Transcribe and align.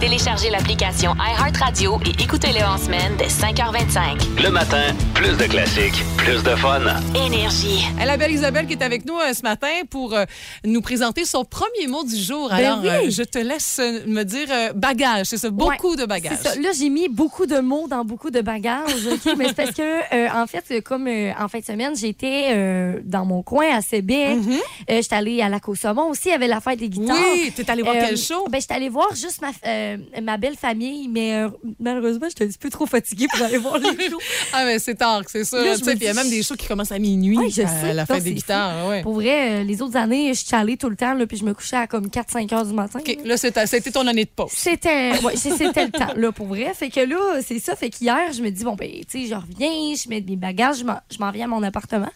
Téléchargez 0.00 0.48
l'application 0.48 1.12
iHeartRadio 1.16 2.00
et 2.06 2.22
écoutez-le 2.22 2.64
en 2.64 2.78
semaine 2.78 3.12
dès 3.18 3.26
5h25. 3.26 4.42
Le 4.42 4.48
matin, 4.50 4.94
plus 5.14 5.36
de 5.36 5.44
classiques, 5.44 6.02
plus 6.16 6.42
de 6.42 6.56
fun. 6.56 6.80
Énergie. 7.14 7.84
La 8.02 8.16
belle 8.16 8.32
Isabelle 8.32 8.66
qui 8.66 8.72
est 8.72 8.82
avec 8.82 9.04
nous 9.04 9.18
euh, 9.18 9.34
ce 9.34 9.42
matin 9.42 9.68
pour 9.90 10.14
euh, 10.14 10.24
nous 10.64 10.80
présenter 10.80 11.26
son 11.26 11.44
premier 11.44 11.86
mot 11.86 12.02
du 12.02 12.16
jour. 12.16 12.48
Ben 12.48 12.56
Alors, 12.56 12.78
oui. 12.80 12.88
euh, 12.88 13.10
je 13.10 13.22
te 13.22 13.38
laisse 13.38 13.78
euh, 13.78 14.00
me 14.06 14.22
dire 14.22 14.48
euh, 14.50 14.72
bagage, 14.72 15.26
c'est 15.26 15.36
ça, 15.36 15.50
beaucoup 15.50 15.90
Ouais, 15.90 15.96
de 15.96 16.06
bagages. 16.06 16.38
Ça. 16.42 16.54
Là, 16.54 16.70
j'ai 16.76 16.88
mis 16.88 17.08
beaucoup 17.10 17.44
de 17.44 17.58
mots 17.58 17.86
dans 17.86 18.04
beaucoup 18.04 18.30
de 18.30 18.40
bagages. 18.40 19.06
Mais 19.36 19.48
c'est 19.48 19.54
parce 19.56 19.72
que, 19.72 19.82
euh, 20.14 20.28
en 20.34 20.46
fait, 20.46 20.80
comme 20.82 21.08
euh, 21.08 21.32
en 21.38 21.48
fin 21.48 21.58
de 21.58 21.64
semaine, 21.64 21.94
j'étais 21.94 22.46
euh, 22.52 23.00
dans 23.04 23.26
mon 23.26 23.42
coin 23.42 23.66
à 23.76 23.82
Sébec. 23.82 24.38
Euh, 24.88 24.96
j'étais 25.02 25.14
allée 25.14 25.42
à 25.42 25.50
la 25.50 25.58
Saumon 25.74 26.08
aussi. 26.08 26.28
Il 26.28 26.32
y 26.32 26.34
avait 26.34 26.48
la 26.48 26.60
fête 26.60 26.78
des 26.78 26.88
guitares. 26.88 27.16
Oui, 27.34 27.52
t'es 27.54 27.70
allé 27.70 27.82
voir 27.82 27.96
Euh, 27.96 28.00
quel 28.06 28.16
show? 28.16 28.46
Ben, 28.50 28.60
j'étais 28.62 28.74
allée 28.74 28.88
voir 28.88 29.08
juste 29.14 29.42
ma, 29.42 29.48
euh, 29.96 30.20
ma 30.22 30.36
belle 30.36 30.56
famille, 30.56 31.08
mais 31.08 31.34
euh, 31.34 31.48
malheureusement, 31.78 32.26
j'étais 32.28 32.44
un 32.44 32.48
petit 32.48 32.58
peu 32.58 32.70
trop 32.70 32.86
fatiguée 32.86 33.26
pour 33.32 33.44
aller 33.44 33.58
voir 33.58 33.78
les 33.78 34.08
shows. 34.08 34.18
Ah, 34.52 34.64
mais 34.64 34.78
c'est 34.78 34.94
tard, 34.96 35.22
c'est 35.28 35.44
ça. 35.44 35.62
Là, 35.64 35.74
Puis 35.76 35.92
il 35.94 36.02
y 36.02 36.08
a 36.08 36.14
même 36.14 36.28
des 36.30 36.42
shows 36.42 36.56
qui 36.56 36.66
commencent 36.66 36.92
à 36.92 36.98
minuit 36.98 37.36
Oui, 37.38 37.50
je 37.50 37.62
à 37.62 37.68
sais. 37.68 37.92
la 37.94 38.02
Non, 38.02 38.06
fête 38.06 38.24
des 38.24 38.34
guitares. 38.34 38.88
Ouais. 38.88 39.02
Pour 39.02 39.14
vrai, 39.14 39.60
euh, 39.60 39.64
les 39.64 39.80
autres 39.82 39.96
années, 39.96 40.34
je 40.34 40.44
suis 40.44 40.54
allée 40.56 40.76
tout 40.76 40.88
le 40.90 40.96
temps, 40.96 41.14
là, 41.14 41.26
puis 41.26 41.36
je 41.36 41.44
me 41.44 41.54
couchais 41.54 41.76
à 41.76 41.86
comme 41.86 42.06
4-5 42.08 42.52
heures 42.54 42.66
du 42.66 42.72
matin. 42.72 42.98
OK, 43.00 43.18
là, 43.24 43.36
c'était 43.36 43.90
ton 43.92 44.06
année 44.06 44.24
de 44.24 44.30
pause. 44.30 44.50
C'était 44.52 45.12
ouais, 45.22 45.36
c'était 45.36 45.84
le 45.84 45.90
temps, 45.90 46.12
là, 46.16 46.32
pour 46.32 46.46
vrai. 46.46 46.72
Fait 46.74 46.90
que 46.90 47.00
là, 47.00 47.40
c'est 47.46 47.58
ça. 47.58 47.76
Fait 47.76 47.90
qu'hier, 47.90 48.32
je 48.32 48.42
me 48.42 48.50
dis, 48.50 48.64
bon, 48.64 48.74
ben, 48.74 48.90
tu 49.08 49.22
sais, 49.22 49.26
je 49.26 49.34
reviens, 49.34 49.94
je 49.94 50.08
mets 50.08 50.20
mes 50.20 50.36
bagages, 50.36 50.78
je 50.80 50.84
m'en- 50.84 51.00
je 51.10 51.18
m'en 51.18 51.30
viens 51.30 51.44
à 51.44 51.48
mon 51.48 51.62
appartement. 51.62 52.10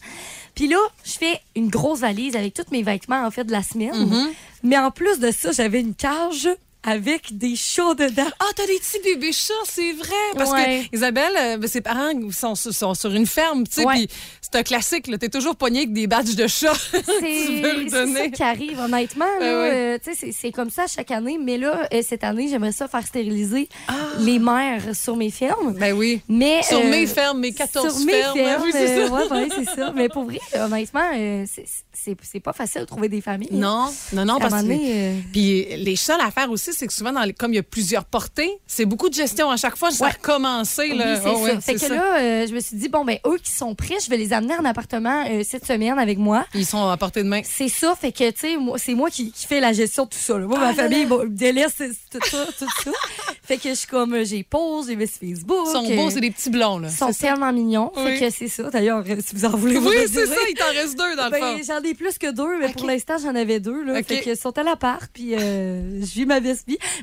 Puis 0.55 0.69
là, 0.69 0.77
je 1.05 1.13
fais 1.13 1.41
une 1.57 1.69
grosse 1.69 2.01
valise 2.01 2.37
avec 2.37 2.55
tous 2.55 2.71
mes 2.71 2.83
vêtements, 2.83 3.25
en 3.25 3.31
fait, 3.31 3.45
de 3.45 3.53
la 3.53 3.63
semaine. 3.63 3.93
Mm-hmm. 3.93 4.27
Mais 4.63 4.79
en 4.79 4.91
plus 4.91 5.19
de 5.19 5.31
ça, 5.31 5.51
j'avais 5.53 5.81
une 5.81 5.95
cage 5.95 6.49
avec 6.85 7.37
des 7.37 7.57
chats 7.57 7.95
dedans. 7.95 8.27
Ah, 8.41 8.45
t'as 8.55 8.67
des 8.67 8.79
petits 8.79 9.01
bébés 9.03 9.33
chats, 9.33 9.53
c'est 9.65 9.93
vrai. 9.93 10.11
Parce 10.37 10.51
Ouais. 10.53 10.87
que 10.91 10.97
Isabelle, 10.97 11.33
euh, 11.39 11.57
ben, 11.57 11.67
ses 11.69 11.81
parents 11.81 12.13
sont, 12.31 12.55
sur- 12.55 12.75
sont 12.75 12.95
sur 12.95 13.11
une 13.13 13.27
ferme, 13.27 13.65
tu 13.67 13.81
sais, 13.81 13.87
puis 13.87 14.09
c'est 14.41 14.55
un 14.57 14.63
classique, 14.63 15.07
là. 15.07 15.17
T'es 15.19 15.29
toujours 15.31 15.57
pogné 15.57 15.81
avec 15.81 15.93
des 15.93 16.07
badges 16.07 16.35
de 16.37 16.47
chat. 16.47 16.73
tu 16.93 16.99
veux 17.01 17.85
le 17.85 17.89
C'est 17.89 18.13
ça 18.15 18.29
qui 18.29 18.43
arrive, 18.43 18.79
honnêtement. 18.81 19.25
Ouais, 19.41 19.45
ouais. 19.47 19.99
Euh, 19.99 19.99
c'est- 20.33 20.53
comme 20.53 20.71
ça 20.71 20.87
chaque 20.87 21.11
année. 21.11 21.39
Mais 21.43 21.57
là, 21.59 21.89
euh, 21.93 22.03
cette 22.07 22.23
année, 22.25 22.49
j'aimerais 22.49 22.73
ça 22.73 22.87
faire 22.87 23.07
stériliser 23.07 23.69
Ah. 23.89 23.95
les 24.21 24.39
mères 24.39 24.95
sur 24.95 25.17
mes 25.17 25.31
fermes. 25.31 25.73
Ben 25.79 25.95
oui. 25.95 26.21
Mais, 26.29 26.63
Sur 26.63 26.79
euh, 26.81 26.91
mes 26.91 27.07
fermes, 27.07 27.41
mes 27.41 27.53
14 27.53 27.97
sur 27.97 28.05
mes 28.07 28.13
fermes. 28.13 28.35
fermes, 28.39 28.63
oui, 28.63 28.71
c'est 28.73 28.99
euh, 28.99 29.07
ça. 29.09 29.13
ouais, 29.15 29.31
ouais, 29.31 29.49
c'est 29.57 29.75
ça. 29.81 29.93
Mais 29.97 30.09
pour 30.09 30.25
vrai, 30.25 30.39
honnêtement, 30.55 31.11
c'est- 31.47 32.41
pas 32.41 32.53
facile 32.53 32.83
de 32.83 32.87
trouver 32.87 33.09
des 33.09 33.21
familles. 33.23 33.49
Non, 33.53 33.87
non, 34.13 34.25
non, 34.27 34.39
parce 34.39 34.63
que. 34.63 35.23
Puis 35.33 35.65
les 35.77 35.97
chats, 35.97 36.19
l'affaire 36.19 36.51
aussi, 36.51 36.73
c'est 36.75 36.87
que 36.87 36.93
souvent, 36.93 37.13
dans 37.13 37.23
les- 37.23 37.33
comme 37.33 37.53
il 37.53 37.57
y 37.57 37.61
a 37.61 37.63
plusieurs 37.63 38.05
portées, 38.05 38.51
c'est 38.67 38.85
beaucoup 38.85 39.09
de 39.09 39.15
gestion 39.15 39.51
à 39.51 39.57
chaque 39.57 39.77
fois. 39.77 39.91
Ça 39.91 40.05
Ouais. 40.05 40.11
a 40.11 40.15
recommencé. 40.15 40.91
Oui, 40.93 40.99
c'est 41.01 41.29
Oh, 41.31 41.47
ça. 41.47 41.61
Fait 41.61 41.75
que 41.75 41.81
ça. 41.81 41.95
là, 41.95 42.19
euh, 42.21 42.47
je 42.47 42.55
me 42.55 42.61
suis 42.61 42.77
dit, 42.77 42.89
bon, 42.89 43.05
ben, 43.05 43.19
eux 43.27 43.39
qui 43.43 43.51
sont 43.51 43.75
prêts, 43.75 43.97
je 44.05 44.11
vais 44.11 44.17
les 44.17 44.33
amener 44.33 44.55
en 44.57 44.65
appartement 44.65 45.25
euh, 45.29 45.43
cette 45.49 45.67
semaine 45.67 45.99
avec 45.99 46.19
moi. 46.19 46.45
Ils 46.55 46.67
sont 46.67 46.89
à 46.89 46.97
portée 46.97 47.23
de 47.23 47.29
main. 47.29 47.41
C'est 47.45 47.69
ça, 47.69 47.95
fait 47.95 48.13
que, 48.13 48.31
tu 48.31 48.41
sais, 48.41 48.57
moi, 48.57 48.79
c'est 48.79 48.95
moi 48.95 49.11
qui, 49.11 49.31
qui 49.33 49.47
fais 49.47 49.61
la 49.61 49.73
gestion 49.73 50.05
de 50.05 50.11
tout 50.11 50.19
ça. 50.19 50.39
là. 50.39 50.47
Moi, 50.47 50.57
Ah 50.61 50.65
ma 50.67 50.73
là 50.73 50.75
famille 50.75 51.07
bon, 51.07 51.25
délaisse 51.29 51.77
tout 52.11 52.19
ça, 52.31 52.47
tout 52.59 52.67
ça. 52.85 52.91
fait 53.45 53.57
que 53.57 53.69
je 53.71 53.75
suis 53.75 53.87
comme, 53.89 54.15
euh, 54.15 54.25
j'ai 54.25 54.43
pause, 54.43 54.87
j'ai 54.89 54.97
mis 54.97 55.07
Facebook. 55.07 55.67
Ils 55.69 55.73
sont 55.73 55.95
beaux, 55.95 56.11
c'est 56.11 56.21
des 56.21 56.31
petits 56.31 56.51
blonds. 56.51 56.79
Là. 56.79 56.89
Ils 56.91 56.97
sont 56.97 57.13
ça? 57.13 57.29
tellement 57.29 57.53
mignons. 57.53 57.93
Oui. 57.97 58.17
Fait 58.19 58.27
que 58.27 58.31
c'est 58.37 58.49
ça. 58.49 58.71
D'ailleurs, 58.71 59.05
si 59.05 59.35
vous 59.35 59.45
en 59.45 59.51
voulez, 59.57 59.79
vous 59.79 59.89
Oui, 59.89 59.97
c'est 60.07 60.27
ça. 60.27 60.35
Il 60.49 60.55
t'en 60.55 60.67
reste 60.73 60.99
deux, 60.99 61.17
dans 61.17 61.27
le 61.27 61.31
Ben, 61.31 61.41
fond. 61.41 61.63
j'en 61.67 61.83
ai 61.83 61.95
plus 61.95 62.19
que 62.19 62.31
deux, 62.31 62.59
mais 62.59 62.69
pour 62.73 62.87
l'instant, 62.87 63.15
j'en 63.23 63.35
avais 63.35 63.61
deux. 63.61 63.85
Là. 63.85 64.03
Fait 64.03 64.21
que 64.21 64.35
sont 64.35 64.57
à 64.59 64.63
l'appart, 64.63 65.11
puis 65.13 65.35
euh, 65.35 66.01
je 66.01 66.13
vis 66.15 66.27
ma 66.27 66.41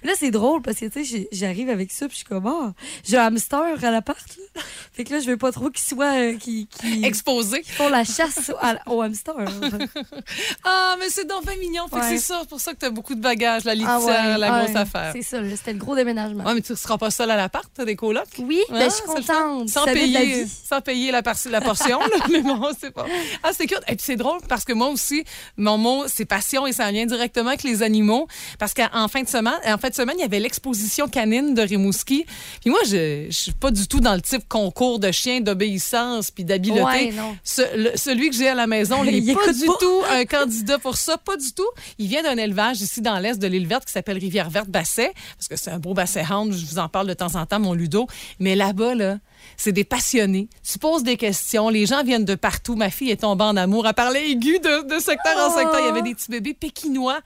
Là, 0.04 0.14
c'est 0.18 0.32
drôle 0.32 0.62
parce 0.62 0.78
que, 0.78 0.86
tu 0.86 1.06
sais, 1.06 1.28
j'arrive 1.32 1.70
avec 1.70 1.92
ça, 1.92 2.08
puis 2.08 2.14
je 2.14 2.18
suis 2.18 2.26
comme, 2.26 2.48
ah, 2.48 2.74
j'ai 3.04 3.18
un 3.18 3.26
hamster 3.28 3.62
à 3.84 3.92
l'appart. 3.92 4.20
là. 4.56 4.62
Fait 4.94 5.04
que 5.04 5.14
là, 5.14 5.20
je 5.20 5.28
veux 5.28 5.38
pas 5.38 5.52
trop 5.52 5.70
qu'ils 5.70 5.84
soient, 5.86 6.14
euh, 6.20 6.38
qui, 6.38 6.68
Exposé. 7.04 7.62
qui 7.62 7.72
font 7.72 7.90
la 7.90 8.04
chasse 8.04 8.52
au, 8.88 8.94
au 8.94 9.02
hamster. 9.02 9.36
Ah, 10.64 10.96
mais 11.00 11.10
c'est 11.10 11.26
donc 11.28 11.46
bien 11.46 11.56
mignon. 11.58 11.84
Fait 11.88 11.96
que 11.98 12.02
Ouais. 12.02 12.10
c'est 12.18 12.18
ça, 12.20 12.42
pour 12.50 12.60
ça 12.60 12.74
que 12.74 12.78
t'as 12.78 12.90
beaucoup 12.90 13.16
de 13.16 13.22
bagages, 13.22 13.64
la 13.64 13.74
litière, 13.76 14.00
Ah 14.02 14.06
ouais, 14.34 14.38
la 14.38 14.54
ouais, 14.54 14.64
grosse 14.66 14.76
affaire. 14.76 15.12
C'est 15.14 15.22
ça, 15.22 15.38
c'était 15.56 15.74
le 15.74 15.80
gros 15.80 15.96
déménagement. 15.96 16.44
Ouais, 16.44 16.54
mais 16.56 16.62
tu 16.62 16.76
seras 16.76 16.98
pas 16.98 17.12
seule 17.12 17.32
à 17.32 17.36
l'appart, 17.36 17.70
t'as 17.74 17.86
des 17.86 17.96
colocs? 17.96 18.26
Oui, 18.40 18.62
ben, 18.70 18.78
Ah, 18.82 18.86
je 18.86 18.90
suis 18.94 19.04
contente. 19.04 19.70
Sans 19.70 19.86
payer, 19.86 20.46
sans 20.48 20.82
payer 20.82 21.12
la, 21.12 21.22
la 21.50 21.62
portion, 21.62 22.00
là, 22.00 22.26
mais 22.30 22.42
bon, 22.42 22.70
c'est 22.80 22.92
pas. 22.92 23.06
Ah, 23.44 23.52
c'est 23.54 23.68
cute. 23.68 23.80
Et 23.88 23.96
puis 23.96 24.04
c'est 24.06 24.16
drôle 24.16 24.40
parce 24.48 24.66
que 24.66 24.74
moi 24.74 24.88
aussi, 24.90 25.24
mon 25.58 25.78
mot, 25.78 26.06
c'est 26.08 26.26
passion 26.26 26.66
et 26.68 26.74
ça 26.74 26.92
vient 26.92 27.06
directement 27.06 27.50
avec 27.50 27.64
les 27.64 27.84
animaux. 27.84 28.28
Parce 28.60 28.74
qu'en 28.74 29.08
fin 29.08 29.22
de 29.24 29.28
semaine, 29.30 29.51
en 29.66 29.78
de 29.90 29.96
semaine, 29.96 30.16
il 30.18 30.22
y 30.22 30.26
avait 30.26 30.40
l'exposition 30.40 31.08
canine 31.08 31.54
de 31.54 31.62
Rimouski. 31.62 32.26
Puis 32.62 32.70
moi, 32.70 32.80
je, 32.86 33.26
je 33.30 33.36
suis 33.36 33.52
pas 33.52 33.72
du 33.72 33.88
tout 33.88 34.00
dans 34.00 34.14
le 34.16 34.22
type 34.22 34.48
concours 34.48 35.00
de 35.00 35.12
chiens 35.12 35.42
d'obéissance 35.42 36.32
puis 36.32 36.44
d'habileté. 36.44 36.82
Ouais. 36.84 37.14
Ce- 37.44 37.62
celui 37.96 38.30
que 38.30 38.36
j'ai 38.36 38.48
à 38.50 38.56
la 38.56 38.68
maison, 38.68 39.04
il 39.04 39.16
Il 39.16 39.26
n'est 39.26 39.34
pas 39.34 39.54
du 39.54 39.66
pas. 39.66 39.74
tout 39.80 40.02
un 40.10 40.26
candidat 40.26 40.80
pour 40.80 40.98
ça, 40.98 41.18
pas 41.18 41.38
du 41.38 41.52
tout. 41.54 41.68
Il 41.98 42.08
vient 42.08 42.24
d'un 42.24 42.38
élevage 42.38 42.82
ici 42.82 43.02
dans 43.02 43.18
l'est 43.20 43.38
de 43.40 43.48
l'île 43.48 43.68
verte 43.68 43.86
qui 43.86 43.92
s'appelle 43.92 44.18
Rivière-Verte-Basset, 44.18 45.14
parce 45.38 45.48
que 45.48 45.56
c'est 45.56 45.72
un 45.72 45.80
beau 45.80 45.94
basset 45.94 46.24
hound, 46.32 46.54
je 46.54 46.66
vous 46.66 46.80
en 46.80 46.90
parle 46.90 47.08
de 47.08 47.14
temps 47.14 47.36
en 47.36 47.46
temps, 47.46 47.60
mon 47.60 47.74
Ludo. 47.74 48.08
Mais 48.40 48.56
là-bas, 48.56 48.96
là, 48.96 49.18
c'est 49.58 49.72
des 49.72 49.84
passionnés. 49.84 50.48
Tu 50.70 50.78
poses 50.80 51.04
des 51.04 51.18
questions, 51.18 51.70
les 51.70 51.86
gens 51.86 52.04
viennent 52.04 52.26
de 52.26 52.36
partout. 52.36 52.76
Ma 52.76 52.90
fille 52.90 53.12
est 53.12 53.22
tombée 53.22 53.44
en 53.44 53.58
amour. 53.58 53.88
Elle 53.88 53.94
parlait 53.94 54.30
aigu 54.32 54.60
de, 54.60 54.88
de 54.88 55.00
secteur 55.00 55.38
en 55.38 55.52
Oh. 55.54 55.58
secteur. 55.58 55.80
Il 55.80 55.86
y 55.86 55.90
avait 55.90 56.02
des 56.02 56.16
petits 56.16 56.30
bébés 56.32 56.54
pékinois. 56.54 57.20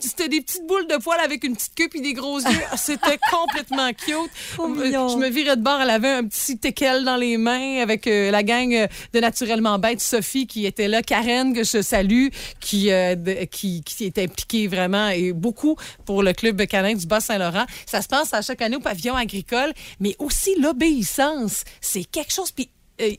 C'était 0.00 0.28
des 0.28 0.40
petites 0.40 0.66
boules 0.66 0.86
de 0.88 0.96
poils 0.96 1.20
avec 1.20 1.44
une 1.44 1.54
petite 1.54 1.74
queue 1.74 1.88
puis 1.88 2.00
des 2.00 2.12
gros 2.12 2.38
yeux. 2.40 2.60
C'était 2.76 3.18
complètement 3.30 3.88
cute. 3.92 4.30
Mignon. 4.58 5.08
Je 5.08 5.16
me 5.16 5.28
virais 5.28 5.56
de 5.56 5.62
bord. 5.62 5.80
Elle 5.80 5.90
avait 5.90 6.10
un 6.10 6.24
petit 6.24 6.58
teckel 6.58 7.04
dans 7.04 7.16
les 7.16 7.36
mains 7.36 7.80
avec 7.80 8.06
euh, 8.06 8.30
la 8.30 8.42
gang 8.42 8.88
de 9.12 9.20
Naturellement 9.20 9.78
Bête, 9.78 10.00
Sophie, 10.00 10.46
qui 10.46 10.66
était 10.66 10.88
là, 10.88 11.02
Karen, 11.02 11.52
que 11.54 11.62
je 11.64 11.82
salue, 11.82 12.28
qui, 12.60 12.90
euh, 12.90 13.14
de- 13.14 13.44
qui, 13.44 13.82
qui 13.84 14.04
est 14.04 14.18
impliquée 14.18 14.66
vraiment 14.66 15.08
et 15.08 15.32
beaucoup 15.32 15.76
pour 16.04 16.22
le 16.22 16.32
club 16.32 16.64
canin 16.66 16.94
du 16.94 17.06
Bas-Saint-Laurent. 17.06 17.66
Ça 17.86 18.02
se 18.02 18.08
passe 18.08 18.32
à 18.34 18.42
chaque 18.42 18.60
année 18.62 18.76
au 18.76 18.80
pavillon 18.80 19.14
agricole, 19.14 19.72
mais 20.00 20.16
aussi 20.18 20.54
l'obéissance. 20.60 21.41
C'est 21.80 22.04
quelque 22.04 22.32
chose. 22.32 22.50
Puis 22.52 22.70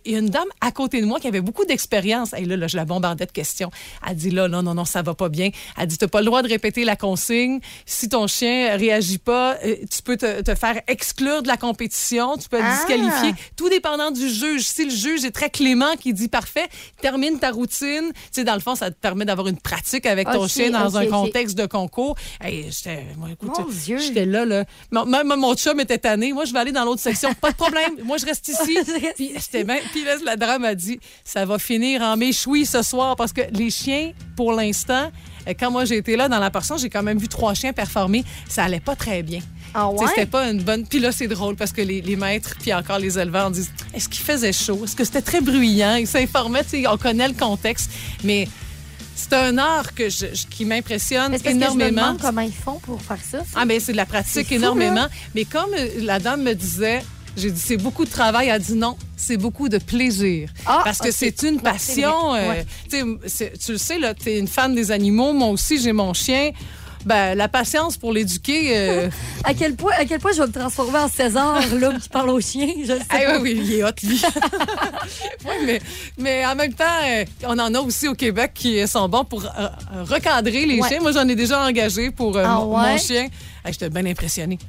il 0.06 0.12
y 0.12 0.16
a 0.16 0.20
une 0.20 0.30
dame 0.30 0.48
à 0.62 0.72
côté 0.72 1.02
de 1.02 1.06
moi 1.06 1.20
qui 1.20 1.28
avait 1.28 1.42
beaucoup 1.42 1.66
d'expérience. 1.66 2.34
Et 2.38 2.46
là, 2.46 2.56
là, 2.58 2.68
je 2.68 2.78
la 2.78 2.86
bombardais 2.86 3.26
de 3.26 3.32
questions. 3.32 3.70
Elle 4.08 4.16
dit 4.16 4.30
là, 4.32 4.48
non, 4.48 4.64
non, 4.64 4.74
non, 4.74 4.86
ça 4.86 5.02
va 5.02 5.14
pas 5.14 5.30
bien. 5.30 5.50
Elle 5.78 5.88
dit, 5.88 5.98
t'as 5.98 6.08
pas 6.08 6.20
le 6.20 6.26
droit 6.26 6.42
de 6.42 6.48
répéter 6.48 6.84
la 6.86 6.96
consigne. 6.96 7.60
Si 7.86 8.10
ton 8.10 8.28
chien 8.28 8.76
réagit 8.78 9.18
pas, 9.18 9.58
euh, 9.66 9.76
tu 9.90 10.02
peux 10.04 10.18
te, 10.18 10.42
te 10.42 10.56
faire 10.56 10.82
exclure 10.88 11.42
de 11.44 11.48
la 11.48 11.58
compétition. 11.58 12.38
Tu 12.38 12.50
peux 12.50 12.58
être 12.58 12.66
Ah! 12.68 12.76
disqualifié. 12.76 13.34
Tout 13.56 13.70
dépendant 13.70 14.12
du 14.12 14.30
juge. 14.30 14.64
Si 14.64 14.86
le 14.86 14.92
juge 14.92 15.26
est 15.26 15.32
très 15.32 15.50
clément, 15.50 15.96
qui 16.00 16.14
dit 16.14 16.28
parfait, 16.28 16.68
termine 17.02 17.40
ta 17.40 17.52
routine. 17.52 18.12
Tu 18.14 18.20
sais, 18.32 18.44
dans 18.44 18.56
le 18.56 18.60
fond, 18.62 18.76
ça 18.76 18.90
te 18.92 18.96
permet 19.00 19.26
d'avoir 19.26 19.48
une 19.48 19.60
pratique 19.60 20.06
avec 20.06 20.30
ton 20.30 20.48
chien 20.48 20.70
dans 20.72 20.98
un 20.98 21.06
contexte 21.08 21.58
de 21.58 21.66
concours. 21.66 22.16
Hey, 22.42 22.68
j'étais, 22.72 23.04
moi, 23.18 23.30
écoute, 23.32 23.52
j'étais 23.86 24.26
là, 24.26 24.46
là. 24.46 24.66
Même 24.92 25.34
mon 25.38 25.56
chum 25.56 25.80
était 25.80 25.98
tanné. 25.98 26.34
Moi, 26.34 26.46
je 26.46 26.54
vais 26.54 26.60
aller 26.60 26.72
dans 26.72 26.86
l'autre 26.86 27.02
section. 27.02 27.34
Pas 27.36 27.52
de 27.52 27.56
problème. 27.56 27.92
Moi, 28.04 28.18
je 28.18 28.26
reste 28.26 28.48
ici. 28.48 28.78
Puis 29.16 29.32
c'était 29.40 29.64
Puis 29.92 30.04
là, 30.04 30.16
la 30.26 30.36
drame 30.36 30.64
a 30.66 30.76
dit, 30.76 31.00
ça 31.24 31.46
va 31.46 31.60
finir 31.60 32.02
en 32.02 32.18
méchoui 32.18 32.66
ce 32.66 32.82
soir 32.82 33.16
parce 33.16 33.34
que 33.34 33.42
les 33.52 33.70
chiens, 33.70 34.12
pour 34.36 34.54
l'instant, 34.54 35.12
euh, 35.48 35.54
quand 35.60 35.72
moi 35.72 35.86
j'ai 35.86 35.98
été 35.98 36.16
là 36.16 36.30
dans 36.30 36.40
la 36.40 36.50
portion, 36.52 36.78
j'ai 36.78 36.90
quand 36.90 37.04
même 37.04 37.18
vu 37.18 37.28
trois 37.28 37.54
chiens 37.54 37.74
performer. 37.74 38.24
Ça 38.48 38.64
allait 38.64 38.80
pas 38.80 38.96
très 38.96 39.24
bien. 39.24 39.40
Ah 39.74 39.90
ouais? 39.90 40.06
C'était 40.08 40.26
pas 40.28 40.50
une 40.52 40.62
bonne. 40.62 40.86
Puis 40.88 41.00
là, 41.00 41.12
c'est 41.12 41.28
drôle 41.28 41.56
parce 41.56 41.72
que 41.72 41.82
les, 41.82 42.02
les 42.02 42.16
maîtres, 42.16 42.56
puis 42.60 42.74
encore 42.74 43.00
les 43.00 43.18
éleveurs 43.18 43.50
disent 43.52 43.72
est-ce 43.94 44.08
qu'il 44.08 44.24
faisait 44.24 44.54
chaud? 44.54 44.82
Est-ce 44.86 44.96
que 44.96 45.04
c'était 45.04 45.22
très 45.22 45.42
bruyant? 45.42 45.96
Ils 45.96 46.08
s'informaient, 46.08 46.64
on 46.88 46.98
connaît 46.98 47.28
le 47.28 47.34
contexte. 47.34 47.90
Mais 48.24 48.48
c'est 49.16 49.34
un 49.34 49.58
art 49.58 49.94
que 49.96 50.10
je, 50.10 50.26
qui 50.50 50.66
m'impressionne 50.66 51.34
Est-ce 51.34 51.44
que 51.44 51.50
je 51.50 51.56
me 51.56 51.62
énormément. 51.62 52.02
demande 52.02 52.22
comment 52.22 52.42
ils 52.42 52.54
font 52.54 52.80
pour 52.80 53.02
faire 53.02 53.20
ça? 53.24 53.40
Ah, 53.56 53.66
ben 53.66 53.80
c'est 53.80 53.92
de 53.94 53.98
la 53.98 54.06
pratique 54.06 54.48
fou, 54.48 54.54
énormément. 54.54 54.94
là. 54.96 55.10
Mais 55.36 55.46
comme 55.46 55.70
euh, 55.78 55.88
la 56.02 56.20
dame 56.20 56.44
me 56.44 56.54
disait, 56.54 57.04
j'ai 57.38 57.52
dit 57.52 57.60
c'est 57.64 57.78
beaucoup 57.78 58.06
de 58.06 58.10
travail. 58.12 58.48
Elle 58.48 58.54
a 58.54 58.60
dit 58.60 58.74
non, 58.76 58.96
c'est 59.18 59.38
beaucoup 59.38 59.70
de 59.70 59.78
plaisir. 59.78 60.50
Ah, 60.66 60.82
Parce 60.84 61.00
que 61.00 61.12
c'est 61.12 61.42
une 61.44 61.60
passion. 61.62 62.36
euh, 62.36 62.50
Ouais. 62.50 62.66
tu 62.90 63.04
le 63.72 63.78
sais, 63.78 63.98
tu 64.24 64.30
es 64.30 64.40
une 64.40 64.48
fan 64.48 64.74
des 64.76 64.92
animaux. 64.92 65.34
Moi 65.34 65.48
aussi, 65.50 65.80
j'ai 65.82 65.94
mon 65.94 66.14
chien. 66.14 66.52
Ben, 67.06 67.36
la 67.36 67.50
patience 67.50 67.98
pour 67.98 68.14
l'éduquer. 68.14 68.78
euh, 68.78 69.10
À 69.44 69.54
quel 69.54 69.76
point, 69.76 69.92
à 70.00 70.06
quel 70.06 70.22
point 70.22 70.32
je 70.32 70.40
vais 70.42 70.48
me 70.48 70.54
transformer 70.54 71.00
en 71.00 71.10
César, 71.10 71.60
l'homme 71.76 72.00
qui 72.00 72.08
parle 72.08 72.30
aux 72.30 72.40
chiens? 72.40 72.70
Je 72.82 72.94
le 72.94 73.00
sais 73.00 73.06
Ah 73.10 73.18
pas. 73.26 73.40
oui, 73.42 73.56
oui, 73.58 73.62
il 73.66 73.74
est 73.74 73.84
hot, 73.84 73.90
lui. 74.04 74.22
Oui, 75.46 75.54
mais, 75.66 75.82
mais 76.18 76.46
en 76.46 76.56
même 76.56 76.74
temps, 76.74 76.86
euh, 77.04 77.26
on 77.46 77.60
en 77.60 77.74
a 77.74 77.80
aussi 77.82 78.08
au 78.08 78.14
Québec 78.14 78.52
qui 78.54 78.88
sont 78.88 79.10
bons 79.10 79.26
pour 79.26 79.44
euh, 79.46 79.68
recadrer 80.06 80.66
les 80.66 80.80
Ouais. 80.80 80.88
chiens. 80.88 81.02
Moi, 81.02 81.12
j'en 81.12 81.28
ai 81.28 81.36
déjà 81.36 81.66
engagé 81.66 82.10
pour 82.12 82.38
Ah 82.38 82.48
mon, 82.60 82.78
mon 82.78 82.98
chien. 82.98 83.28
J'étais 83.66 83.90
bien 83.90 84.06
impressionnée. 84.06 84.60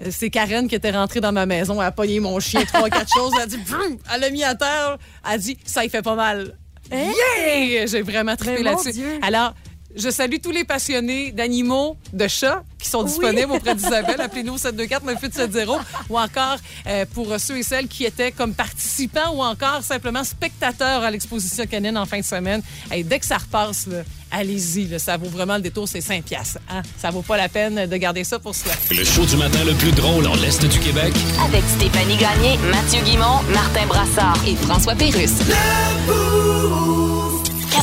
Euh, 0.00 0.08
C'est 0.10 0.30
Karen 0.30 0.68
qui 0.68 0.74
était 0.74 0.90
rentrée 0.90 1.20
dans 1.20 1.32
ma 1.32 1.46
maison. 1.46 1.80
Elle 1.80 1.86
a 1.88 1.92
pogné 1.92 2.20
mon 2.20 2.38
chien, 2.40 2.64
trois, 2.64 2.88
quatre 2.90 3.12
choses. 3.12 3.32
Elle 3.36 3.42
a 3.42 3.46
dit, 3.46 3.58
Vroom! 3.64 3.98
elle 4.14 4.20
l'a 4.20 4.30
mis 4.30 4.44
à 4.44 4.54
terre. 4.54 4.98
Elle 5.26 5.32
a 5.34 5.38
dit, 5.38 5.56
ça, 5.64 5.84
il 5.84 5.90
fait 5.90 6.02
pas 6.02 6.14
mal. 6.14 6.54
Yeah! 6.90 7.86
J'ai 7.86 8.02
vraiment 8.02 8.34
trippé 8.36 8.60
Hein? 8.60 8.62
Là-dessus. 8.76 9.02
Alors, 9.22 9.54
Je 9.96 10.10
salue 10.10 10.36
tous 10.42 10.50
les 10.50 10.64
passionnés 10.64 11.32
d'animaux, 11.32 11.96
de 12.12 12.28
chats 12.28 12.62
qui 12.78 12.88
sont 12.88 13.02
disponibles 13.02 13.52
auprès 13.52 13.74
d'Isabelle. 13.74 14.20
Appelez-nous 14.20 14.54
au 14.54 14.58
724 14.58 15.04
9870 15.04 15.78
ou 16.10 16.18
encore 16.18 16.58
euh, 16.86 17.04
pour 17.14 17.34
ceux 17.38 17.58
et 17.58 17.62
celles 17.62 17.88
qui 17.88 18.04
étaient 18.04 18.30
comme 18.30 18.52
participants 18.52 19.32
ou 19.34 19.42
encore 19.42 19.82
simplement 19.82 20.22
spectateurs 20.24 21.02
à 21.02 21.10
l'exposition 21.10 21.66
canine 21.66 21.96
en 21.96 22.04
fin 22.04 22.20
de 22.20 22.24
semaine. 22.24 22.62
Hey, 22.90 23.02
dès 23.02 23.18
que 23.18 23.26
ça 23.26 23.38
repasse, 23.38 23.88
allez-y. 24.30 24.98
ça 25.00 25.16
vaut 25.16 25.30
vraiment 25.30 25.56
le 25.56 25.62
détour, 25.62 25.88
c'est 25.88 26.02
5 26.02 26.22
piastres. 26.22 26.58
Hein? 26.68 26.82
Ça 26.98 27.10
vaut 27.10 27.22
pas 27.22 27.38
la 27.38 27.48
peine 27.48 27.86
de 27.86 27.96
garder 27.96 28.24
ça 28.24 28.38
pour 28.38 28.54
soi. 28.54 28.72
Le 28.90 29.04
show 29.04 29.24
du 29.24 29.36
matin 29.36 29.64
le 29.64 29.72
plus 29.74 29.92
drôle 29.92 30.26
en 30.26 30.34
l'Est 30.34 30.64
du 30.64 30.78
Québec. 30.78 31.14
Avec 31.44 31.64
Stéphanie 31.76 32.16
Gagné, 32.16 32.58
Mathieu 32.70 33.00
Guimont, 33.04 33.42
Martin 33.54 33.86
Brassard 33.86 34.38
et 34.46 34.54
François 34.54 34.94
Pérusse. 34.94 35.38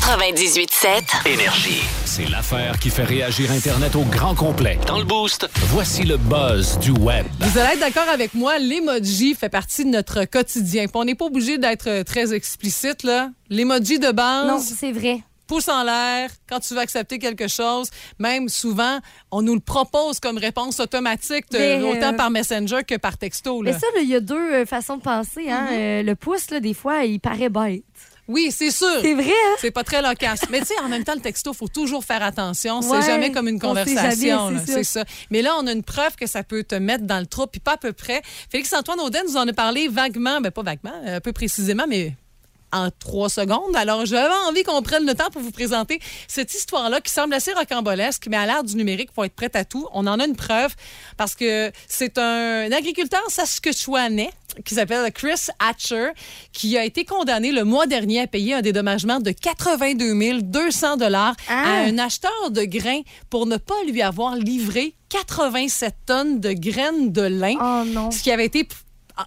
98.7. 0.06 1.28
Énergie. 1.28 1.82
C'est 2.06 2.30
l'affaire 2.30 2.78
qui 2.78 2.92
fait 2.92 3.06
réagir 3.06 3.50
Internet 3.50 3.96
au 3.96 4.04
grand 4.04 4.36
complet. 4.36 4.78
Dans 4.86 5.00
le 5.00 5.04
boost, 5.04 5.50
voici 5.70 6.04
le 6.04 6.18
buzz 6.18 6.78
du 6.78 6.92
web. 6.92 7.26
Vous 7.40 7.58
allez 7.58 7.74
être 7.74 7.80
d'accord 7.80 8.08
avec 8.14 8.36
moi, 8.36 8.60
l'emoji 8.60 9.34
fait 9.34 9.50
partie 9.50 9.84
de 9.84 9.90
notre 9.90 10.26
quotidien. 10.26 10.84
Puis 10.84 10.92
on 10.94 11.06
n'est 11.06 11.16
pas 11.16 11.26
obligé 11.26 11.58
d'être 11.58 11.90
euh, 11.90 12.04
très 12.04 12.36
explicite, 12.36 13.02
là. 13.02 13.32
L'emoji 13.50 13.98
de 13.98 14.12
base. 14.12 14.48
Non, 14.48 14.60
c'est 14.60 14.92
vrai. 14.92 15.22
pouce 15.48 15.68
en 15.70 15.84
l'air 15.84 16.30
quand 16.48 16.60
tu 16.60 16.76
veux 16.76 16.82
accepter 16.82 17.18
quelque 17.18 17.48
chose. 17.48 17.90
Même 18.20 18.48
souvent, 18.48 19.00
on 19.32 19.42
nous 19.42 19.56
le 19.56 19.60
propose 19.60 20.20
comme 20.20 20.38
réponse 20.38 20.80
automatique, 20.80 21.46
euh, 21.56 21.82
autant 21.82 22.14
par 22.14 22.30
Messenger 22.30 22.84
que 22.88 22.96
par 22.96 23.18
texto. 23.18 23.64
là. 23.64 23.72
Mais 23.72 23.80
ça, 23.80 23.88
il 24.00 24.08
y 24.08 24.16
a 24.16 24.20
deux 24.20 24.36
euh, 24.54 24.66
façons 24.68 24.98
de 24.98 25.02
penser. 25.02 25.50
Hein? 25.50 25.66
Euh, 25.72 26.04
le 26.04 26.16
pouce, 26.16 26.52
là, 26.52 26.60
des 26.60 26.76
fois, 26.76 27.06
il 27.06 27.20
paraît 27.20 27.50
bête. 27.50 27.84
Oui, 28.28 28.52
c'est 28.52 28.72
sûr. 28.72 28.88
C'est 29.02 29.14
vrai, 29.14 29.26
hein? 29.30 29.56
C'est 29.60 29.72
pas 29.72 29.84
très 29.84 30.02
loquace. 30.02 30.42
Mais 30.50 30.60
tu 30.62 30.68
sais, 30.68 30.80
en 30.84 30.90
même 30.90 31.04
temps, 31.04 31.14
le 31.16 31.22
texto, 31.22 31.54
faut 31.54 31.68
toujours 31.68 32.04
faire 32.04 32.24
attention. 32.24 32.82
C'est 32.82 32.90
Ouais, 32.90 33.02
jamais 33.02 33.32
comme 33.32 33.48
une 33.48 33.60
conversation. 33.60 34.52
c'est 34.66 34.84
ça. 34.84 35.04
Mais 35.30 35.42
là, 35.42 35.56
on 35.60 35.68
a 35.68 35.72
une 35.72 35.84
preuve 35.84 36.16
que 36.16 36.26
ça 36.28 36.44
peut 36.44 36.64
te 36.64 36.76
mettre 36.76 37.04
dans 37.06 37.20
le 37.20 37.28
trou, 37.28 37.46
puis 37.48 37.60
pas 37.60 37.74
à 37.74 37.78
peu 37.78 37.94
près. 37.94 38.22
Félix-Antoine 38.50 39.00
Audin 39.00 39.20
nous 39.28 39.38
en 39.38 39.48
a 39.48 39.54
parlé 39.54 39.88
vaguement, 39.88 40.42
ben 40.42 40.52
pas 40.52 40.64
vaguement, 40.64 40.94
un 41.06 41.20
peu 41.22 41.34
précisément, 41.34 41.86
mais 41.88 42.16
en 42.76 42.90
trois 43.00 43.30
secondes. 43.30 43.76
Alors, 43.76 44.06
j'avais 44.06 44.34
envie 44.48 44.64
qu'on 44.64 44.82
prenne 44.82 45.06
le 45.06 45.14
temps 45.16 45.30
pour 45.32 45.42
vous 45.42 45.52
présenter 45.52 46.00
cette 46.28 46.54
histoire-là 46.54 47.02
qui 47.02 47.12
semble 47.12 47.34
assez 47.34 47.54
rocambolesque, 47.54 48.28
mais 48.30 48.38
à 48.38 48.46
l'ère 48.46 48.64
du 48.64 48.76
numérique, 48.76 49.10
il 49.12 49.16
faut 49.16 49.24
être 49.24 49.36
prêt 49.36 49.50
à 49.54 49.64
tout. 49.66 49.88
On 49.94 50.06
en 50.08 50.20
a 50.20 50.26
une 50.26 50.36
preuve 50.36 50.76
parce 51.18 51.36
que 51.36 51.72
c'est 51.88 52.18
un 52.18 52.72
agriculteur 52.72 53.24
saskatchewanais 53.30 54.30
qui 54.64 54.74
s'appelle 54.76 55.12
Chris 55.12 55.48
Hatcher, 55.60 56.10
qui 56.54 56.78
a 56.78 56.86
été 56.86 57.04
condamné 57.04 57.52
le 57.52 57.64
mois 57.66 57.88
dernier 57.88 58.22
à 58.22 58.28
payer 58.28 58.54
un 58.54 58.62
dédommagement 58.62 59.20
de 59.20 59.32
82 59.32 60.42
200 60.42 60.98
dollars 60.98 61.36
Ah. 61.50 61.64
à 61.66 61.70
un 61.88 61.98
acheteur 61.98 62.52
de 62.52 62.64
grains 62.64 63.02
pour 63.30 63.46
ne 63.48 63.58
pas 63.58 63.76
lui 63.88 64.02
avoir 64.02 64.36
livré 64.36 64.96
87 65.10 65.94
tonnes 66.06 66.40
de 66.40 66.54
graines 66.54 67.12
de 67.12 67.22
lin 67.22 67.56
Oh 67.60 67.86
non. 67.86 68.12
ce 68.12 68.22
qui 68.24 68.32
avait 68.32 68.46
été 68.46 68.68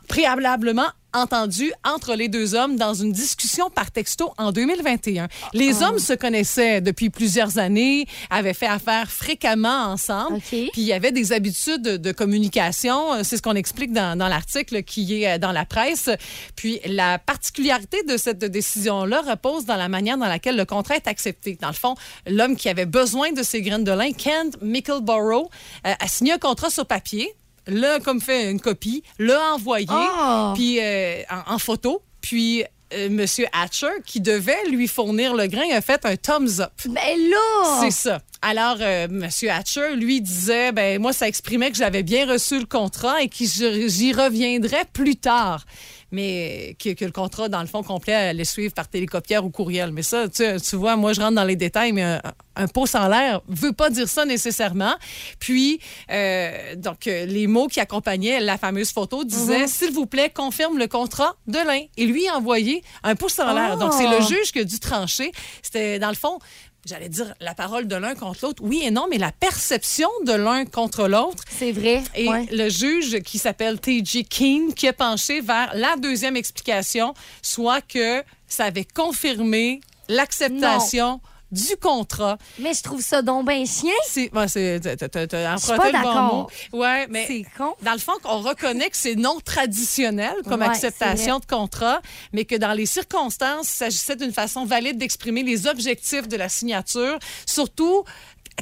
préalablement 0.09 0.89
entendu 1.15 1.73
entre 1.85 2.15
les 2.15 2.29
deux 2.29 2.55
hommes 2.55 2.77
dans 2.77 2.95
une 2.95 3.13
discussion 3.13 3.71
par 3.71 3.91
texto 3.91 4.33
en 4.39 4.53
2021. 4.53 5.29
Les 5.55 5.83
Ah. 5.83 5.89
hommes 5.89 5.99
se 5.99 6.13
connaissaient 6.13 6.81
depuis 6.81 7.11
plusieurs 7.11 7.59
années, 7.59 8.07
avaient 8.31 8.55
fait 8.55 8.67
affaire 8.67 9.11
fréquemment 9.11 9.87
ensemble, 9.93 10.37
OK. 10.37 10.43
puis 10.51 10.71
il 10.77 10.83
y 10.85 10.93
avait 10.93 11.13
des 11.13 11.33
habitudes 11.33 11.83
de, 11.83 11.97
de 11.97 12.13
communication, 12.13 13.13
Euh, 13.15 13.21
c'est 13.25 13.37
ce 13.37 13.43
qu'on 13.43 13.55
explique 13.55 13.93
dans, 13.93 14.17
dans 14.19 14.29
l'article 14.29 14.83
qui 14.83 15.23
est 15.23 15.35
euh, 15.35 15.39
dans 15.39 15.53
la 15.53 15.65
presse. 15.65 16.11
Puis 16.57 16.81
la 16.87 17.19
particularité 17.19 18.03
de 18.05 18.17
cette 18.17 18.45
décision-là 18.45 19.23
repose 19.23 19.65
dans 19.65 19.77
la 19.77 19.89
manière 19.89 20.19
dans 20.19 20.27
laquelle 20.29 20.57
le 20.57 20.65
contrat 20.65 20.97
est 20.97 21.09
accepté. 21.09 21.59
Dans 21.61 21.69
le 21.69 21.75
fond, 21.75 21.95
l'homme 22.27 22.57
qui 22.57 22.69
avait 22.69 22.87
besoin 22.87 23.33
de 23.33 23.43
ces 23.43 23.63
graines 23.63 23.85
de 23.85 23.93
lin, 23.93 24.13
Kent 24.13 24.57
Mickleborough, 24.63 25.49
euh, 25.87 25.95
a 25.99 26.09
signé 26.09 26.33
un 26.33 26.39
contrat 26.39 26.71
sur 26.71 26.87
papier 26.87 27.33
l'a 27.69 28.01
comme 28.01 28.21
fait 28.21 28.51
une 28.51 28.61
copie, 28.61 29.03
l'a 29.19 29.55
envoyé 29.55 29.87
Oh! 29.91 30.53
puis 30.55 30.79
euh, 30.81 31.23
en, 31.31 31.55
en 31.55 31.59
photo, 31.59 32.03
puis 32.21 32.65
euh, 32.95 33.09
Monsieur 33.11 33.47
Hatcher, 33.53 34.01
qui 34.05 34.21
devait 34.21 34.65
lui 34.71 34.89
fournir 34.89 35.35
le 35.35 35.47
grain, 35.47 35.71
a 35.73 35.81
fait 35.81 36.05
un 36.07 36.17
thumbs 36.17 36.61
up. 36.61 36.73
Ben 36.87 37.19
là! 37.31 37.81
C'est 37.81 37.91
ça. 37.91 38.21
Alors, 38.41 38.77
euh, 38.81 39.09
Monsieur 39.11 39.51
Hatcher, 39.51 39.97
lui, 39.97 40.21
disait, 40.21 40.71
ben 40.73 41.01
moi, 41.01 41.13
ça 41.13 41.27
exprimait 41.27 41.71
que 41.71 41.77
j'avais 41.77 42.03
bien 42.05 42.31
reçu 42.31 42.59
le 42.59 42.67
contrat 42.67 43.21
et 43.23 43.29
que 43.29 43.37
j'y 43.45 44.13
reviendrais 44.13 44.85
plus 44.93 45.17
tard. 45.17 45.65
Mais 46.11 46.75
que, 46.83 46.95
que 46.95 47.05
le 47.05 47.11
contrat, 47.11 47.51
dans 47.51 47.61
le 47.61 47.67
fond, 47.67 47.83
complet, 47.83 48.15
allait 48.15 48.45
suivre 48.47 48.73
par 48.73 48.89
télécopière 48.89 49.45
ou 49.45 49.51
courriel. 49.51 49.91
Mais 49.93 50.03
ça, 50.03 50.27
tu, 50.29 50.43
tu 50.63 50.77
vois, 50.77 50.97
moi, 50.97 51.13
je 51.13 51.21
rentre 51.21 51.35
dans 51.35 51.45
les 51.45 51.57
détails, 51.57 51.93
mais 51.93 52.03
un, 52.03 52.23
un 52.57 52.67
pouce 52.67 52.95
en 52.95 53.09
l'air 53.09 53.43
veut 53.49 53.75
pas 53.75 53.91
dire 53.91 54.09
ça 54.09 54.25
nécessairement. 54.25 54.95
Puis, 55.39 55.81
euh, 56.11 56.77
donc, 56.77 57.05
les 57.05 57.47
mots 57.47 57.67
qui 57.67 57.79
accompagnaient 57.81 58.41
la 58.41 58.57
fameuse 58.57 58.91
photo 58.91 59.23
disaient, 59.25 59.67
s'il 59.67 59.91
vous 59.93 60.07
plaît, 60.07 60.31
confirme 60.31 60.79
le 60.79 60.87
contrat 60.87 61.37
de 61.47 61.59
l'un. 61.59 61.83
Et 61.99 62.07
lui 62.07 62.31
envoyé 62.31 62.83
un 63.03 63.15
pouce 63.15 63.39
en 63.39 63.53
l'air. 63.53 63.77
Donc, 63.77 63.93
c'est 63.93 64.09
le 64.09 64.19
Oh. 64.21 64.27
juge 64.27 64.51
qui 64.53 64.61
a 64.61 64.65
dû 64.65 64.79
trancher. 64.81 65.31
C'était, 65.63 65.99
dans 65.99 66.09
le 66.09 66.15
fond, 66.15 66.39
j'allais 66.85 67.09
dire 67.09 67.35
la 67.41 67.55
parole 67.55 67.87
de 67.87 67.97
l'un 67.97 68.15
contre 68.15 68.41
l'autre. 68.45 68.63
Oui 68.65 68.83
et 68.85 68.91
non, 68.91 69.07
mais 69.11 69.19
la 69.19 69.33
perception 69.33 70.09
de 70.25 70.33
l'un 70.33 70.65
contre 70.65 71.09
l'autre. 71.09 71.43
C'est 71.51 71.73
vrai. 71.73 72.03
Et 72.15 72.29
ouais. 72.29 72.47
le 72.51 72.69
juge 72.69 73.21
qui 73.21 73.39
s'appelle 73.39 73.81
T.J. 73.81 74.25
King, 74.25 74.73
qui 74.75 74.89
a 74.89 74.93
penché 74.93 75.41
vers 75.41 75.71
la 75.75 75.97
deuxième 75.97 76.37
explication, 76.37 77.15
soit 77.43 77.81
que 77.81 78.23
ça 78.47 78.65
avait 78.65 78.87
confirmé 78.87 79.81
l'acceptation 80.09 81.21
du 81.51 81.77
contrat. 81.81 82.37
Mais 82.59 82.75
je 82.75 82.83
trouve 82.83 83.01
ça 83.01 83.23
donc 83.23 83.47
ben 83.47 83.65
chien. 83.67 83.93
C'est, 84.07 84.33
ouais, 84.35 84.49
c'est, 84.49 84.81
t'as- 84.81 85.55
emprunté 85.55 85.93
le 85.93 86.03
bon 86.03 86.23
mot. 86.23 86.47
Ouais, 86.73 87.07
mais 87.09 87.27
C'est 87.27 87.45
con. 87.57 87.75
dans 87.83 87.93
le 87.93 87.99
fond, 87.99 88.13
on 88.25 88.41
reconnaît 88.41 88.91
que 88.91 88.97
c'est 88.97 89.15
non 89.15 89.39
traditionnel 89.41 90.35
comme 90.45 90.61
Ouais, 90.61 90.67
acceptation 90.67 91.39
de 91.39 91.47
contrat, 91.47 92.01
mais 92.33 92.45
que 92.45 92.57
dans 92.57 92.73
les 92.73 92.87
circonstances, 92.87 93.71
il 93.71 93.77
s'agissait 93.77 94.17
d'une 94.17 94.33
façon 94.33 94.65
valide 94.65 94.99
d'exprimer 94.99 95.43
les 95.43 95.67
objectifs 95.67 96.29
de 96.29 96.37
la 96.37 96.49
signature, 96.49 97.19
surtout 97.47 98.05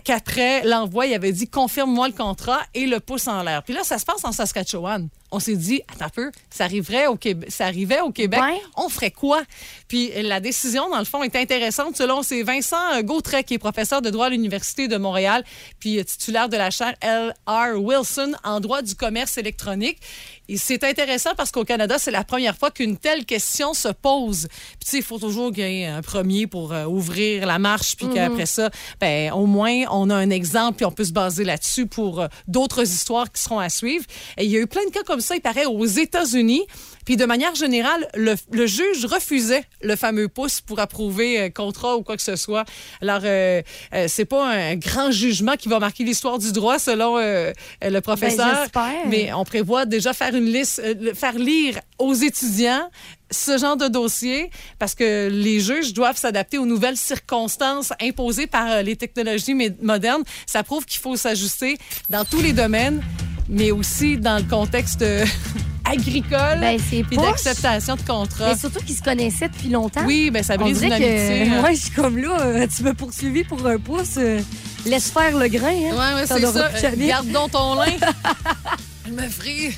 qu'après 0.04 0.62
l'envoi, 0.64 1.06
il 1.06 1.14
avait 1.14 1.32
dit 1.32 1.48
confirme-moi 1.48 2.08
le 2.08 2.14
contrat 2.14 2.60
et 2.74 2.86
le 2.86 3.00
pouce 3.00 3.26
en 3.28 3.42
l'air. 3.42 3.62
Puis 3.62 3.74
là, 3.74 3.82
ça 3.82 3.98
se 3.98 4.04
passe 4.04 4.24
en 4.24 4.32
Saskatchewan. 4.32 5.08
On 5.32 5.40
s'est 5.40 5.56
dit, 5.56 5.82
attends 5.92 6.06
un 6.06 6.08
peu, 6.10 6.30
ça 6.50 6.64
arriverait 6.64 7.06
au 7.08 7.16
Québec, 7.16 7.50
ça 7.50 7.66
arrivait 7.66 8.00
au 8.00 8.10
Québec, 8.10 8.40
Ouais. 8.40 8.60
on 8.76 8.88
ferait 8.88 9.10
quoi? 9.10 9.42
Puis 9.88 10.10
la 10.22 10.40
décision, 10.40 10.88
dans 10.88 10.98
le 10.98 11.04
fond, 11.04 11.22
est 11.22 11.34
intéressante 11.36 11.96
selon 11.96 12.22
c'est 12.22 12.42
Vincent 12.42 13.02
Gautret, 13.02 13.44
qui 13.44 13.54
est 13.54 13.58
professeur 13.58 14.02
de 14.02 14.10
droit 14.10 14.26
à 14.26 14.28
l'Université 14.30 14.88
de 14.88 14.96
Montréal, 14.96 15.44
puis 15.80 16.04
titulaire 16.04 16.48
de 16.48 16.56
la 16.56 16.70
chaire 16.70 16.94
L.R. 17.00 17.74
Wilson 17.80 18.32
en 18.44 18.60
droit 18.60 18.82
du 18.82 18.94
commerce 18.94 19.36
électronique. 19.38 19.98
Et 20.48 20.56
c'est 20.58 20.84
intéressant 20.84 21.30
parce 21.36 21.50
qu'au 21.50 21.64
Canada, 21.64 21.96
c'est 21.98 22.12
la 22.12 22.22
première 22.22 22.56
fois 22.56 22.70
qu'une 22.70 22.96
telle 22.96 23.24
question 23.24 23.74
se 23.74 23.88
pose. 23.88 24.46
Puis 24.48 24.78
tu 24.84 24.90
sais, 24.90 24.96
il 24.98 25.02
faut 25.02 25.18
toujours 25.18 25.50
qu'il 25.52 25.68
y 25.68 25.82
ait 25.82 25.86
un 25.86 26.02
premier 26.02 26.46
pour 26.46 26.72
euh, 26.72 26.84
ouvrir 26.84 27.46
la 27.46 27.58
marche, 27.58 27.96
puis 27.96 28.06
qu'après 28.14 28.46
ça, 28.46 28.70
ben 29.00 29.32
au 29.32 29.46
moins, 29.46 29.82
on 29.90 30.08
a 30.08 30.14
un 30.14 30.30
exemple, 30.30 30.76
puis 30.76 30.86
on 30.86 30.92
peut 30.92 31.04
se 31.04 31.12
baser 31.12 31.42
là-dessus 31.42 31.86
pour 31.86 32.20
euh, 32.20 32.28
d'autres 32.46 32.82
histoires 32.82 33.30
qui 33.32 33.42
seront 33.42 33.58
à 33.58 33.68
suivre. 33.68 34.04
Et 34.36 34.44
il 34.44 34.50
y 34.52 34.56
a 34.56 34.60
eu 34.60 34.68
plein 34.68 34.84
de 34.86 34.90
cas 34.90 35.02
comme 35.02 35.15
ça, 35.20 35.36
il 35.36 35.40
paraît, 35.40 35.66
aux 35.66 35.84
États-Unis. 35.86 36.62
Puis 37.04 37.16
de 37.16 37.24
manière 37.24 37.54
générale, 37.54 38.08
le, 38.14 38.34
le 38.50 38.66
juge 38.66 39.04
refusait 39.04 39.62
le 39.80 39.94
fameux 39.94 40.26
pouce 40.26 40.60
pour 40.60 40.80
approuver 40.80 41.40
un 41.40 41.50
contrat 41.50 41.96
ou 41.96 42.02
quoi 42.02 42.16
que 42.16 42.22
ce 42.22 42.34
soit. 42.34 42.64
Alors, 43.00 43.20
euh, 43.24 43.62
euh, 43.94 44.06
c'est 44.08 44.24
pas 44.24 44.44
un 44.44 44.74
grand 44.74 45.12
jugement 45.12 45.54
qui 45.56 45.68
va 45.68 45.78
marquer 45.78 46.02
l'histoire 46.02 46.38
du 46.38 46.50
droit 46.50 46.80
selon 46.80 47.16
euh, 47.16 47.52
le 47.80 48.00
professeur. 48.00 48.66
Ben, 48.74 48.92
mais 49.06 49.32
on 49.32 49.44
prévoit 49.44 49.86
déjà 49.86 50.12
faire 50.14 50.34
une 50.34 50.46
liste, 50.46 50.80
euh, 50.84 51.14
faire 51.14 51.38
lire 51.38 51.78
aux 51.98 52.14
étudiants 52.14 52.90
ce 53.30 53.58
genre 53.58 53.76
de 53.76 53.88
dossier 53.88 54.50
parce 54.78 54.94
que 54.94 55.28
les 55.28 55.60
juges 55.60 55.92
doivent 55.92 56.16
s'adapter 56.16 56.58
aux 56.58 56.66
nouvelles 56.66 56.96
circonstances 56.96 57.92
imposées 58.00 58.46
par 58.48 58.68
euh, 58.68 58.82
les 58.82 58.96
technologies 58.96 59.54
modernes. 59.80 60.22
Ça 60.46 60.64
prouve 60.64 60.84
qu'il 60.84 61.00
faut 61.00 61.16
s'ajuster 61.16 61.78
dans 62.10 62.24
tous 62.24 62.40
les 62.40 62.52
domaines, 62.52 63.00
mais 63.48 63.70
aussi 63.70 64.16
dans 64.16 64.38
le 64.38 64.44
contexte 64.44 65.02
euh, 65.02 65.24
agricole 65.84 66.60
Ben, 66.60 66.78
puis 66.78 67.16
d'acceptation 67.16 67.96
de 67.96 68.02
contrat. 68.02 68.48
Mais 68.48 68.58
surtout 68.58 68.80
qu'ils 68.84 68.96
se 68.96 69.02
connaissaient 69.02 69.48
depuis 69.48 69.68
longtemps. 69.68 70.04
Oui, 70.06 70.30
ben 70.30 70.42
ça 70.42 70.56
brise 70.56 70.82
une 70.82 70.92
amitié. 70.92 71.46
que 71.46 71.50
hein. 71.50 71.60
moi, 71.60 71.72
je 71.72 71.80
suis 71.80 71.90
comme 71.90 72.18
là, 72.18 72.40
euh, 72.40 72.66
tu 72.74 72.82
m'as 72.82 72.94
poursuivi 72.94 73.44
pour 73.44 73.64
un 73.66 73.78
pouce. 73.78 74.16
euh, 74.18 74.40
laisse 74.84 75.10
faire 75.10 75.36
le 75.36 75.48
grain. 75.48 75.68
Hein. 75.68 75.92
Ouais, 75.92 76.20
ouais, 76.20 76.26
c'est 76.26 76.46
ça. 76.46 76.70
Garde 76.96 77.28
donc 77.30 77.52
ton 77.52 77.74
lin. 77.74 77.86
Je 79.06 79.12
me 79.12 79.28
ferai, 79.28 79.72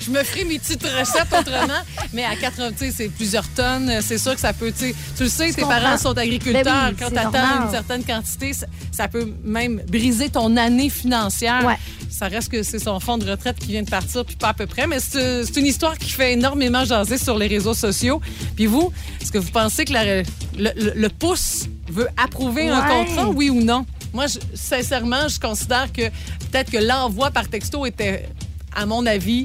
je 0.00 0.10
me 0.10 0.22
ferai 0.22 0.44
mes 0.44 0.58
petites 0.58 0.82
recettes 0.82 1.32
autrement, 1.38 1.80
mais 2.12 2.24
à 2.24 2.36
80, 2.36 2.70
tu 2.72 2.78
sais, 2.78 2.92
c'est 2.94 3.08
plusieurs 3.08 3.48
tonnes. 3.48 3.90
C'est 4.02 4.18
sûr 4.18 4.34
que 4.34 4.40
ça 4.40 4.52
peut, 4.52 4.72
tu 4.76 4.94
le 5.20 5.28
sais, 5.28 5.52
tes 5.52 5.62
comprends. 5.62 5.80
parents 5.80 5.96
sont 5.98 6.16
agriculteurs. 6.18 6.64
Ben 6.64 6.88
oui, 6.90 6.96
Quand 6.98 7.10
tu 7.10 7.18
attends 7.18 7.64
une 7.64 7.70
certaine 7.70 8.04
quantité, 8.04 8.52
ça, 8.52 8.66
ça 8.92 9.08
peut 9.08 9.32
même 9.44 9.82
briser 9.88 10.28
ton 10.28 10.56
année 10.56 10.90
financière. 10.90 11.64
Ouais. 11.64 11.76
Ça 12.10 12.28
reste 12.28 12.50
que 12.50 12.62
c'est 12.62 12.78
son 12.78 13.00
fonds 13.00 13.18
de 13.18 13.30
retraite 13.30 13.58
qui 13.58 13.68
vient 13.68 13.82
de 13.82 13.90
partir, 13.90 14.24
puis 14.24 14.36
pas 14.36 14.48
à 14.48 14.54
peu 14.54 14.66
près. 14.66 14.86
Mais 14.86 14.98
c'est 15.00 15.56
une 15.56 15.66
histoire 15.66 15.96
qui 15.96 16.10
fait 16.10 16.32
énormément 16.34 16.84
jaser 16.84 17.16
sur 17.18 17.38
les 17.38 17.46
réseaux 17.46 17.74
sociaux. 17.74 18.20
Puis 18.56 18.66
vous, 18.66 18.92
est-ce 19.20 19.32
que 19.32 19.38
vous 19.38 19.50
pensez 19.50 19.84
que 19.84 19.92
la- 19.92 20.22
le, 20.22 20.22
le- 20.56 20.92
le 20.94 21.08
pouce 21.08 21.66
veut 21.90 22.08
approuver 22.22 22.68
un 22.68 22.82
contrat, 22.82 23.28
oui 23.28 23.50
ou 23.50 23.62
non? 23.62 23.86
Moi, 24.12 24.26
je- 24.26 24.38
sincèrement, 24.54 25.28
je 25.28 25.38
considère 25.38 25.92
que 25.92 26.08
peut-être 26.50 26.70
que 26.70 26.78
l'envoi 26.78 27.30
par 27.30 27.46
texto 27.48 27.84
était, 27.86 28.28
à 28.74 28.86
mon 28.86 29.04
avis, 29.06 29.44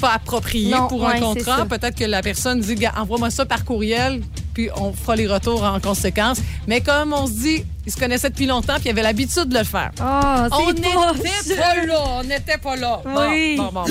pas 0.00 0.12
approprié 0.14 0.70
Non, 0.72 0.88
pour 0.88 1.02
ouais, 1.02 1.16
un 1.16 1.20
contrat. 1.20 1.66
Peut-être 1.66 1.96
que 1.96 2.04
la 2.04 2.22
personne 2.22 2.60
dit, 2.60 2.76
envoie-moi 2.96 3.30
ça 3.30 3.46
par 3.46 3.64
courriel, 3.64 4.22
puis 4.52 4.68
on 4.76 4.92
fera 4.92 5.16
les 5.16 5.26
retours 5.26 5.62
en 5.64 5.80
conséquence. 5.80 6.38
Mais 6.66 6.80
comme 6.80 7.12
on 7.12 7.26
se 7.26 7.32
dit, 7.32 7.64
ils 7.86 7.92
se 7.92 7.96
connaissaient 7.98 8.30
depuis 8.30 8.46
longtemps, 8.46 8.74
puis 8.74 8.84
ils 8.86 8.90
avaient 8.90 9.02
l'habitude 9.02 9.48
de 9.48 9.58
le 9.58 9.64
faire. 9.64 9.90
Oh, 10.00 10.48
On 10.52 10.72
n'était 10.72 10.88
pas 11.56 11.74
là, 11.86 12.02
on 12.06 12.22
n'était 12.24 12.58
pas 12.58 12.76
là. 12.76 13.00
Bon, 13.04 13.28
Oui. 13.30 13.56
bon, 13.56 13.70
bon, 13.72 13.84
bon. 13.84 13.90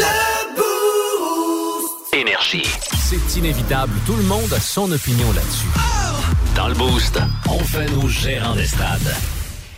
Énergie. 2.13 2.63
C'est 3.09 3.39
inévitable. 3.39 3.93
Tout 4.05 4.15
le 4.15 4.23
monde 4.23 4.51
a 4.53 4.59
son 4.59 4.91
opinion 4.91 5.31
là-dessus. 5.33 5.67
Dans 6.55 6.67
le 6.67 6.75
Boost, 6.75 7.19
on 7.49 7.59
fait 7.59 7.89
nos 7.91 8.07
gérants 8.07 8.55
des 8.55 8.67
stades. 8.67 9.15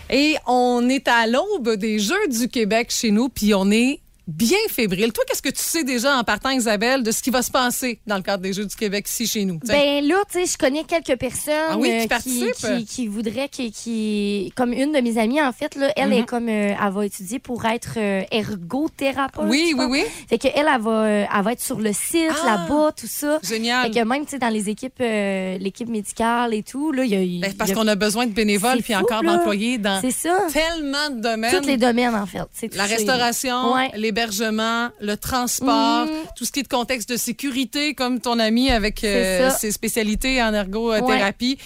Et 0.09 0.35
on 0.45 0.87
est 0.89 1.07
à 1.07 1.25
l'aube 1.27 1.75
des 1.77 1.97
Jeux 1.99 2.27
du 2.29 2.47
Québec 2.49 2.89
chez 2.91 3.11
nous, 3.11 3.29
puis 3.29 3.53
on 3.55 3.71
est 3.71 4.01
bien 4.27 4.57
fébrile. 4.69 5.11
Toi, 5.13 5.23
qu'est-ce 5.27 5.41
que 5.41 5.49
tu 5.49 5.61
sais 5.61 5.83
déjà 5.83 6.17
en 6.17 6.23
partant, 6.23 6.49
Isabelle, 6.49 7.03
de 7.03 7.11
ce 7.11 7.21
qui 7.21 7.29
va 7.29 7.41
se 7.41 7.51
passer 7.51 7.99
dans 8.07 8.15
le 8.17 8.21
cadre 8.23 8.41
des 8.43 8.53
Jeux 8.53 8.65
du 8.65 8.75
Québec 8.75 9.07
ici 9.07 9.27
chez 9.27 9.45
nous? 9.45 9.59
Tiens? 9.63 9.75
Ben 9.75 10.05
là, 10.07 10.15
tu 10.31 10.39
sais, 10.39 10.51
je 10.51 10.57
connais 10.57 10.83
quelques 10.83 11.17
personnes 11.19 11.53
Ah 11.71 11.77
oui, 11.77 11.89
qui 11.89 11.95
euh, 11.95 12.01
qui, 12.01 12.07
participent? 12.07 12.53
qui, 12.55 12.85
qui 12.85 13.07
voudraient, 13.07 13.49
qui, 13.49 13.71
qui, 13.71 14.51
comme 14.55 14.73
une 14.73 14.91
de 14.91 14.99
mes 14.99 15.17
amies, 15.17 15.41
en 15.41 15.51
fait, 15.51 15.75
là, 15.75 15.91
elle 15.95 16.09
Mhm. 16.09 16.13
est 16.13 16.25
comme, 16.25 16.49
euh, 16.49 16.73
elle 16.83 16.91
va 16.93 17.05
étudier 17.05 17.39
pour 17.39 17.65
être 17.65 17.93
euh, 17.97 18.23
ergothérapeute. 18.31 19.45
oui, 19.47 19.73
oui, 19.77 19.85
oui. 19.89 20.03
Fait 20.29 20.37
que 20.37 20.47
elle, 20.53 20.67
elle 20.73 20.81
va, 20.81 20.91
euh, 21.05 21.25
elle 21.37 21.43
va 21.43 21.51
être 21.53 21.61
sur 21.61 21.79
le 21.79 21.93
site, 21.93 22.31
Ah! 22.43 22.45
là-bas, 22.67 22.91
tout 22.99 23.07
ça. 23.07 23.39
Génial. 23.43 23.91
Fait 23.93 23.99
que 23.99 24.05
même, 24.05 24.25
tu 24.25 24.31
sais, 24.31 24.39
dans 24.39 24.49
les 24.49 24.69
équipes, 24.69 24.99
l'équipe 24.99 25.87
médicale 25.89 26.53
et 26.53 26.63
tout, 26.63 26.91
là, 26.91 27.03
il 27.03 27.13
y 27.13 27.43
a... 27.43 27.47
Ben, 27.47 27.53
parce 27.55 27.71
qu'on 27.73 27.87
a 27.87 27.95
besoin 27.95 28.25
de 28.25 28.31
bénévoles 28.33 28.81
puis 28.81 28.93
fou, 28.93 28.99
encore 29.01 29.23
d'employés 29.23 29.77
dans 29.77 30.01
ça. 30.11 30.37
tellement 30.51 31.09
de 31.15 31.21
domaines. 31.21 31.59
Tous 31.61 31.67
les 31.67 31.77
domaines, 31.77 32.15
en 32.15 32.25
fait. 32.25 32.75
La 32.75 32.85
restauration, 32.85 33.73
Ouais. 33.73 33.91
L'hébergement, 34.19 34.89
le 35.01 35.15
transport, 35.17 36.05
Mhm. 36.05 36.11
tout 36.37 36.45
ce 36.45 36.51
qui 36.51 36.61
est 36.61 36.63
de 36.63 36.67
contexte 36.67 37.09
de 37.09 37.17
sécurité, 37.17 37.93
comme 37.93 38.19
ton 38.21 38.39
ami 38.39 38.71
avec 38.71 39.03
euh, 39.03 39.49
ses 39.51 39.71
spécialités 39.71 40.41
en 40.41 40.53
ergothérapie. 40.53 41.57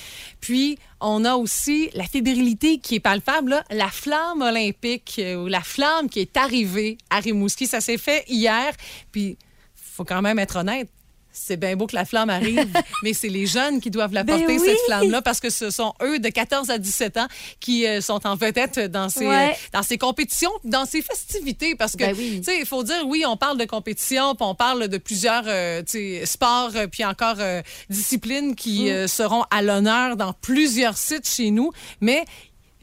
Puis, 0.41 0.77
on 0.99 1.23
a 1.25 1.35
aussi 1.35 1.89
la 1.93 2.03
fébrilité 2.05 2.79
qui 2.79 2.95
est 2.95 2.99
palpable, 2.99 3.51
là, 3.51 3.63
la 3.71 3.87
flamme 3.89 4.41
olympique 4.41 5.15
euh, 5.19 5.35
ou 5.43 5.47
la 5.47 5.61
flamme 5.61 6.09
qui 6.09 6.19
est 6.21 6.35
arrivée 6.37 6.97
à 7.09 7.19
Rimouski. 7.19 7.67
Ça 7.67 7.81
s'est 7.81 7.97
fait 7.97 8.25
hier. 8.27 8.73
Puis, 9.11 9.37
faut 9.75 10.03
quand 10.05 10.21
même 10.21 10.39
être 10.39 10.57
honnête. 10.57 10.89
C'est 11.31 11.57
bien 11.57 11.75
beau 11.75 11.85
que 11.87 11.95
la 11.95 12.05
flamme 12.05 12.29
arrive, 12.29 12.67
mais 13.03 13.13
c'est 13.13 13.29
les 13.29 13.45
jeunes 13.45 13.79
qui 13.81 13.91
doivent 13.91 14.13
la 14.13 14.23
Ben 14.23 14.37
porter, 14.39 14.57
oui. 14.59 14.65
cette 14.65 14.79
flamme-là, 14.87 15.21
parce 15.21 15.39
que 15.39 15.49
ce 15.49 15.69
sont 15.69 15.93
eux 16.01 16.19
de 16.19 16.29
14 16.29 16.69
à 16.69 16.77
17 16.77 17.17
ans 17.17 17.27
qui 17.59 17.85
euh, 17.87 18.01
sont 18.01 18.25
en 18.27 18.35
vedette 18.35 18.79
dans 18.79 19.09
ces, 19.09 19.27
Ouais. 19.27 19.55
dans 19.73 19.83
ces 19.83 19.97
compétitions, 19.97 20.51
dans 20.63 20.85
ces 20.85 21.01
festivités. 21.01 21.75
Parce 21.75 21.93
que, 21.93 21.99
Ben 21.99 22.15
oui. 22.17 22.37
tu 22.39 22.45
sais, 22.51 22.59
il 22.59 22.65
faut 22.65 22.83
dire, 22.83 23.03
oui, 23.05 23.23
on 23.27 23.37
parle 23.37 23.57
de 23.57 23.65
compétition, 23.65 24.35
puis 24.35 24.45
on 24.45 24.55
parle 24.55 24.87
de 24.87 24.97
plusieurs 24.97 25.43
euh, 25.47 25.81
sports, 26.25 26.71
euh, 26.75 26.87
puis 26.87 27.05
encore 27.05 27.35
euh, 27.39 27.61
disciplines 27.89 28.55
qui 28.55 28.89
Mm. 28.89 29.07
seront 29.07 29.43
à 29.51 29.61
l'honneur 29.61 30.15
dans 30.15 30.33
plusieurs 30.33 30.97
sites 30.97 31.27
chez 31.27 31.51
nous, 31.51 31.71
mais 32.01 32.23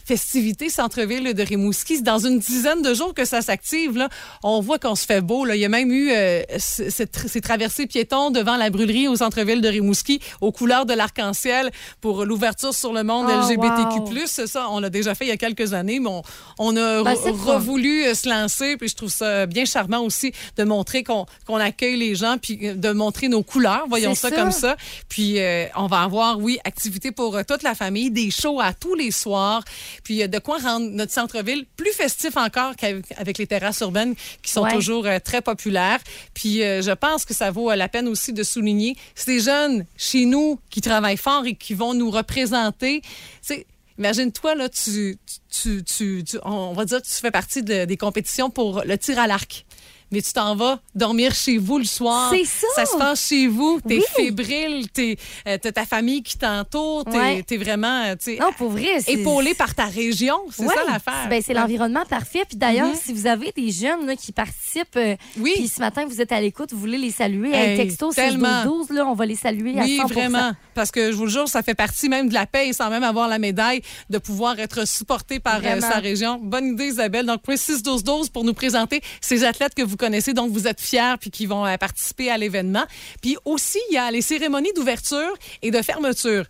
festivités 0.06 0.70
centre-ville 0.70 1.34
de 1.34 1.42
Rimouski, 1.42 1.96
c'est 1.96 2.02
dans 2.02 2.18
une 2.18 2.38
dizaine 2.38 2.80
de 2.80 2.94
jours 2.94 3.12
que 3.12 3.24
ça 3.24 3.42
s'active. 3.42 3.96
Là. 3.96 4.08
On 4.42 4.60
voit 4.60 4.78
qu'on 4.78 4.94
se 4.94 5.04
fait 5.04 5.20
beau. 5.20 5.44
Là. 5.44 5.56
Il 5.56 5.60
y 5.60 5.64
a 5.64 5.68
même 5.68 5.90
eu 5.90 6.10
euh, 6.12 6.42
ces 6.58 7.40
traversées 7.40 7.86
piétons 7.86 8.30
devant 8.30 8.56
la 8.56 8.70
brûlerie 8.70 9.08
au 9.08 9.16
centre-ville 9.16 9.60
de 9.60 9.68
Rimouski 9.68 10.20
aux 10.40 10.52
couleurs 10.52 10.86
de 10.86 10.94
l'arc-en-ciel 10.94 11.70
pour 12.00 12.24
l'ouverture 12.24 12.72
sur 12.74 12.92
le 12.92 13.02
monde 13.02 13.26
Oh, 13.28 13.40
LGBTQ+. 13.42 14.20
wow. 14.20 14.46
Ça, 14.46 14.68
on 14.70 14.78
l'a 14.78 14.90
déjà 14.90 15.14
fait 15.14 15.24
il 15.24 15.28
y 15.28 15.32
a 15.32 15.36
quelques 15.36 15.72
années, 15.72 15.98
mais 15.98 16.08
on, 16.08 16.22
on 16.58 16.76
a 16.76 17.02
Ben, 17.02 17.14
revoulu 17.14 18.04
euh, 18.04 18.14
se 18.14 18.28
lancer. 18.28 18.76
Puis 18.76 18.88
je 18.88 18.94
trouve 18.94 19.10
ça 19.10 19.46
bien 19.46 19.64
charmant 19.64 20.00
aussi 20.00 20.32
de 20.56 20.62
montrer 20.64 21.02
qu'on 21.02 21.26
accueille 21.48 21.96
les 21.96 22.14
gens, 22.14 22.36
puis 22.40 22.58
euh, 22.62 22.74
de 22.74 22.92
montrer 22.92 23.28
nos 23.28 23.42
couleurs. 23.42 23.86
Voyons 23.88 24.14
ça, 24.14 24.30
comme 24.30 24.52
ça. 24.52 24.76
Puis 25.08 25.40
euh, 25.40 25.66
on 25.74 25.86
va 25.88 26.02
avoir, 26.02 26.38
oui, 26.38 26.58
activités 26.64 27.10
pour 27.10 27.44
toute 27.44 27.62
la 27.64 27.74
famille, 27.74 28.10
des 28.10 28.30
shows 28.30 28.60
à 28.60 28.72
tous 28.72 28.94
les 28.94 29.10
soirs. 29.10 29.62
Puis 30.04 30.28
de 30.28 30.38
quoi 30.38 30.58
rendre 30.58 30.90
notre 30.90 31.12
centre-ville 31.12 31.66
plus 31.76 31.92
festif 31.92 32.36
encore 32.36 32.76
qu'avec 32.76 33.04
avec 33.16 33.38
les 33.38 33.46
terrasses 33.46 33.80
urbaines 33.80 34.14
qui 34.42 34.50
sont 34.52 34.62
Ouais. 34.62 34.72
toujours 34.74 35.06
euh, 35.06 35.18
très 35.18 35.42
populaires. 35.42 36.00
Puis 36.34 36.62
euh, 36.62 36.82
je 36.82 36.90
pense 36.92 37.24
que 37.24 37.34
ça 37.34 37.50
vaut 37.50 37.72
la 37.74 37.88
peine 37.88 38.08
aussi 38.08 38.32
de 38.32 38.42
souligner 38.42 38.96
ces 39.14 39.40
jeunes 39.40 39.84
chez 39.96 40.24
nous 40.24 40.58
qui 40.70 40.80
travaillent 40.80 41.16
fort 41.16 41.44
et 41.46 41.54
qui 41.54 41.74
vont 41.74 41.94
nous 41.94 42.10
représenter. 42.10 43.02
C'est 43.42 43.66
Imagine-toi, 43.98 44.54
là, 44.56 44.68
tu, 44.68 45.16
tu, 45.50 45.82
tu, 45.82 46.22
tu- 46.22 46.38
on 46.44 46.74
va 46.74 46.84
dire 46.84 47.00
que 47.00 47.06
tu 47.06 47.14
fais 47.14 47.30
partie 47.30 47.62
de- 47.62 47.86
des 47.86 47.96
compétitions 47.96 48.50
pour 48.50 48.82
le 48.84 48.98
tir 48.98 49.18
à 49.18 49.26
l'arc. 49.26 49.64
Mais 50.12 50.22
tu 50.22 50.32
t'en 50.32 50.54
vas 50.54 50.80
dormir 50.94 51.34
chez 51.34 51.58
vous 51.58 51.78
le 51.78 51.84
soir. 51.84 52.30
C'est 52.32 52.44
ça. 52.44 52.66
Ça 52.76 52.86
se 52.86 52.96
passe 52.96 53.26
chez 53.28 53.48
vous. 53.48 53.80
T'es 53.86 53.96
Oui. 53.96 54.04
fébrile. 54.14 54.88
T'es, 54.90 55.16
euh, 55.48 55.58
t'as 55.60 55.72
ta 55.72 55.84
famille 55.84 56.22
qui 56.22 56.38
t'entoure. 56.38 57.04
T'es, 57.04 57.18
Ouais. 57.18 57.42
t'es 57.42 57.56
vraiment, 57.56 58.04
euh, 58.04 58.14
Non, 58.40 58.52
pour 58.56 58.70
vrai, 58.70 58.98
épaulé 59.08 59.54
par 59.54 59.74
ta 59.74 59.86
région. 59.86 60.36
C'est 60.50 60.62
Ouais. 60.64 60.74
ça 60.74 60.84
l'affaire. 60.92 61.28
Ben, 61.28 61.42
c'est 61.44 61.54
l'environnement 61.54 62.04
parfait. 62.08 62.44
Puis 62.48 62.56
d'ailleurs, 62.56 62.88
Mhm. 62.88 62.94
si 63.04 63.12
vous 63.12 63.26
avez 63.26 63.52
des 63.52 63.70
jeunes 63.72 64.06
là, 64.06 64.14
qui 64.16 64.30
participent, 64.32 64.96
euh, 64.96 65.16
Oui. 65.38 65.52
puis 65.56 65.68
ce 65.68 65.80
matin, 65.80 66.04
vous 66.06 66.20
êtes 66.20 66.32
à 66.32 66.40
l'écoute, 66.40 66.72
vous 66.72 66.78
voulez 66.78 66.98
les 66.98 67.10
saluer, 67.10 67.50
Hey, 67.52 67.70
hey, 67.70 67.76
texto 67.88 68.12
tellement. 68.12 68.64
12 68.64 68.90
là, 68.90 69.06
on 69.06 69.14
va 69.14 69.26
les 69.26 69.34
saluer 69.36 69.78
à 69.78 69.82
Oui, 69.82 69.96
100 69.96 70.06
vraiment. 70.06 70.52
Parce 70.74 70.90
que 70.92 71.10
je 71.10 71.16
vous 71.16 71.24
le 71.24 71.30
jure, 71.30 71.48
ça 71.48 71.62
fait 71.62 71.74
partie 71.74 72.08
même 72.08 72.28
de 72.28 72.34
la 72.34 72.46
paix 72.46 72.72
sans 72.72 72.90
même 72.90 73.02
avoir 73.02 73.28
la 73.28 73.38
médaille 73.38 73.82
de 74.10 74.18
pouvoir 74.18 74.58
être 74.60 74.86
supporté 74.86 75.40
par 75.40 75.60
euh, 75.64 75.80
sa 75.80 75.98
région. 75.98 76.38
Bonne 76.40 76.74
idée, 76.74 76.86
Isabelle. 76.88 77.26
Donc, 77.26 77.42
point 77.42 77.56
6-12-12 77.56 78.28
pour 78.30 78.44
nous 78.44 78.54
présenter 78.54 79.00
ces 79.20 79.42
athlètes 79.44 79.74
que 79.74 79.82
vous 79.82 79.95
connaissez, 79.96 80.32
donc 80.32 80.50
vous 80.50 80.66
êtes 80.66 80.80
fiers 80.80 81.14
puis 81.20 81.30
qui 81.30 81.46
vont 81.46 81.66
euh, 81.66 81.76
participer 81.76 82.30
à 82.30 82.38
l'événement. 82.38 82.84
Puis 83.22 83.36
aussi, 83.44 83.78
il 83.90 83.94
y 83.94 83.98
a 83.98 84.10
les 84.10 84.22
cérémonies 84.22 84.72
d'ouverture 84.74 85.32
et 85.62 85.70
de 85.70 85.82
fermeture. 85.82 86.44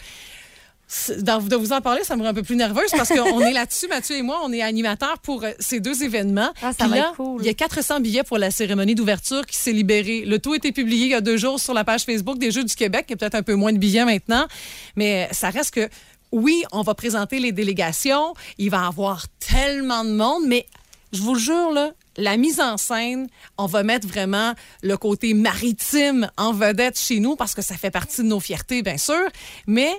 De 1.19 1.57
vous 1.57 1.73
en 1.73 1.81
parler, 1.81 2.05
ça 2.05 2.15
me 2.15 2.23
rend 2.23 2.29
un 2.29 2.35
peu 2.35 2.45
plus 2.45 2.55
nerveuse 2.55 2.91
parce 2.93 3.09
qu'on 3.15 3.41
est 3.41 3.53
là-dessus, 3.53 3.89
Mathieu 3.89 4.17
et 4.17 4.23
moi, 4.23 4.41
on 4.45 4.53
est 4.53 4.63
animateurs 4.63 5.19
pour 5.19 5.43
euh, 5.43 5.51
ces 5.59 5.81
deux 5.81 6.05
événements. 6.05 6.53
Ah, 6.63 6.73
ça 6.73 6.85
Puis 6.85 6.91
va 6.91 6.97
là, 6.97 7.09
être 7.09 7.17
cool. 7.17 7.43
Il 7.43 7.47
y 7.47 7.51
a 7.51 7.55
400 7.55 8.01
billets 8.01 8.23
pour 8.23 8.39
la 8.39 8.53
cérémonie 8.53 8.95
d'ouverture 8.95 9.45
qui 9.47 9.57
s'est 9.57 9.73
libérée. 9.73 10.25
Le 10.25 10.39
tout 10.39 10.53
a 10.53 10.57
été 10.57 10.71
publié 10.71 11.07
il 11.07 11.11
y 11.11 11.15
a 11.15 11.21
deux 11.21 11.37
jours 11.37 11.59
sur 11.59 11.75
la 11.75 11.83
page 11.83 12.05
Facebook 12.05 12.39
des 12.39 12.53
Jeux 12.53 12.65
du 12.65 12.75
Québec. 12.75 13.07
Il 13.09 13.13
y 13.13 13.15
a 13.15 13.17
peut-être 13.17 13.35
un 13.35 13.43
peu 13.43 13.55
moins 13.55 13.73
de 13.73 13.79
billets 13.79 14.05
maintenant, 14.05 14.47
mais 14.95 15.29
ça 15.33 15.51
reste 15.51 15.75
que 15.75 15.89
oui, 16.33 16.65
on 16.73 16.83
va 16.83 16.95
présenter 16.95 17.39
les 17.39 17.53
délégations. 17.53 18.35
Il 18.59 18.71
va 18.71 18.83
y 18.85 18.87
avoir 18.87 19.27
tellement 19.39 20.05
de 20.05 20.11
monde, 20.11 20.45
mais 20.47 20.67
je 21.13 21.21
vous 21.23 21.35
le 21.35 21.41
jure, 21.41 21.73
là, 21.73 21.93
la 22.17 22.37
mise 22.37 22.61
en 22.61 22.77
scène, 22.77 23.29
on 23.59 23.67
va 23.67 23.83
mettre 23.83 24.07
vraiment 24.07 24.55
le 24.83 24.97
côté 24.97 25.35
maritime 25.35 26.31
en 26.37 26.53
vedette 26.53 26.99
chez 26.99 27.21
nous 27.21 27.37
parce 27.37 27.55
que 27.55 27.63
ça 27.63 27.77
fait 27.77 27.91
partie 27.91 28.23
de 28.23 28.29
nos 28.29 28.41
fiertés, 28.41 28.83
bien 28.83 28.99
sûr. 28.99 29.27
Mais 29.67 29.99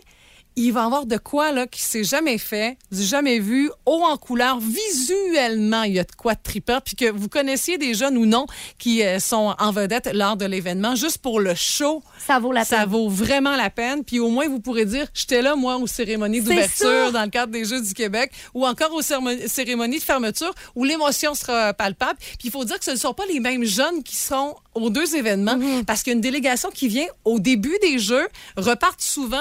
il 0.60 0.72
va 0.74 0.82
y 0.82 0.86
avoir 0.86 1.06
de 1.06 1.18
quoi 1.18 1.52
là 1.52 1.68
qui 1.68 1.82
s'est 1.82 2.04
jamais 2.04 2.38
fait, 2.38 2.78
du 2.92 3.04
jamais 3.04 3.40
vu, 3.40 3.70
haut 3.86 4.04
en 4.04 4.18
couleur, 4.18 4.60
visuellement, 4.60 5.84
il 5.84 5.94
y 5.94 6.00
a 6.00 6.04
de 6.04 6.12
quoi 6.18 6.34
de 6.34 6.40
trippant, 6.42 6.80
puis 6.84 6.96
que 6.96 7.10
vous 7.12 7.30
connaissiez 7.30 7.78
des 7.78 7.94
jeunes 7.94 8.18
ou 8.18 8.26
non 8.26 8.46
qui 8.80 9.04
euh, 9.04 9.20
sont 9.20 9.56
en 9.60 9.72
vedette 9.72 10.10
lors 10.14 10.36
de 10.36 10.46
l'événement, 10.46 10.96
juste 10.96 11.20
pour 11.20 11.40
le 11.40 11.54
show. 11.56 12.02
Ça 12.26 12.40
vaut 12.40 12.52
la 12.52 12.66
Ça 12.66 12.80
peine. 12.80 12.90
vaut 12.90 13.08
vraiment 13.08 13.56
la 13.56 13.70
peine. 13.70 14.04
Puis 14.04 14.20
au 14.20 14.30
moins, 14.30 14.48
vous 14.48 14.60
pourrez 14.60 14.86
dire, 14.86 15.08
j'étais 15.14 15.42
là, 15.42 15.56
moi, 15.56 15.78
aux 15.78 15.88
cérémonies 15.88 16.42
d'ouverture 16.42 17.06
ça. 17.08 17.12
dans 17.12 17.24
le 17.24 17.30
cadre 17.30 17.52
des 17.52 17.64
Jeux 17.64 17.82
du 17.82 17.94
Québec 17.94 18.32
ou 18.54 18.66
encore 18.66 18.94
aux 18.94 19.02
cérémonies 19.02 20.00
de 20.00 20.04
fermeture 20.04 20.54
où 20.76 20.84
l'émotion 20.84 21.36
sera 21.36 21.74
palpable. 21.74 22.18
Puis 22.20 22.46
il 22.46 22.52
faut 22.52 22.66
dire 22.66 22.80
que 22.80 22.86
ce 22.86 22.92
ne 22.92 22.96
sont 22.96 23.14
pas 23.14 23.26
les 23.32 23.40
mêmes 23.40 23.64
jeunes 23.64 24.02
qui 24.04 24.16
sont 24.16 24.56
aux 24.74 24.90
deux 24.90 25.16
événements 25.16 25.58
Mm-hmm. 25.58 25.86
parce 25.86 26.04
qu'il 26.04 26.12
y 26.12 26.14
a 26.14 26.16
une 26.16 26.22
délégation 26.22 26.70
qui 26.70 26.88
vient 26.88 27.06
au 27.26 27.40
début 27.40 27.76
des 27.82 28.00
Jeux, 28.00 28.28
repartent 28.58 29.02
souvent 29.02 29.38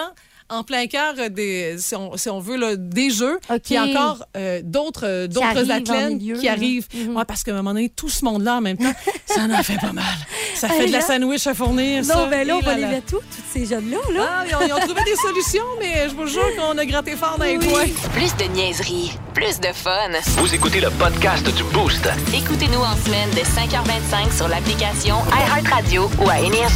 en 0.48 0.62
plein 0.62 0.86
cœur 0.86 1.14
des, 1.30 1.76
si 1.78 1.94
on, 1.96 2.16
si 2.16 2.28
on 2.28 2.38
veut, 2.40 2.56
là, 2.56 2.76
des 2.76 3.10
jeux. 3.10 3.38
OK. 3.50 3.60
Puis 3.64 3.78
encore 3.78 4.24
euh, 4.36 4.60
d'autres 4.62 5.04
euh, 5.06 5.26
d'autres 5.26 5.70
athlètes 5.70 6.10
milieu, 6.14 6.36
qui 6.38 6.46
là. 6.46 6.52
arrivent. 6.52 6.86
Ouais, 7.10 7.24
parce 7.26 7.42
qu'à 7.42 7.52
un 7.52 7.56
moment 7.56 7.72
donné, 7.74 7.88
tout 7.88 8.08
ce 8.08 8.24
monde-là 8.24 8.56
en 8.56 8.60
même 8.60 8.76
temps, 8.76 8.92
ça 9.26 9.42
en 9.42 9.62
fait 9.62 9.78
pas 9.80 9.92
mal. 9.92 10.04
Ça 10.54 10.68
fait 10.68 10.86
de 10.86 10.92
la 10.92 11.00
sandwich 11.00 11.46
à 11.46 11.54
fournir. 11.54 12.04
ça. 12.04 12.14
Non, 12.16 12.28
ben 12.28 12.46
là, 12.46 12.56
on 12.56 12.60
va 12.60 12.74
les 12.76 12.86
mettre 12.86 13.14
où, 13.14 13.18
tous 13.18 13.42
ces 13.52 13.66
jeunes-là? 13.66 13.98
Là? 14.14 14.28
Ah, 14.28 14.44
ils, 14.48 14.54
ont, 14.54 14.58
ils 14.66 14.72
ont 14.72 14.78
trouvé 14.86 15.02
des 15.04 15.16
solutions, 15.16 15.64
mais 15.80 16.08
je 16.08 16.14
vous 16.14 16.26
jure 16.26 16.46
qu'on 16.58 16.76
a 16.78 16.84
gratté 16.86 17.12
fort 17.16 17.36
dans 17.38 17.44
les 17.44 17.56
Oui. 17.58 17.66
coins. 17.68 18.10
Plus 18.14 18.34
de 18.36 18.44
niaiserie, 18.52 19.12
plus 19.34 19.60
de 19.60 19.72
fun. 19.72 20.10
Vous 20.38 20.54
écoutez 20.54 20.80
le 20.80 20.90
podcast 20.90 21.44
du 21.54 21.62
Boost. 21.64 22.08
Écoutez-nous 22.34 22.80
en 22.80 22.96
semaine 23.04 23.30
de 23.30 23.40
5h25 23.40 24.36
sur 24.36 24.48
l'application 24.48 25.16
iHeartRadio 25.32 26.08
ou 26.24 26.28
à 26.30 26.38
Énergie. 26.40 26.74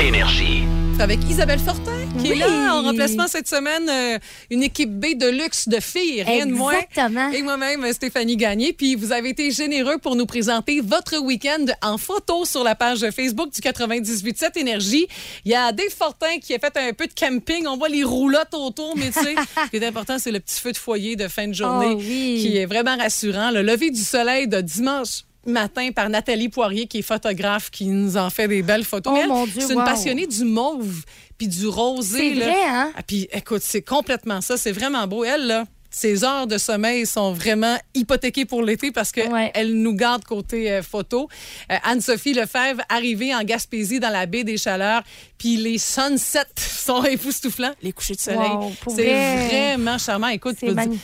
Énergie. 0.00 0.64
C'est 0.96 1.02
avec 1.02 1.20
Isabelle 1.28 1.58
Fortin 1.58 1.95
qui 2.22 2.32
est 2.32 2.34
là 2.34 2.74
en 2.74 2.82
remplacement 2.82 3.26
cette 3.28 3.48
semaine. 3.48 3.88
euh, 3.88 4.18
une 4.50 4.62
équipe 4.62 4.90
B 4.90 5.16
de 5.16 5.28
luxe 5.28 5.68
de 5.68 5.80
filles, 5.80 6.22
rien 6.22 6.46
de 6.46 6.52
moins. 6.52 6.72
Exactement. 6.74 7.30
Et 7.30 7.42
moi-même, 7.42 7.92
Stéphanie 7.92 8.36
Gagné. 8.36 8.72
Puis 8.72 8.94
vous 8.94 9.12
avez 9.12 9.30
été 9.30 9.50
généreux 9.50 9.98
pour 9.98 10.16
nous 10.16 10.26
présenter 10.26 10.80
votre 10.80 11.18
week-end 11.18 11.64
en 11.82 11.98
photo 11.98 12.44
sur 12.44 12.64
la 12.64 12.74
page 12.74 13.08
Facebook 13.10 13.52
du 13.52 13.60
98.7 13.60 14.58
Énergie. 14.58 15.06
Il 15.44 15.52
y 15.52 15.54
a 15.54 15.72
Dave 15.72 15.90
Fortin 15.96 16.38
qui 16.40 16.54
a 16.54 16.58
fait 16.58 16.76
un 16.76 16.92
peu 16.92 17.06
de 17.06 17.12
camping. 17.14 17.66
On 17.66 17.76
voit 17.76 17.88
les 17.88 18.04
roulottes 18.04 18.54
autour, 18.54 18.96
mais 18.96 19.10
tu 19.10 19.20
sais, 19.20 19.34
ce 19.64 19.70
qui 19.70 19.76
est 19.76 19.86
important, 19.86 20.18
c'est 20.18 20.32
le 20.32 20.40
petit 20.40 20.60
feu 20.60 20.72
de 20.72 20.76
foyer 20.78 21.16
de 21.16 21.28
fin 21.28 21.48
de 21.48 21.52
journée 21.54 21.90
Oh 21.92 21.96
oui. 21.98 22.38
qui 22.40 22.56
est 22.56 22.66
vraiment 22.66 22.96
rassurant. 22.96 23.50
Le 23.50 23.62
lever 23.62 23.90
du 23.90 24.02
soleil 24.02 24.48
de 24.48 24.60
dimanche 24.60 25.22
matin 25.46 25.90
par 25.94 26.08
Nathalie 26.08 26.48
Poirier, 26.48 26.86
qui 26.86 26.98
est 26.98 27.02
photographe, 27.02 27.70
qui 27.70 27.86
nous 27.86 28.16
en 28.16 28.30
fait 28.30 28.48
des 28.48 28.62
belles 28.62 28.84
photos. 28.84 29.18
Oh 29.28 29.46
c'est 29.54 29.72
une 29.72 29.78
wow. 29.78 29.84
passionnée 29.84 30.26
du 30.26 30.44
mauve 30.44 31.04
puis 31.38 31.48
du 31.48 31.66
rosé. 31.66 32.34
C'est 32.34 32.40
vrai, 32.40 32.64
hein? 32.66 32.92
Ah, 32.96 33.02
puis 33.02 33.28
écoute, 33.32 33.62
c'est 33.62 33.82
complètement 33.82 34.40
ça. 34.40 34.56
C'est 34.56 34.72
vraiment 34.72 35.06
beau. 35.06 35.24
Elle, 35.24 35.46
là, 35.46 35.64
ses 35.98 36.24
heures 36.24 36.46
de 36.46 36.58
sommeil 36.58 37.06
sont 37.06 37.32
vraiment 37.32 37.78
hypothéquées 37.94 38.44
pour 38.44 38.62
l'été 38.62 38.90
parce 38.92 39.12
qu'elle 39.12 39.32
Ouais. 39.32 39.50
nous 39.64 39.94
garde 39.94 40.24
côté 40.24 40.70
euh, 40.70 40.82
photo. 40.82 41.26
Euh, 41.72 41.76
Anne-Sophie 41.84 42.34
Lefebvre, 42.34 42.82
arrivée 42.90 43.34
en 43.34 43.42
Gaspésie 43.42 43.98
dans 43.98 44.10
la 44.10 44.26
baie 44.26 44.44
des 44.44 44.58
Chaleurs, 44.58 45.02
puis 45.38 45.56
les 45.56 45.78
sunsets 45.78 46.44
sont 46.56 47.02
époustouflants. 47.04 47.72
Les 47.82 47.92
couchers 47.92 48.14
de 48.14 48.20
soleil, 48.20 48.50
Wow, 48.50 48.72
c'est 48.94 49.04
vrai. 49.06 49.48
vraiment 49.76 49.96
charmant. 49.96 50.28
Écoute, 50.28 50.56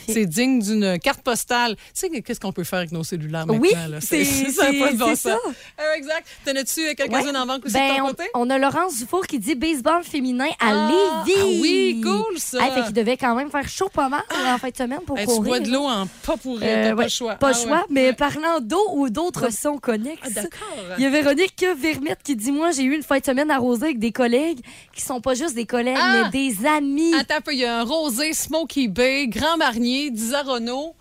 C'est 0.09 0.27
digne 0.27 0.61
d'une 0.61 0.99
carte 0.99 1.23
postale. 1.23 1.75
Tu 1.77 1.83
sais, 1.95 2.21
qu'est-ce 2.21 2.39
qu'on 2.41 2.53
peut 2.53 2.65
faire 2.65 2.81
avec 2.81 2.93
nos 2.93 3.03
cellulaires 3.03 3.47
Oui, 3.49 3.71
maintenant? 3.75 3.95
là? 3.95 4.01
c'est- 4.03 4.25
ça 4.25 4.71
bon 4.93 5.15
ça. 5.17 5.39
Euh, 5.81 5.95
exact. 5.97 6.27
T'en 6.45 6.53
as-tu 6.55 6.95
quelques-unes 6.95 7.31
Ouais. 7.31 7.37
en 7.39 7.47
banque 7.47 7.65
aussi 7.65 7.73
Ben, 7.75 7.93
de 7.95 7.97
ton 7.99 8.05
on, 8.05 8.09
côté? 8.09 8.25
on 8.35 8.51
a 8.51 8.59
Laurence 8.59 8.99
Dufour 8.99 9.27
qui 9.27 9.39
dit 9.39 9.55
baseball 9.55 10.05
féminin 10.05 10.49
à 10.61 10.69
Ah, 10.69 10.91
Lévis. 11.27 11.39
ah 11.41 11.47
oui, 11.63 12.01
cool, 12.05 12.39
ça. 12.39 12.63
Hey, 12.63 12.73
fait 12.73 12.83
qu'il 12.85 12.93
devait 12.93 13.17
quand 13.17 13.35
même 13.35 13.51
faire 13.51 13.67
chaud 13.69 13.89
pas 13.89 14.11
mal 14.11 14.23
en 14.31 14.59
de 14.82 14.82
semaine 14.85 15.01
pour 15.07 15.19
Hey, 15.19 15.27
tu 15.27 15.41
bois 15.41 15.61
de 15.61 15.71
l'eau 15.71 15.85
en 15.85 16.07
pas 16.27 16.37
pour 16.37 16.59
Euh, 16.63 16.95
pas 16.95 17.09
choix. 17.09 17.35
Pas 17.35 17.53
Ah 17.55 17.59
ouais. 17.59 17.65
choix, 17.65 17.85
mais 17.91 18.07
Ouais. 18.09 18.13
parlant 18.15 18.61
d'eau 18.61 18.83
ou 18.95 19.09
d'autres 19.11 19.53
sons 19.53 19.79
connexes. 19.79 20.21
Ah, 20.25 20.31
d'accord. 20.31 20.61
Il 20.99 21.05
y 21.05 21.07
a 21.07 21.11
Véronique 21.11 21.65
Vermette 21.79 22.21
qui 22.25 22.37
dit 22.37 22.53
Moi, 22.53 22.71
j'ai 22.73 22.83
eu 22.83 22.95
une 22.95 23.03
fin 23.03 23.19
de 23.19 23.25
semaine 23.25 23.51
arrosée 23.51 23.85
avec 23.87 23.99
des 23.99 24.13
collègues 24.13 24.61
qui 24.95 25.03
sont 25.03 25.21
pas 25.21 25.35
juste 25.35 25.55
des 25.55 25.67
collègues, 25.67 25.97
Ah! 26.01 26.25
mais 26.25 26.31
des 26.31 26.67
amis. 26.67 27.15
Attends 27.15 27.37
un 27.37 27.41
peu, 27.41 27.53
il 27.53 27.61
y 27.61 27.65
a 27.65 27.81
un 27.81 27.85
rosé 27.85 28.33
Smoky 28.33 28.89
Bay, 28.89 29.27
Grand 29.29 29.57
Marnier, 29.57 30.11
Disaronno, 30.11 30.95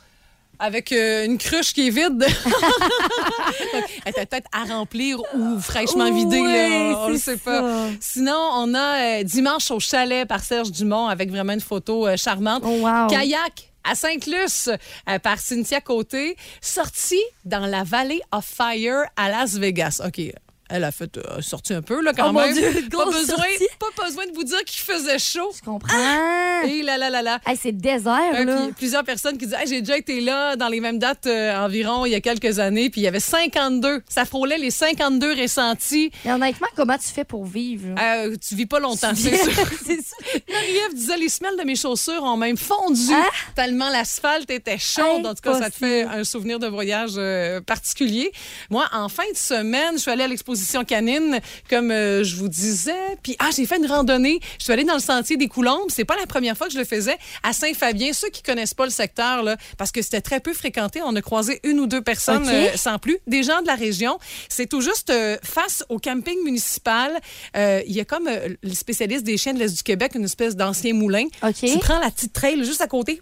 avec 0.60 0.92
euh, 0.92 1.26
une 1.26 1.38
cruche 1.40 1.74
qui 1.74 1.88
est 1.88 1.90
vide. 1.90 2.24
Elle 4.06 4.12
était 4.12 4.26
peut-être 4.26 4.48
à 4.54 4.64
remplir 4.72 5.20
ou 5.36 5.60
fraîchement 5.60 6.12
vidée, 6.12 6.42
là, 6.42 6.98
on 7.08 7.14
c'est 7.14 7.18
sait 7.20 7.38
pas. 7.38 7.88
Sinon, 8.00 8.38
on 8.56 8.74
a 8.74 9.20
euh, 9.20 9.24
Dimanche 9.24 9.72
au 9.72 9.80
chalet 9.80 10.28
par 10.28 10.42
Serge 10.44 10.72
Dumont 10.72 11.08
avec 11.08 11.30
vraiment 11.32 11.54
une 11.54 11.62
photo 11.62 12.08
euh, 12.08 12.18
charmante. 12.18 12.64
Oh, 12.66 12.70
wow. 12.82 13.08
Kayak 13.08 13.71
à 13.84 13.96
Sainte-Luce 13.96 14.70
euh, 15.10 15.20
par 15.20 15.40
Cynthia 15.40 15.82
Côté, 15.82 16.36
sortie 16.62 17.24
dans 17.46 17.66
la 17.66 17.84
Valley 17.84 18.22
of 18.32 18.46
Fire 18.46 19.06
à 19.16 19.30
Las 19.30 19.58
Vegas. 19.58 20.02
OK. 20.06 20.34
Elle 20.72 20.84
a 20.84 20.92
fait 20.92 21.18
euh, 21.18 21.42
sorti 21.42 21.74
un 21.74 21.82
peu 21.82 22.02
là 22.02 22.14
quand 22.14 22.30
Oh, 22.30 22.34
mon 22.34 22.42
même. 22.42 22.54
Dieu, 22.54 22.72
pas 22.92 23.06
besoin, 23.06 23.26
sortie. 23.26 23.68
pas 23.80 24.04
besoin 24.06 24.26
de 24.28 24.32
vous 24.34 24.44
dire 24.44 24.64
qu'il 24.66 24.82
faisait 24.82 25.20
chaud. 25.20 25.52
Tu 25.56 25.62
comprends? 25.62 26.62
Et 26.68 26.82
là 26.84 26.98
là 26.98 27.10
là 27.10 27.22
là. 27.22 27.40
Hey, 27.46 27.58
c'est 27.62 27.72
désert, 27.72 28.20
Euh, 28.36 28.44
là. 28.46 28.68
plusieurs 28.78 29.04
personnes 29.04 29.38
qui 29.38 29.46
disent 29.46 29.56
Hey, 29.60 29.68
j'ai 29.68 29.82
déjà 29.82 29.98
été 29.98 30.22
là 30.22 30.56
dans 30.56 30.68
les 30.70 30.80
mêmes 30.80 31.00
dates 31.00 31.26
euh, 31.28 31.56
environ 31.58 32.06
il 32.06 32.12
y 32.12 32.16
a 32.16 32.22
quelques 32.22 32.60
années 32.60 32.90
puis 32.90 33.02
il 33.02 33.04
y 33.04 33.08
avait 33.08 33.20
52 33.20 34.02
ça 34.08 34.26
frôlait 34.26 34.58
les 34.58 34.72
52 34.72 35.34
ressentis 35.42 36.12
Mais 36.26 36.32
honnêtement, 36.34 36.68
comment 36.76 36.98
tu 36.98 37.08
fais 37.08 37.26
pour 37.26 37.46
vivre? 37.46 37.96
Euh, 38.02 38.36
tu 38.48 38.56
vis 38.56 38.66
pas 38.66 38.80
longtemps 38.80 39.12
c'est 39.16 39.36
sûr. 39.36 39.52
Marie-Ève 40.52 40.94
disait 40.94 41.18
les 41.18 41.30
semelles 41.30 41.58
de 41.58 41.64
mes 41.64 41.76
chaussures 41.76 42.24
ont 42.24 42.38
même 42.38 42.58
fondu 42.58 43.02
Hein? 43.12 43.26
tellement 43.56 43.90
l'asphalte 43.90 44.50
était 44.52 44.78
chaude. 44.78 45.26
En 45.26 45.34
tout 45.34 45.42
cas, 45.42 45.60
ça 45.60 45.70
te 45.70 45.76
fait 45.76 46.04
un 46.04 46.24
souvenir 46.24 46.60
de 46.60 46.68
voyage 46.68 47.12
euh, 47.18 47.60
particulier. 47.62 48.32
Moi, 48.70 48.86
en 48.94 49.10
fin 49.10 49.24
de 49.32 49.38
semaine, 49.38 49.94
je 49.96 50.00
suis 50.00 50.12
allée 50.12 50.24
à 50.24 50.28
l'exposition 50.28 50.61
canine, 50.86 51.40
comme 51.70 51.92
euh, 51.92 52.24
je 52.24 52.36
vous 52.36 52.48
disais. 52.48 52.92
Puis, 53.24 53.36
ah, 53.40 53.50
j'ai 53.56 53.66
fait 53.66 53.78
une 53.78 53.86
randonnée. 53.86 54.40
Je 54.58 54.64
suis 54.66 54.74
allée 54.74 54.84
dans 54.84 54.94
le 54.94 55.00
sentier 55.00 55.38
des 55.38 55.48
Coulombes. 55.48 55.90
C'est 55.90 56.06
pas 56.06 56.16
la 56.16 56.26
première 56.26 56.58
fois 56.58 56.68
que 56.68 56.74
je 56.74 56.80
le 56.80 56.86
faisais 56.86 57.18
à 57.44 57.54
Saint-Fabien. 57.54 58.14
Ceux 58.14 58.30
qui 58.30 58.44
connaissent 58.44 58.74
pas 58.74 58.86
le 58.86 58.92
secteur, 58.92 59.44
là, 59.44 59.58
parce 59.78 59.92
que 59.92 60.02
c'était 60.02 60.22
très 60.22 60.40
peu 60.40 60.54
fréquenté, 60.54 61.02
on 61.04 61.16
a 61.16 61.22
croisé 61.22 61.60
une 61.64 61.80
ou 61.80 61.88
deux 61.88 62.02
personnes 62.02 62.48
euh, 62.48 62.70
sans 62.76 63.00
plus. 63.00 63.20
Des 63.28 63.44
gens 63.44 63.62
de 63.62 63.68
la 63.68 63.76
région. 63.76 64.18
C'est 64.50 64.68
tout 64.68 64.82
juste 64.82 65.10
euh, 65.10 65.38
face 65.44 65.84
au 65.90 66.00
camping 66.00 66.38
municipal. 66.44 67.12
Il 67.56 67.94
y 67.94 68.00
a 68.00 68.06
comme 68.06 68.30
le 68.30 68.74
spécialiste 68.74 69.24
des 69.24 69.38
chiens 69.38 69.54
de 69.54 69.60
l'Est 69.60 69.76
du 69.76 69.84
Québec, 69.84 70.14
une 70.16 70.26
espèce 70.26 70.56
d'ancien 70.56 70.94
moulin. 70.94 71.26
OK. 71.44 71.56
Tu 71.56 71.78
prends 71.80 72.00
la 72.00 72.10
petite 72.12 72.34
trail 72.34 72.64
juste 72.64 72.82
à 72.82 72.88
côté, 72.88 73.22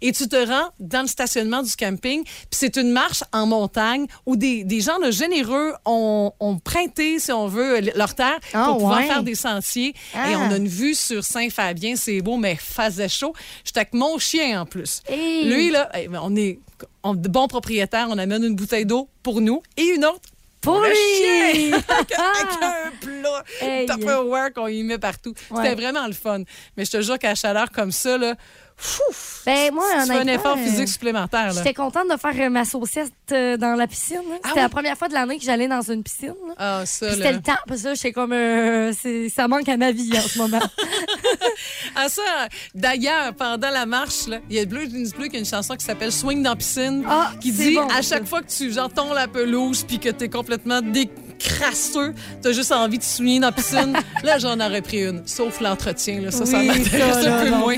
et 0.00 0.12
tu 0.12 0.28
te 0.28 0.36
rends 0.36 0.70
dans 0.78 1.02
le 1.02 1.08
stationnement 1.08 1.62
du 1.62 1.74
camping. 1.76 2.24
Puis 2.24 2.48
c'est 2.52 2.76
une 2.76 2.90
marche 2.90 3.22
en 3.32 3.46
montagne 3.46 4.06
où 4.26 4.36
des, 4.36 4.64
des 4.64 4.80
gens 4.80 4.98
là, 4.98 5.10
généreux 5.10 5.72
ont, 5.84 6.32
ont 6.40 6.58
prêté, 6.60 7.18
si 7.18 7.32
on 7.32 7.46
veut, 7.46 7.80
leur 7.94 8.14
terre 8.14 8.38
Ah, 8.52 8.66
pour 8.66 8.78
pouvoir 8.78 8.98
ouais. 9.00 9.06
faire 9.06 9.22
des 9.22 9.34
sentiers. 9.34 9.94
Ah. 10.14 10.30
Et 10.30 10.36
on 10.36 10.50
a 10.50 10.56
une 10.56 10.68
vue 10.68 10.94
sur 10.94 11.24
Saint-Fabien. 11.24 11.96
C'est 11.96 12.20
beau, 12.20 12.36
mais 12.36 12.56
faisait 12.56 13.08
chaud. 13.08 13.32
J'étais 13.64 13.80
avec 13.80 13.94
mon 13.94 14.18
chien 14.18 14.62
en 14.62 14.66
plus. 14.66 15.02
Hey. 15.08 15.44
Lui, 15.48 15.70
là, 15.70 15.88
hey, 15.94 16.08
on 16.20 16.34
est 16.36 16.58
on, 17.02 17.14
de 17.14 17.28
bons 17.28 17.48
propriétaires. 17.48 18.06
On 18.10 18.18
amène 18.18 18.44
une 18.44 18.54
bouteille 18.54 18.86
d'eau 18.86 19.08
pour 19.22 19.40
nous 19.40 19.62
et 19.76 19.84
une 19.84 20.04
autre 20.04 20.20
Pour 20.60 20.80
le 20.80 20.92
chien! 20.92 21.72
avec, 21.88 22.62
un 22.62 22.90
plat 23.00 23.44
Hey. 23.60 23.86
Tupperware 23.86 24.52
qu'on 24.52 24.66
y 24.68 24.82
met 24.82 24.98
partout. 24.98 25.34
Ouais. 25.50 25.62
C'était 25.62 25.74
vraiment 25.74 26.06
le 26.06 26.12
fun. 26.12 26.42
Mais 26.76 26.84
je 26.84 26.90
te 26.90 27.00
jure 27.02 27.18
qu'à 27.18 27.30
la 27.30 27.34
chaleur 27.34 27.70
comme 27.70 27.92
ça, 27.92 28.18
là, 28.18 28.34
fouf, 28.82 29.42
Ben, 29.46 29.72
moi, 29.74 29.84
tu 30.02 30.06
fais 30.06 30.18
un 30.18 30.26
effort 30.26 30.56
euh, 30.56 30.62
physique 30.64 30.88
supplémentaire. 30.88 31.48
Là. 31.48 31.52
J'étais 31.52 31.74
contente 31.74 32.08
de 32.10 32.16
faire 32.16 32.46
euh, 32.46 32.50
ma 32.50 32.64
saucisse 32.64 33.10
euh, 33.32 33.56
dans 33.56 33.74
la 33.76 33.86
piscine. 33.86 34.16
là. 34.28 34.36
C'était 34.36 34.48
oui? 34.54 34.60
la 34.62 34.68
première 34.68 34.96
fois 34.96 35.08
de 35.08 35.14
l'année 35.14 35.38
que 35.38 35.44
j'allais 35.44 35.68
dans 35.68 35.82
une 35.82 36.02
piscine. 36.02 36.34
là. 36.48 36.54
Ah, 36.58 36.86
ça, 36.86 37.06
Puis 37.06 37.16
là. 37.16 37.22
C'était 37.24 37.32
le 37.36 37.42
temps, 37.42 37.58
parce 37.68 37.82
que 37.82 37.94
j'étais 37.94 38.12
comme. 38.12 38.32
euh, 38.32 38.92
c'est- 38.98 39.28
ça 39.28 39.46
manque 39.48 39.68
à 39.68 39.76
ma 39.76 39.92
vie 39.92 40.10
en 40.16 40.20
ce 40.22 40.38
moment. 40.38 40.60
Ah, 41.96 42.08
ça, 42.08 42.22
d'ailleurs, 42.74 43.34
pendant 43.34 43.70
la 43.70 43.84
marche, 43.86 44.26
là, 44.28 44.38
il 44.48 44.56
y 44.56 44.60
a 44.60 44.64
Bleu 44.64 44.82
Jeans 44.88 45.10
Bleu 45.16 45.28
qui 45.28 45.36
a 45.36 45.38
une 45.38 45.44
chanson 45.44 45.74
qui 45.76 45.84
s'appelle 45.84 46.12
Swing 46.12 46.42
dans 46.42 46.50
la 46.50 46.56
piscine, 46.56 47.04
Ah, 47.08 47.32
qui 47.40 47.52
c'est 47.52 47.64
dit 47.70 47.74
bon, 47.74 47.88
à 47.88 48.02
ça. 48.02 48.16
chaque 48.16 48.26
fois 48.26 48.40
que 48.42 48.50
tu 48.50 48.72
genre, 48.72 48.92
tombes 48.92 49.12
la 49.14 49.28
pelouse 49.28 49.84
puis 49.84 49.98
que 49.98 50.08
t'es 50.08 50.28
complètement 50.28 50.80
décrasseux, 51.42 52.14
t'as 52.42 52.52
juste 52.52 52.72
envie 52.72 52.98
de 52.98 53.02
swinguer 53.02 53.40
dans 53.40 53.46
la 53.48 53.52
piscine. 53.52 53.96
là, 54.22 54.38
j'en 54.38 54.58
aurais 54.60 54.82
pris 54.82 54.98
une. 55.04 55.22
Sauf 55.26 55.60
l'entretien, 55.60 56.20
là. 56.20 56.30
Ça, 56.30 56.44
Oui, 56.44 56.66
m'intéresse 56.68 57.24
ça, 57.24 57.36
un 57.38 57.44
peu 57.44 57.50
non. 57.50 57.58
moins. 57.58 57.76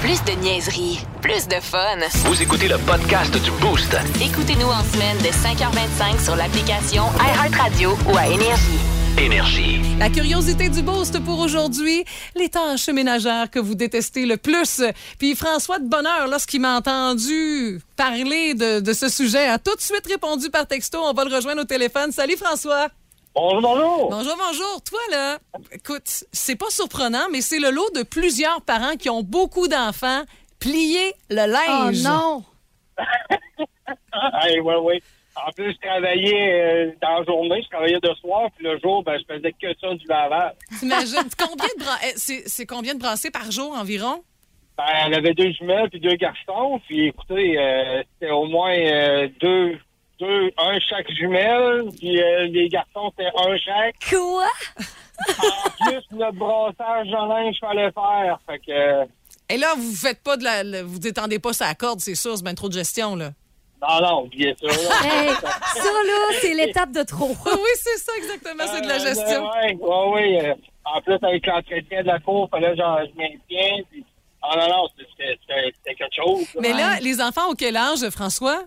Plus 0.00 0.22
de 0.24 0.32
niaiserie, 0.42 1.00
plus 1.20 1.46
de 1.48 1.56
fun. 1.60 1.78
Vous 2.24 2.42
écoutez 2.42 2.68
le 2.68 2.78
podcast 2.78 3.32
du 3.42 3.50
Boost. 3.60 3.96
Écoutez-nous 4.20 4.66
en 4.68 4.82
semaine 4.92 5.18
de 5.18 5.28
5h25 5.28 6.22
sur 6.24 6.36
l'application 6.36 7.04
iHeartRadio 7.20 7.96
ou 8.12 8.16
à 8.16 8.26
Énergie. 8.26 8.78
Énergie. 9.18 9.80
La 9.98 10.10
curiosité 10.10 10.68
du 10.68 10.82
boost 10.82 11.22
pour 11.24 11.38
aujourd'hui, 11.38 12.04
les 12.34 12.48
tâches 12.48 12.88
ménagères 12.88 13.50
que 13.50 13.58
vous 13.58 13.74
détestez 13.74 14.26
le 14.26 14.36
plus. 14.36 14.82
Puis 15.18 15.36
François 15.36 15.78
de 15.78 15.88
Bonheur, 15.88 16.26
lorsqu'il 16.28 16.60
m'a 16.60 16.76
entendu 16.76 17.80
parler 17.96 18.54
de, 18.54 18.80
de 18.80 18.92
ce 18.92 19.08
sujet, 19.08 19.46
a 19.46 19.58
tout 19.58 19.74
de 19.74 19.80
suite 19.80 20.06
répondu 20.06 20.50
par 20.50 20.66
texto. 20.66 20.98
On 21.00 21.12
va 21.12 21.24
le 21.24 21.34
rejoindre 21.34 21.62
au 21.62 21.64
téléphone. 21.64 22.10
Salut 22.12 22.36
François. 22.36 22.88
Bonjour, 23.34 23.60
bonjour. 23.60 24.10
Bonjour, 24.10 24.36
bonjour. 24.36 24.82
Toi, 24.84 25.00
là, 25.10 25.38
écoute, 25.72 26.24
c'est 26.32 26.56
pas 26.56 26.70
surprenant, 26.70 27.26
mais 27.30 27.40
c'est 27.40 27.60
le 27.60 27.70
lot 27.70 27.88
de 27.94 28.02
plusieurs 28.02 28.62
parents 28.62 28.96
qui 28.96 29.10
ont 29.10 29.22
beaucoup 29.22 29.68
d'enfants. 29.68 30.22
Plier 30.58 31.14
le 31.30 31.42
oh 31.42 31.46
linge. 31.46 32.02
non! 32.02 32.44
Hey, 34.42 34.60
ouais, 34.60 34.76
ouais. 34.76 35.02
En 35.36 35.50
plus, 35.50 35.72
je 35.72 35.78
travaillais 35.88 36.52
euh, 36.52 36.90
dans 37.02 37.18
la 37.18 37.24
journée, 37.24 37.60
je 37.62 37.68
travaillais 37.68 37.98
de 38.00 38.14
soir, 38.20 38.48
puis 38.56 38.64
le 38.66 38.78
jour, 38.78 39.02
ben, 39.02 39.18
je 39.18 39.34
faisais 39.34 39.52
que 39.52 39.66
ça 39.80 39.94
du 39.94 40.06
lavage. 40.06 40.52
T'imagines 40.78 41.28
combien 41.38 41.66
de 41.76 41.82
bra- 41.84 41.98
eh, 42.06 42.12
c'est, 42.16 42.66
combien 42.66 42.94
de 42.94 43.00
brassées 43.00 43.30
par 43.32 43.50
jour 43.50 43.76
environ? 43.76 44.22
Ben, 44.78 44.84
elle 45.06 45.14
avait 45.14 45.34
deux 45.34 45.50
jumelles 45.52 45.90
puis 45.90 46.00
deux 46.00 46.14
garçons, 46.16 46.80
puis 46.86 47.08
écoutez, 47.08 47.58
euh, 47.58 48.02
c'était 48.14 48.32
au 48.32 48.46
moins 48.46 48.76
euh, 48.76 49.28
deux, 49.40 49.78
deux, 50.20 50.50
un 50.56 50.78
chaque 50.80 51.10
jumelle, 51.12 51.84
puis 51.98 52.20
euh, 52.22 52.46
les 52.46 52.68
garçons, 52.68 53.10
c'était 53.16 53.30
un 53.36 53.56
chaque. 53.56 53.96
Quoi? 54.10 54.46
En 55.28 55.70
plus, 55.90 56.02
le 56.12 56.32
brassage 56.32 57.06
de 57.06 57.28
linge, 57.28 57.56
fallait 57.60 57.90
faire. 57.92 58.38
Fait 58.48 58.58
que, 58.58 59.08
Et 59.52 59.56
là, 59.58 59.74
vous 59.76 59.94
faites 59.94 60.22
pas 60.22 60.36
de 60.36 60.44
la, 60.44 60.82
vous 60.82 60.98
détendez 60.98 61.38
pas 61.38 61.52
sa 61.52 61.74
corde, 61.74 62.00
c'est 62.00 62.14
sûr, 62.16 62.36
c'est 62.36 62.44
bien 62.44 62.54
trop 62.54 62.68
de 62.68 62.74
gestion, 62.74 63.14
là. 63.16 63.30
Non, 63.88 64.00
non, 64.00 64.22
oubliez 64.24 64.54
ça. 64.60 64.66
là. 64.66 64.72
Hey, 65.04 65.28
ça, 65.30 65.82
là, 65.84 66.38
c'est 66.40 66.54
l'étape 66.54 66.92
de 66.92 67.02
trop. 67.02 67.28
oui, 67.46 67.70
c'est 67.76 67.98
ça 67.98 68.12
exactement, 68.16 68.64
c'est 68.72 68.80
de 68.82 68.88
la 68.88 68.94
Euh, 68.96 68.98
gestion. 68.98 69.48
Oui, 69.64 69.78
oui, 69.80 70.10
oui. 70.14 70.38
euh, 70.46 70.54
en 70.84 71.00
plus, 71.00 71.18
avec 71.22 71.46
l'entretien 71.46 72.02
de 72.02 72.06
la 72.06 72.18
cour, 72.20 72.48
fallait 72.50 72.70
que 72.70 72.76
j'en- 72.76 72.98
je 73.04 73.16
maintiens. 73.16 73.82
Puis... 73.90 74.04
Ah 74.42 74.56
non, 74.58 74.68
non, 74.68 74.88
c'était- 74.98 75.72
quelque 75.84 76.04
chose. 76.14 76.46
Mais 76.60 76.72
là, 76.72 76.98
les 77.00 77.20
enfants 77.22 77.50
ont 77.50 77.54
quel 77.54 77.76
âge, 77.76 78.06
François? 78.10 78.62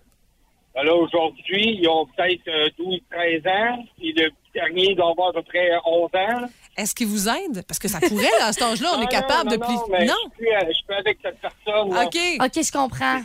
Ben 0.74 0.84
là, 0.84 0.94
aujourd'hui, 0.96 1.80
ils 1.82 1.88
ont 1.90 2.06
peut-être 2.08 2.48
euh, 2.48 2.70
12-13 2.80 3.48
ans. 3.48 3.84
Puis 3.98 4.14
le 4.14 4.30
petit 4.30 4.52
dernier, 4.54 4.96
doit 4.96 5.10
avoir 5.12 5.30
à 5.30 5.34
peu 5.34 5.42
près 5.44 5.72
11 5.86 6.10
ans. 6.14 6.48
est-ce 6.78 6.94
qu'il 6.96 7.08
vous 7.08 7.28
aide? 7.30 7.64
Parce 7.68 7.80
que 7.80 7.88
ça 7.88 8.00
pourrait, 8.00 8.24
là, 8.40 8.48
à 8.48 8.54
cet 8.54 8.62
âge-là, 8.64 8.90
on 8.96 9.02
est 9.02 9.06
Ah, 9.06 9.22
capable 9.22 9.50
non, 9.50 9.56
de 9.56 9.62
non, 9.62 9.72
non, 9.72 9.86
mais 9.90 10.06
Non? 10.06 10.14
Je 10.32 10.44
suis, 10.44 10.54
euh, 10.54 10.60
je 10.68 10.74
suis 10.74 10.94
avec 10.96 11.18
cette 11.24 11.40
personne. 11.40 11.94
là. 11.94 12.06
OK. 12.06 12.18
OK, 12.42 12.64
je 12.64 12.72
comprends. 12.72 13.22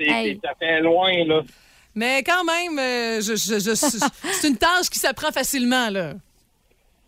C'est- 0.00 0.10
Hey. 0.10 0.40
c'est- 0.42 0.48
Ça 0.48 0.54
fait 0.58 0.80
loin, 0.80 1.12
là. 1.26 1.42
Mais 1.94 2.22
quand 2.22 2.44
même, 2.44 2.78
euh, 2.78 3.20
je, 3.20 3.34
je- 3.36 3.58
je- 3.58 3.74
c'est 4.40 4.48
une 4.48 4.56
tâche 4.56 4.88
qui 4.90 4.98
s'apprend 4.98 5.30
facilement, 5.32 5.90
là. 5.90 6.14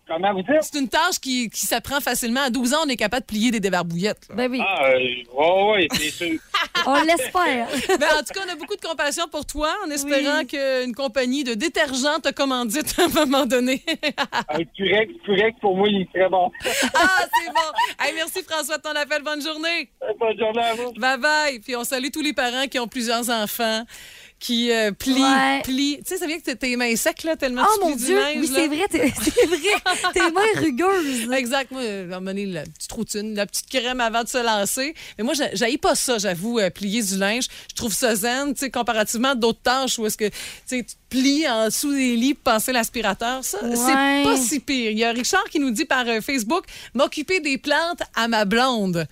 Comment 0.06 0.32
vous 0.34 0.42
dites? 0.42 0.62
C'est 0.62 0.78
une 0.78 0.88
tâche 0.88 1.18
qui, 1.20 1.48
qui 1.48 1.64
s'apprend 1.64 2.00
facilement. 2.00 2.40
À 2.42 2.50
12 2.50 2.74
ans, 2.74 2.78
on 2.84 2.88
est 2.88 2.96
capable 2.96 3.22
de 3.22 3.26
plier 3.26 3.50
des 3.50 3.60
débarbouillettes. 3.60 4.26
là. 4.28 4.34
Ben 4.34 4.50
oui, 4.50 4.60
Ah, 4.60 4.86
euh, 4.86 4.98
ouais, 5.32 5.72
ouais, 5.72 5.88
c'est 5.92 6.10
sûr. 6.10 6.40
on 6.86 7.00
l'espère. 7.02 7.68
Ben, 8.00 8.08
en 8.18 8.22
tout 8.22 8.34
cas, 8.34 8.40
on 8.46 8.52
a 8.52 8.56
beaucoup 8.56 8.74
de 8.76 8.80
compassion 8.80 9.28
pour 9.28 9.46
toi, 9.46 9.72
en 9.86 9.90
espérant 9.90 10.44
qu'une 10.44 10.94
compagnie 10.94 11.44
de 11.44 11.54
détergents 11.54 12.18
te 12.20 12.30
commandite 12.32 12.94
à 12.98 13.04
un 13.04 13.08
moment 13.08 13.46
donné. 13.46 13.82
Un 14.48 14.64
Purex, 14.76 15.12
Purex, 15.24 15.58
pour 15.60 15.76
moi, 15.76 15.88
il 15.88 16.02
est 16.02 16.12
très 16.12 16.28
bon. 16.28 16.50
ah, 16.94 17.24
c'est 17.38 17.48
bon. 17.50 18.04
Hey, 18.04 18.12
merci 18.14 18.42
François 18.42 18.78
de 18.78 18.82
ton 18.82 18.90
appel. 18.90 19.22
Bonne 19.22 19.40
journée. 19.42 19.88
Bonne 20.18 20.38
journée 20.38 20.62
à 20.62 20.74
vous. 20.74 20.92
Bye 20.94 21.18
bye. 21.18 21.58
Puis 21.60 21.76
on 21.76 21.84
salue 21.84 22.08
tous 22.12 22.22
les 22.22 22.32
parents 22.32 22.66
qui 22.66 22.78
ont 22.80 22.88
plusieurs 22.88 23.30
enfants, 23.30 23.84
qui 24.42 24.72
euh, 24.72 24.90
Ouais. 25.06 25.60
plient. 25.62 25.98
Tu 25.98 26.02
sais, 26.04 26.16
ça 26.18 26.26
vient 26.26 26.38
que 26.40 26.50
t'es 26.50 26.74
mains 26.76 26.96
secs, 26.96 27.22
là, 27.22 27.36
tellement 27.36 27.62
Oh 27.64 27.74
tu 27.74 27.80
mon 27.80 27.86
plies 27.92 27.96
du 28.00 28.04
Dieu, 28.06 28.16
linge, 28.20 28.36
oui, 28.40 28.50
c'est 28.52 28.66
vrai, 28.66 28.86
c'est 28.90 29.46
vrai. 29.46 30.12
Tes 30.12 30.30
mains 30.32 30.40
rugueuses. 30.60 31.30
Exact. 31.32 31.70
Moi, 31.70 31.80
euh, 31.82 32.02
à 32.10 32.16
un 32.16 32.20
moment 32.20 32.30
donné, 32.32 32.46
la 32.46 32.62
petite 32.64 32.90
routine, 32.90 33.34
la 33.36 33.46
petite 33.46 33.68
crème 33.70 34.00
avant 34.00 34.24
de 34.24 34.28
se 34.28 34.38
lancer. 34.44 34.94
Mais 35.16 35.22
moi, 35.24 35.34
j'aille 35.52 35.78
pas 35.78 35.94
ça, 35.94 36.18
j'avoue, 36.18 36.58
euh, 36.58 36.70
plier 36.70 37.02
du 37.04 37.16
linge. 37.18 37.44
Je 37.70 37.74
trouve 37.76 37.94
ça 37.94 38.16
zen, 38.16 38.52
tu 38.54 38.60
sais, 38.60 38.70
comparativement 38.70 39.28
à 39.30 39.34
d'autres 39.36 39.62
tâches 39.62 39.98
où 40.00 40.06
est-ce 40.06 40.16
que, 40.16 40.24
tu 40.28 40.34
sais, 40.66 40.78
tu 40.82 40.86
te 40.94 41.00
plies 41.08 41.48
en 41.48 41.66
dessous 41.66 41.92
des 41.92 42.16
lits 42.16 42.34
pour 42.34 42.52
passer 42.54 42.72
l'aspirateur. 42.72 43.44
Ça, 43.44 43.62
Ouais. 43.62 43.76
c'est 43.76 44.24
pas 44.24 44.36
si 44.36 44.58
pire. 44.58 44.90
Il 44.90 44.98
y 44.98 45.04
a 45.04 45.12
Richard 45.12 45.44
qui 45.44 45.60
nous 45.60 45.70
dit 45.70 45.84
par 45.84 46.04
euh, 46.08 46.20
Facebook, 46.20 46.64
m'occuper 46.94 47.38
des 47.38 47.58
plantes 47.58 48.02
à 48.16 48.26
ma 48.26 48.44
blonde. 48.44 49.06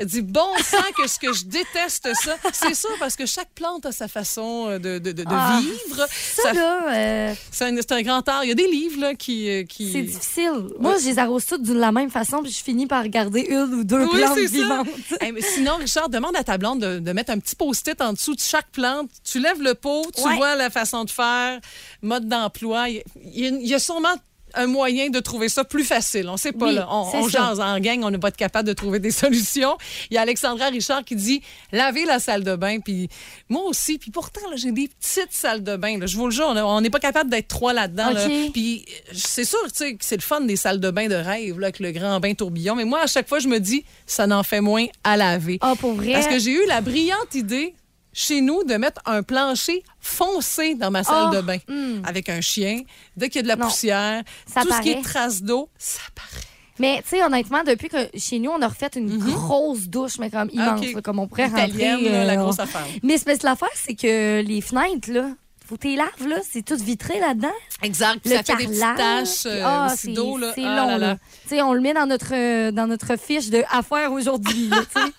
Elle 0.00 0.06
dit 0.06 0.22
bon 0.22 0.46
sang 0.62 0.78
que 0.96 1.08
ce 1.08 1.18
que 1.18 1.32
je 1.32 1.44
déteste 1.44 2.08
ça. 2.22 2.36
C'est 2.52 2.74
ça 2.74 2.88
parce 3.00 3.16
que 3.16 3.26
chaque 3.26 3.50
plante 3.54 3.84
a 3.84 3.90
sa 3.92 4.06
façon 4.06 4.68
euh, 4.68 4.78
de, 4.78 4.98
de- 4.98 5.10
de- 5.12 5.24
de 5.24 5.28
Ah, 5.28 5.58
vivre. 5.60 6.06
Ça, 6.08 6.42
Ça- 6.42 6.52
là, 6.52 6.94
euh, 6.94 7.34
C'est 7.50 7.92
un, 7.92 8.02
grand 8.02 8.26
art. 8.28 8.44
Il 8.44 8.48
y 8.48 8.52
a 8.52 8.54
des 8.54 8.68
livres 8.68 9.00
là, 9.00 9.14
qui, 9.14 9.50
euh, 9.50 9.64
qui... 9.64 9.90
c'est 9.92 10.02
difficile. 10.02 10.68
Moi, 10.78 10.96
je 11.00 11.06
les 11.06 11.18
arrose 11.18 11.44
toutes 11.46 11.62
de 11.62 11.72
la 11.74 11.90
même 11.90 12.10
façon, 12.10 12.42
puis 12.42 12.52
je 12.52 12.62
finis 12.62 12.86
par 12.86 13.08
garder 13.08 13.40
une 13.48 13.74
ou 13.74 13.84
deux 13.84 14.04
Oui, 14.04 14.18
plantes 14.20 14.38
vivantes. 14.38 14.86
Hey, 15.20 15.32
mais 15.32 15.42
sinon, 15.42 15.76
Richard, 15.76 16.08
demande 16.08 16.36
à 16.36 16.44
ta 16.44 16.58
blonde 16.58 16.80
de, 16.80 17.12
mettre 17.12 17.32
un 17.32 17.38
petit 17.40 17.56
post-it 17.56 18.00
en 18.00 18.12
dessous 18.12 18.36
de 18.36 18.40
chaque 18.40 18.70
plante. 18.70 19.10
Tu 19.24 19.40
lèves 19.40 19.60
le 19.60 19.74
pot, 19.74 20.06
tu 20.14 20.22
Ouais. 20.22 20.36
vois 20.36 20.54
la 20.54 20.70
façon 20.70 21.04
de 21.04 21.10
faire, 21.10 21.58
mode 22.02 22.28
d'emploi. 22.28 22.88
Il 22.88 23.02
il 23.24 23.40
y, 23.40 23.46
a- 23.46 23.50
il 23.50 23.66
y 23.66 23.74
a 23.74 23.78
sûrement 23.80 24.14
un 24.58 24.66
moyen 24.66 25.08
de 25.10 25.20
trouver 25.20 25.48
ça 25.48 25.64
plus 25.64 25.84
facile. 25.84 26.28
On 26.28 26.36
sait 26.36 26.52
pas, 26.52 26.66
Oui, 26.66 26.74
là. 26.74 26.86
On, 26.90 27.10
on 27.14 27.28
jase 27.28 27.60
en 27.60 27.78
gang, 27.80 28.02
on 28.04 28.10
n'est 28.10 28.18
pas 28.18 28.30
capable 28.30 28.68
de 28.68 28.72
trouver 28.74 28.98
des 28.98 29.10
solutions. 29.22 29.76
Il 30.10 30.14
y 30.14 30.18
a 30.18 30.22
Alexandra 30.22 30.66
Richard 30.66 31.04
qui 31.04 31.16
dit 31.16 31.42
laver 31.72 32.04
la 32.04 32.18
salle 32.18 32.44
de 32.44 32.56
bain. 32.56 32.80
Puis 32.80 33.08
moi 33.48 33.62
aussi. 33.64 33.98
Puis 33.98 34.10
pourtant, 34.10 34.40
là, 34.50 34.56
j'ai 34.56 34.72
des 34.72 34.88
petites 34.88 35.32
salles 35.32 35.62
de 35.62 35.76
bain. 35.76 35.98
là. 35.98 36.06
Je 36.06 36.16
vous 36.16 36.26
le 36.26 36.32
jure, 36.32 36.48
on 36.48 36.80
n'est 36.80 36.90
pas 36.90 36.98
capable 37.00 37.30
d'être 37.30 37.48
trois 37.48 37.72
là-dedans. 37.72 38.10
là. 38.10 38.26
Puis 38.52 38.84
c'est 39.12 39.44
sûr, 39.44 39.58
tu 39.68 39.70
sais, 39.74 39.94
que 39.94 40.04
c'est 40.04 40.16
le 40.16 40.22
fun 40.22 40.40
des 40.42 40.56
salles 40.56 40.80
de 40.80 40.90
bain 40.90 41.08
de 41.08 41.14
rêve, 41.14 41.58
là, 41.58 41.66
avec 41.68 41.78
le 41.80 41.92
grand 41.92 42.18
bain 42.20 42.34
tourbillon. 42.34 42.74
Mais 42.74 42.84
moi, 42.84 43.00
à 43.02 43.06
chaque 43.06 43.28
fois, 43.28 43.38
je 43.38 43.48
me 43.48 43.58
dis, 43.60 43.84
ça 44.06 44.26
n'en 44.26 44.42
fait 44.42 44.60
moins 44.60 44.86
à 45.04 45.16
laver. 45.16 45.58
Ah, 45.60 45.74
pour 45.78 45.92
vrai? 45.94 46.12
Parce 46.12 46.26
que 46.26 46.38
j'ai 46.38 46.52
eu 46.52 46.66
la 46.66 46.80
brillante 46.80 47.34
idée 47.34 47.74
chez 48.18 48.40
nous 48.40 48.64
de 48.64 48.74
mettre 48.74 49.00
un 49.06 49.22
plancher 49.22 49.84
foncé 50.00 50.74
dans 50.74 50.90
ma 50.90 51.04
salle 51.04 51.28
Oh, 51.30 51.36
de 51.36 51.40
bain 51.40 51.58
hmm. 51.68 52.02
avec 52.04 52.28
un 52.28 52.40
chien. 52.40 52.82
Dès 53.16 53.28
qu'il 53.28 53.36
y 53.36 53.38
a 53.40 53.42
de 53.42 53.48
la 53.48 53.54
Non. 53.56 53.66
poussière, 53.66 54.24
Ça 54.44 54.62
tout 54.62 54.72
ce 54.72 54.80
qui 54.80 54.90
est 54.90 55.02
traces 55.02 55.40
d'eau, 55.40 55.68
ça 55.78 56.00
paraît. 56.16 56.42
Mais, 56.80 57.00
tu 57.02 57.10
sais, 57.10 57.22
honnêtement, 57.24 57.62
depuis 57.64 57.88
que 57.88 57.96
chez 58.16 58.38
nous, 58.38 58.50
on 58.50 58.60
a 58.62 58.68
refait 58.68 58.90
une 58.96 59.18
grosse 59.18 59.88
douche, 59.88 60.18
mais 60.18 60.30
comme 60.30 60.48
immense, 60.52 60.80
Mhm. 60.80 60.94
Là, 60.94 61.02
comme 61.02 61.18
on 61.20 61.26
pourrait 61.28 61.48
Italienne, 61.48 61.96
rentrer. 61.96 62.12
là, 62.12 62.24
la 62.24 62.32
euh, 62.32 62.36
grosse 62.36 62.58
affaire. 62.58 62.86
Mais 63.02 63.16
l'affaire, 63.42 63.68
c'est 63.74 63.94
que 63.94 64.42
les 64.42 64.60
fenêtres, 64.60 65.10
là, 65.12 65.30
faut 65.68 65.76
que 65.76 65.82
tu 65.82 65.88
les 65.88 65.96
laves, 65.96 66.26
là, 66.26 66.36
c'est 66.48 66.64
tout 66.64 66.76
vitré 66.76 67.20
là-dedans. 67.20 67.52
Exact. 67.82 68.20
Le 68.24 68.36
ça 68.36 68.42
fait 68.42 68.56
des 68.56 68.66
petites 68.68 68.96
taches 68.96 69.44
euh, 69.44 69.62
ah, 69.62 69.90
aussi 69.92 70.14
d'eau. 70.14 70.38
C'est 70.54 70.64
Ah 70.64 70.76
long, 70.76 70.96
là 70.96 71.18
on 71.62 71.72
le 71.74 71.80
met 71.80 71.92
dans 71.92 72.06
notre, 72.06 72.34
euh, 72.34 72.70
dans 72.70 72.86
notre 72.86 73.18
fiche 73.18 73.50
de 73.50 73.62
affaires 73.70 74.12
aujourd'hui. 74.12 74.70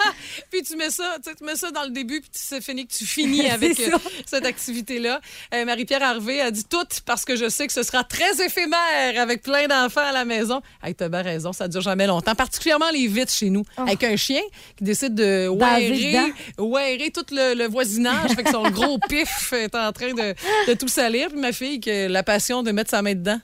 Puis 0.51 0.63
tu 0.63 0.75
mets 0.75 0.89
ça, 0.89 1.17
tu 1.23 1.43
mets 1.43 1.55
ça 1.55 1.71
dans 1.71 1.83
le 1.83 1.91
début, 1.91 2.21
puis 2.21 2.29
c'est 2.33 2.61
fini 2.61 2.87
que 2.87 2.93
tu 2.93 3.05
finis 3.05 3.47
avec 3.49 3.79
euh, 3.79 3.97
cette 4.25 4.45
activité-là. 4.45 5.19
Marie-Pierre 5.65 6.03
Harvey 6.03 6.41
a 6.41 6.51
dit 6.51 6.65
tout 6.65 6.77
parce 7.05 7.25
que 7.25 7.35
je 7.35 7.49
sais 7.49 7.67
que 7.67 7.73
ce 7.73 7.83
sera 7.83 8.03
très 8.03 8.43
éphémère 8.43 9.19
avec 9.19 9.43
plein 9.43 9.67
d'enfants 9.67 10.05
à 10.07 10.11
la 10.11 10.25
maison. 10.25 10.61
Hey, 10.83 10.95
t'as 10.95 11.09
bien 11.09 11.21
raison, 11.21 11.53
ça 11.53 11.67
dure 11.67 11.81
jamais 11.81 12.07
longtemps. 12.07 12.35
Particulièrement 12.35 12.89
les 12.91 13.07
vitres 13.07 13.33
chez 13.33 13.49
nous. 13.49 13.63
Avec 13.77 14.03
un 14.03 14.15
chien 14.15 14.41
qui 14.77 14.83
décide 14.83 15.15
de 15.15 15.49
Baver 15.49 15.89
wairer, 15.89 16.33
wairer 16.57 17.11
tout 17.11 17.25
le, 17.31 17.55
le 17.55 17.67
voisinage. 17.67 18.31
fait 18.31 18.43
que 18.43 18.51
son 18.51 18.69
gros 18.69 18.97
pif 19.09 19.53
est 19.53 19.75
en 19.75 19.91
train 19.91 20.13
de, 20.13 20.33
de 20.67 20.73
tout 20.73 20.87
salir. 20.87 21.29
Puis 21.29 21.39
ma 21.39 21.51
fille, 21.51 21.79
qui 21.79 21.91
a 21.91 22.07
la 22.09 22.23
passion 22.23 22.63
de 22.63 22.71
mettre 22.71 22.89
sa 22.91 23.01
main 23.01 23.13
dedans. 23.15 23.39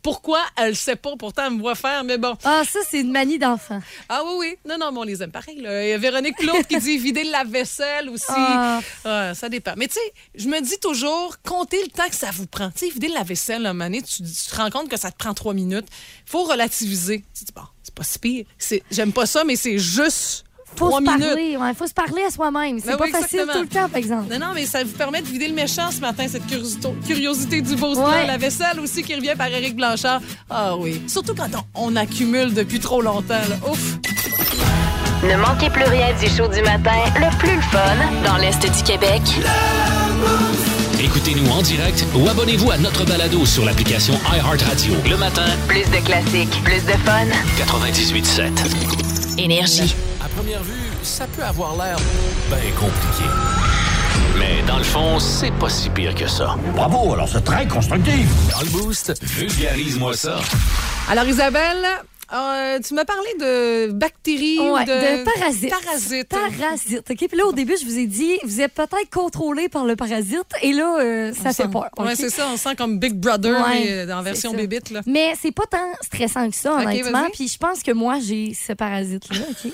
Pourquoi? 0.00 0.40
Elle 0.56 0.76
sait 0.76 0.94
pas? 0.94 1.16
Pourtant, 1.18 1.46
elle 1.48 1.54
me 1.54 1.60
voit 1.60 1.74
faire, 1.74 2.04
mais 2.04 2.18
bon. 2.18 2.36
Ah, 2.44 2.62
ça, 2.64 2.78
c'est 2.88 3.00
une 3.00 3.10
manie 3.10 3.36
d'enfant. 3.38 3.82
Ah 4.08 4.22
oui, 4.24 4.32
oui. 4.38 4.56
Non, 4.66 4.78
non, 4.78 4.92
mais 4.92 4.98
on 4.98 5.02
les 5.02 5.22
aime 5.24 5.32
pareil. 5.32 5.60
Là. 5.60 5.84
Il 5.84 5.90
y 5.90 5.92
a 5.92 5.98
Véronique 5.98 6.36
Claude 6.36 6.64
qui 6.68 6.78
dit 6.78 6.96
vider 6.98 7.24
la 7.24 7.42
vaisselle 7.42 8.08
aussi. 8.08 8.24
Ah. 8.28 8.80
Ah, 9.04 9.34
ça 9.34 9.48
dépend. 9.48 9.72
Mais 9.76 9.88
tu 9.88 9.94
sais, 9.94 10.12
je 10.36 10.48
me 10.48 10.60
dis 10.60 10.78
toujours, 10.80 11.36
comptez 11.44 11.82
le 11.82 11.90
temps 11.90 12.08
que 12.08 12.14
ça 12.14 12.30
vous 12.32 12.46
prend. 12.46 12.70
Tu 12.70 12.86
sais, 12.86 12.90
vider 12.92 13.08
la 13.08 13.24
vaisselle, 13.24 13.66
un 13.66 13.72
moment 13.72 13.86
donné, 13.86 14.00
tu, 14.02 14.22
tu 14.22 14.50
te 14.50 14.54
rends 14.56 14.70
compte 14.70 14.88
que 14.88 14.96
ça 14.96 15.10
te 15.10 15.16
prend 15.18 15.34
trois 15.34 15.52
minutes. 15.52 15.86
faut 16.24 16.44
relativiser. 16.44 17.24
Tu 17.34 17.40
te 17.40 17.46
dis, 17.46 17.52
bon, 17.54 17.62
c'est 17.82 17.94
pas 17.94 18.04
si 18.04 18.18
pire. 18.20 18.46
C'est- 18.56 18.84
J'aime 18.92 19.12
pas 19.12 19.26
ça, 19.26 19.42
mais 19.44 19.56
c'est 19.56 19.78
juste 19.78 20.44
Faut 20.76 20.96
se 20.96 21.02
parler, 21.04 21.56
ouais, 21.56 21.74
faut 21.76 21.86
se 21.88 21.92
parler 21.94 22.22
à 22.28 22.30
soi-même. 22.30 22.78
C'est 22.78 22.86
Ben 22.92 22.96
pas 22.96 23.04
oui, 23.06 23.10
facile 23.10 23.44
tout 23.52 23.60
le 23.62 23.66
temps, 23.66 23.88
par 23.88 23.96
exemple. 23.96 24.32
Non, 24.32 24.38
non, 24.38 24.52
mais 24.54 24.64
ça 24.64 24.84
vous 24.84 24.92
permet 24.92 25.20
de 25.22 25.26
vider 25.26 25.48
le 25.48 25.54
méchant 25.54 25.90
ce 25.90 25.98
matin, 26.00 26.26
cette 26.30 26.46
curiosité, 26.46 26.88
curiosité 27.06 27.60
du 27.62 27.74
beau 27.74 27.96
Ouais. 27.96 28.26
La 28.26 28.36
vaisselle 28.36 28.78
aussi 28.80 29.02
qui 29.02 29.14
revient 29.14 29.34
par 29.36 29.48
Éric 29.48 29.74
Blanchard. 29.74 30.20
Ah 30.48 30.76
oui. 30.76 31.02
Surtout 31.08 31.34
quand 31.34 31.48
on, 31.74 31.86
on 31.92 31.96
accumule 31.96 32.54
depuis 32.54 32.78
trop 32.78 33.02
longtemps. 33.02 33.34
là. 33.48 33.56
Ouf. 33.70 33.96
Ne 35.24 35.36
manquez 35.36 35.68
plus 35.70 35.82
rien 35.84 36.14
du 36.16 36.28
show 36.28 36.46
du 36.46 36.62
matin, 36.62 36.92
le 37.16 37.36
plus 37.38 37.56
le 37.56 37.62
fun 37.62 37.96
dans 38.24 38.36
l'Est 38.36 38.60
du 38.62 38.82
Québec. 38.84 39.22
Écoutez-nous 41.02 41.50
en 41.50 41.62
direct 41.62 42.04
ou 42.14 42.28
abonnez-vous 42.28 42.70
à 42.70 42.78
notre 42.78 43.04
balado 43.04 43.44
sur 43.44 43.64
l'application 43.64 44.14
iHeartRadio. 44.32 44.94
Le 45.08 45.16
matin, 45.16 45.46
Plus 45.66 45.84
de 45.90 46.04
classiques, 46.04 46.62
plus 46.62 46.84
de 46.84 46.92
fun. 47.04 47.26
98.7. 47.58 49.17
Énergie. 49.38 49.94
À 50.20 50.28
première 50.28 50.62
vue, 50.64 50.90
ça 51.02 51.24
peut 51.36 51.44
avoir 51.44 51.76
l'air 51.76 51.96
bien 52.48 52.70
compliqué. 52.72 53.24
Mais 54.36 54.62
dans 54.66 54.78
le 54.78 54.84
fond, 54.84 55.20
c'est 55.20 55.52
pas 55.52 55.68
si 55.68 55.88
pire 55.90 56.12
que 56.12 56.26
ça. 56.26 56.56
Bravo, 56.74 57.14
alors 57.14 57.28
c'est 57.28 57.44
très 57.44 57.66
constructif. 57.68 58.28
Dans 58.52 58.60
le 58.60 58.70
boost, 58.70 59.14
vulgarise-moi 59.22 60.14
ça. 60.14 60.40
Alors, 61.08 61.24
Isabelle, 61.24 61.86
euh, 62.30 62.78
tu 62.80 62.94
m'as 62.94 63.04
parlé 63.04 63.28
de 63.40 63.92
bactéries 63.92 64.58
ou 64.58 64.78
de... 64.78 64.84
de 64.84 65.24
parasites. 65.24 65.70
Parasites. 65.70 66.28
Parasites. 66.28 67.10
OK? 67.10 67.28
Puis 67.28 67.38
là, 67.38 67.46
au 67.46 67.52
début, 67.52 67.74
je 67.80 67.86
vous 67.86 67.98
ai 67.98 68.06
dit, 68.06 68.38
vous 68.44 68.60
êtes 68.60 68.74
peut-être 68.74 69.10
contrôlé 69.10 69.68
par 69.68 69.84
le 69.84 69.96
parasite. 69.96 70.46
Et 70.62 70.72
là, 70.72 70.98
euh, 71.00 71.32
ça 71.32 71.52
fait 71.52 71.68
peur. 71.68 71.88
Oui, 71.98 72.12
c'est 72.14 72.30
ça. 72.30 72.48
On 72.52 72.56
sent 72.56 72.76
comme 72.76 72.98
Big 72.98 73.14
Brother 73.14 73.62
Ouais, 73.62 73.84
mais, 73.84 73.92
euh, 73.92 74.14
en 74.14 74.22
version 74.22 74.52
bébite. 74.52 74.90
Là. 74.90 75.00
Mais 75.06 75.34
c'est 75.40 75.52
pas 75.52 75.64
tant 75.66 75.92
stressant 76.02 76.50
que 76.50 76.56
ça, 76.56 76.74
OK, 76.74 76.82
honnêtement. 76.82 77.28
Puis 77.32 77.48
je 77.48 77.58
pense 77.58 77.82
que 77.82 77.92
moi, 77.92 78.18
j'ai 78.20 78.52
ce 78.54 78.74
parasite-là. 78.74 79.38
OK? 79.50 79.72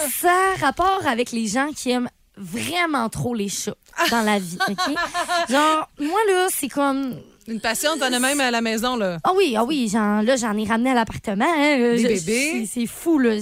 ça 0.10 0.32
a 0.54 0.66
rapport 0.66 1.02
avec 1.06 1.32
les 1.32 1.46
gens 1.46 1.68
qui 1.76 1.90
aiment 1.90 2.08
vraiment 2.36 3.08
trop 3.10 3.34
les 3.34 3.48
chats 3.48 3.76
dans 4.10 4.22
la 4.22 4.38
vie. 4.38 4.58
OK? 4.68 4.76
Genre, 5.50 5.90
moi, 5.98 6.20
là, 6.28 6.48
c'est 6.50 6.68
comme. 6.68 7.16
Une 7.50 7.60
patiente, 7.60 7.98
t'en 7.98 8.12
as 8.12 8.18
même 8.20 8.40
à 8.40 8.50
la 8.52 8.60
maison. 8.60 8.96
là. 8.96 9.18
Ah 9.24 9.32
oui, 9.36 9.54
ah 9.56 9.64
oui, 9.64 9.88
j'en, 9.92 10.22
là, 10.22 10.36
j'en 10.36 10.56
ai 10.56 10.64
ramené 10.64 10.90
à 10.90 10.94
l'appartement. 10.94 11.44
hein. 11.44 11.96
Des 11.96 12.02
bébés. 12.20 12.64
C'est, 12.66 12.86
fou, 12.86 13.18
là. 13.18 13.36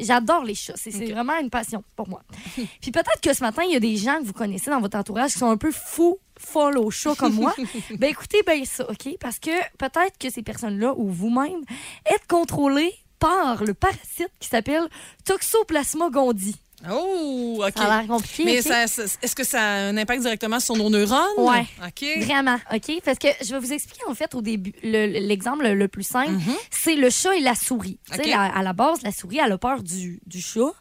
J'adore 0.00 0.44
les 0.44 0.54
chats. 0.54 0.74
C'est, 0.76 0.90
c'est 0.90 1.10
vraiment 1.10 1.38
une 1.40 1.48
passion 1.50 1.82
pour 1.96 2.08
moi. 2.08 2.22
Puis 2.80 2.90
peut-être 2.90 3.20
que 3.22 3.32
ce 3.34 3.42
matin, 3.42 3.62
il 3.66 3.72
y 3.72 3.76
a 3.76 3.80
des 3.80 3.96
gens 3.96 4.18
que 4.20 4.24
vous 4.26 4.32
connaissez 4.34 4.70
dans 4.70 4.80
votre 4.80 4.98
entourage 4.98 5.32
qui 5.32 5.38
sont 5.38 5.50
un 5.50 5.56
peu 5.56 5.72
fous, 5.72 6.18
folles 6.38 6.76
aux 6.76 6.90
chats 6.90 7.14
comme 7.16 7.34
moi. 7.34 7.54
ben 7.98 8.10
écoutez 8.10 8.42
bien 8.46 8.62
ça, 8.66 8.88
OK? 8.90 9.16
Parce 9.18 9.38
que 9.38 9.50
peut-être 9.78 10.18
que 10.18 10.28
ces 10.30 10.42
personnes-là 10.42 10.92
ou 10.96 11.08
vous-même 11.08 11.62
êtes 12.04 12.26
contrôlés 12.28 12.92
par 13.18 13.64
le 13.64 13.72
parasite 13.72 14.28
qui 14.40 14.48
s'appelle 14.48 14.86
Toxoplasma 15.24 16.10
gondii. 16.10 16.56
Oh, 16.90 17.62
OK. 17.66 17.72
Ça 17.76 17.84
a 17.84 17.98
l'air 18.00 18.08
compliqué. 18.08 18.44
Mais 18.44 18.58
OK? 18.58 18.64
ça- 18.66 18.86
ça- 18.86 19.02
est-ce 19.22 19.34
que 19.34 19.44
ça 19.44 19.60
a 19.60 19.74
un 19.88 19.96
impact 19.96 20.22
directement 20.22 20.60
sur 20.60 20.76
nos 20.76 20.90
neurones? 20.90 21.18
Ouais. 21.38 21.66
OK. 21.86 22.24
Vraiment, 22.24 22.56
OK? 22.72 23.00
Parce 23.04 23.18
que 23.18 23.28
je 23.42 23.50
vais 23.52 23.58
vous 23.58 23.72
expliquer, 23.72 24.02
en 24.08 24.14
fait, 24.14 24.34
au 24.34 24.42
début, 24.42 24.72
le- 24.82 25.06
l'exemple 25.26 25.66
le, 25.68 25.88
plus 25.88 26.06
simple, 26.06 26.32
c'est 26.70 26.96
le 26.96 27.10
chat 27.10 27.34
et 27.36 27.40
la 27.40 27.54
souris. 27.54 27.98
Tu 28.12 28.22
sais, 28.22 28.32
à 28.32 28.62
la 28.62 28.72
base, 28.72 29.02
la 29.02 29.12
souris, 29.12 29.38
elle 29.44 29.52
a 29.52 29.58
peur 29.58 29.82
du, 29.82 30.20
du 30.26 30.40
chat. 30.40 30.72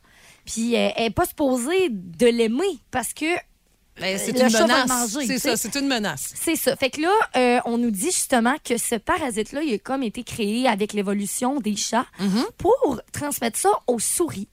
Puis 0.46 0.76
euh, 0.76 0.90
elle 0.98 1.04
n'est 1.06 1.10
pas 1.10 1.26
supposée 1.26 1.88
de 1.90 2.28
l'aimer 2.28 2.78
parce 2.92 3.14
que 3.14 3.26
Ben, 4.02 4.18
c'est 4.20 4.34
le 4.34 4.42
une 4.42 4.52
menace. 4.52 5.16
C'est 5.26 5.40
ça, 5.40 5.56
c'est 5.56 5.76
une 5.80 5.88
menace. 5.88 6.34
C'est 6.36 6.58
ça. 6.58 6.76
Fait 6.76 6.90
que 6.90 7.00
là, 7.00 7.14
euh, 7.38 7.60
on 7.66 7.78
nous 7.78 7.92
dit 7.92 8.08
justement 8.12 8.56
que 8.62 8.78
ce 8.78 8.96
parasite-là, 8.96 9.62
il 9.64 9.74
a 9.76 9.78
comme 9.78 10.04
été 10.04 10.24
créé 10.24 10.68
avec 10.68 10.92
l'évolution 10.92 11.60
des 11.62 11.76
chats 11.78 12.06
Mm-hmm. 12.20 12.46
pour 12.58 13.00
transmettre 13.14 13.58
ça 13.58 13.70
aux 13.88 14.00
souris. 14.00 14.50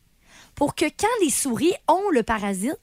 Pour 0.61 0.75
que 0.75 0.85
quand 0.85 1.09
les 1.23 1.31
souris 1.31 1.73
ont 1.89 2.11
le 2.13 2.23
parasite, 2.23 2.77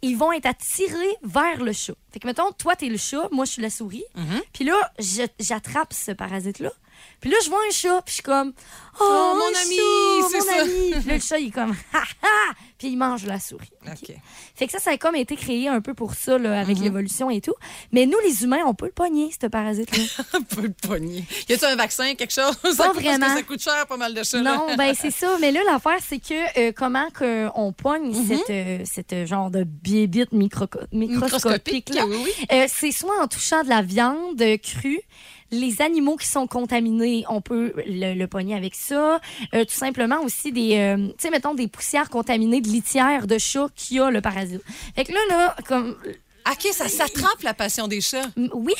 ils 0.00 0.16
vont 0.16 0.32
être 0.32 0.46
attirés 0.46 1.14
vers 1.22 1.62
le 1.62 1.74
chat. 1.74 1.92
Fait 2.10 2.20
que, 2.20 2.26
mettons, 2.26 2.52
toi, 2.52 2.74
t'es 2.74 2.88
le 2.88 2.96
chat, 2.96 3.28
moi, 3.30 3.44
je 3.44 3.50
suis 3.50 3.60
la 3.60 3.68
souris. 3.68 4.04
Mm-hmm. 4.16 4.42
Puis 4.54 4.64
là, 4.64 4.92
j'attrape 5.38 5.92
ce 5.92 6.12
parasite-là. 6.12 6.72
Puis 7.20 7.30
là, 7.30 7.36
je 7.44 7.48
vois 7.50 7.60
un 7.68 7.72
chat, 7.72 8.00
puis 8.02 8.10
je 8.10 8.14
suis 8.14 8.22
comme, 8.22 8.52
oh, 9.00 9.04
Oh, 9.10 9.34
mon 9.36 9.46
ami, 9.46 9.78
c'est 10.30 10.38
mon 10.38 10.44
ça. 10.44 10.62
ami. 10.62 10.90
Puis 11.00 11.08
là, 11.08 11.14
le 11.14 11.20
chat, 11.20 11.38
il 11.38 11.48
est 11.48 11.50
comme, 11.50 11.74
ha 11.92 11.98
ha, 12.22 12.52
puis 12.78 12.88
il 12.88 12.96
mange 12.96 13.24
la 13.26 13.38
souris. 13.40 13.70
OK? 13.86 13.92
OK. 14.08 14.16
Fait 14.54 14.66
que 14.66 14.72
ça, 14.72 14.78
ça 14.78 14.90
a 14.90 14.96
comme 14.96 15.14
été 15.16 15.34
créé 15.36 15.68
un 15.68 15.80
peu 15.80 15.94
pour 15.94 16.14
ça, 16.14 16.36
là, 16.38 16.60
avec 16.60 16.78
l'évolution 16.78 17.30
et 17.30 17.40
tout. 17.40 17.54
Mais 17.92 18.06
nous, 18.06 18.18
les 18.24 18.42
humains, 18.44 18.62
on 18.66 18.74
peut 18.74 18.86
le 18.86 18.92
pogner, 18.92 19.30
ce 19.40 19.46
parasite-là. 19.46 20.24
Un 20.34 20.42
peu 20.42 20.62
le 20.62 20.72
pogner. 20.88 21.24
Y 21.48 21.52
a-tu 21.54 21.64
un 21.64 21.76
vaccin, 21.76 22.14
quelque 22.14 22.32
chose? 22.32 22.56
Ça 22.76 22.88
coûte- 22.88 22.94
vraiment. 23.02 23.18
Parce 23.20 23.32
que 23.32 23.38
ça 23.38 23.42
coûte 23.44 23.60
cher, 23.62 23.86
pas 23.86 23.96
mal 23.96 24.14
de 24.14 24.22
chats. 24.22 24.40
non, 24.42 24.74
ben 24.76 24.94
c'est 24.94 25.10
ça. 25.10 25.36
Mais 25.40 25.50
là, 25.52 25.60
l'affaire, 25.64 25.98
c'est 26.06 26.18
que 26.18 26.58
euh, 26.68 26.72
comment 26.76 27.08
que 27.10 27.48
on 27.54 27.72
pogne 27.72 28.12
Mm-hmm. 28.12 28.26
cette, 28.38 28.50
euh, 28.50 28.78
cette 28.84 29.12
euh, 29.12 29.26
genre 29.26 29.50
de 29.50 29.64
bébite 29.64 30.32
micro 30.32 30.66
microscopique, 30.92 31.90
là. 31.94 32.06
oui, 32.06 32.16
oui. 32.24 32.30
Euh, 32.52 32.66
c'est 32.68 32.92
soit 32.92 33.20
en 33.22 33.26
touchant 33.28 33.62
de 33.64 33.68
la 33.68 33.82
viande 33.82 34.42
crue, 34.62 35.00
les 35.50 35.80
animaux 35.82 36.16
qui 36.16 36.26
sont 36.26 36.46
contaminés, 36.46 37.24
on 37.28 37.40
peut 37.40 37.72
le, 37.86 38.14
le 38.14 38.26
pogner 38.26 38.54
avec 38.54 38.74
ça. 38.74 39.20
Euh, 39.54 39.64
tout 39.64 39.74
simplement 39.74 40.20
aussi 40.22 40.52
des, 40.52 40.76
euh, 40.76 41.08
tu 41.08 41.14
sais, 41.18 41.30
mettons 41.30 41.54
des 41.54 41.68
poussières 41.68 42.10
contaminées 42.10 42.60
de 42.60 42.68
litière 42.68 43.26
de 43.26 43.38
chat 43.38 43.68
qui 43.74 43.98
a 43.98 44.10
le 44.10 44.20
parasite. 44.20 44.62
Fait 44.94 45.04
que 45.04 45.12
là, 45.12 45.20
là, 45.30 45.56
comme, 45.66 45.96
OK, 46.50 46.72
ça 46.72 46.88
s'attrape 46.88 47.42
la 47.42 47.54
passion 47.54 47.88
des 47.88 48.00
chats. 48.00 48.26
oui, 48.54 48.74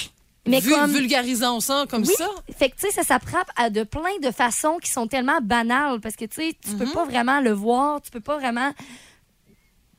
mais 0.47 0.61
Vu- 0.61 0.71
comme... 0.73 0.91
Vulgarisons 0.93 1.61
ça 1.61 1.85
comme 1.91 2.03
Oui. 2.05 2.15
ça. 2.17 2.29
Fait 2.57 2.71
que, 2.71 2.77
tu 2.77 2.87
sais, 2.87 2.93
ça 2.93 3.03
s'attrape 3.03 3.51
à 3.57 3.69
de 3.71 3.83
plein 3.83 4.19
de 4.23 4.31
façons 4.31 4.79
qui 4.83 4.91
sont 4.91 5.07
tellement 5.07 5.41
banales 5.43 6.01
parce 6.01 6.17
que, 6.17 6.25
tu 6.25 6.37
sais, 6.43 6.57
tu 6.65 6.77
peux 6.77 6.91
pas 6.91 7.05
vraiment 7.05 7.41
le 7.41 7.53
voir, 7.53 8.01
tu 8.01 8.11
peux 8.11 8.21
pas 8.21 8.39
vraiment 8.39 8.73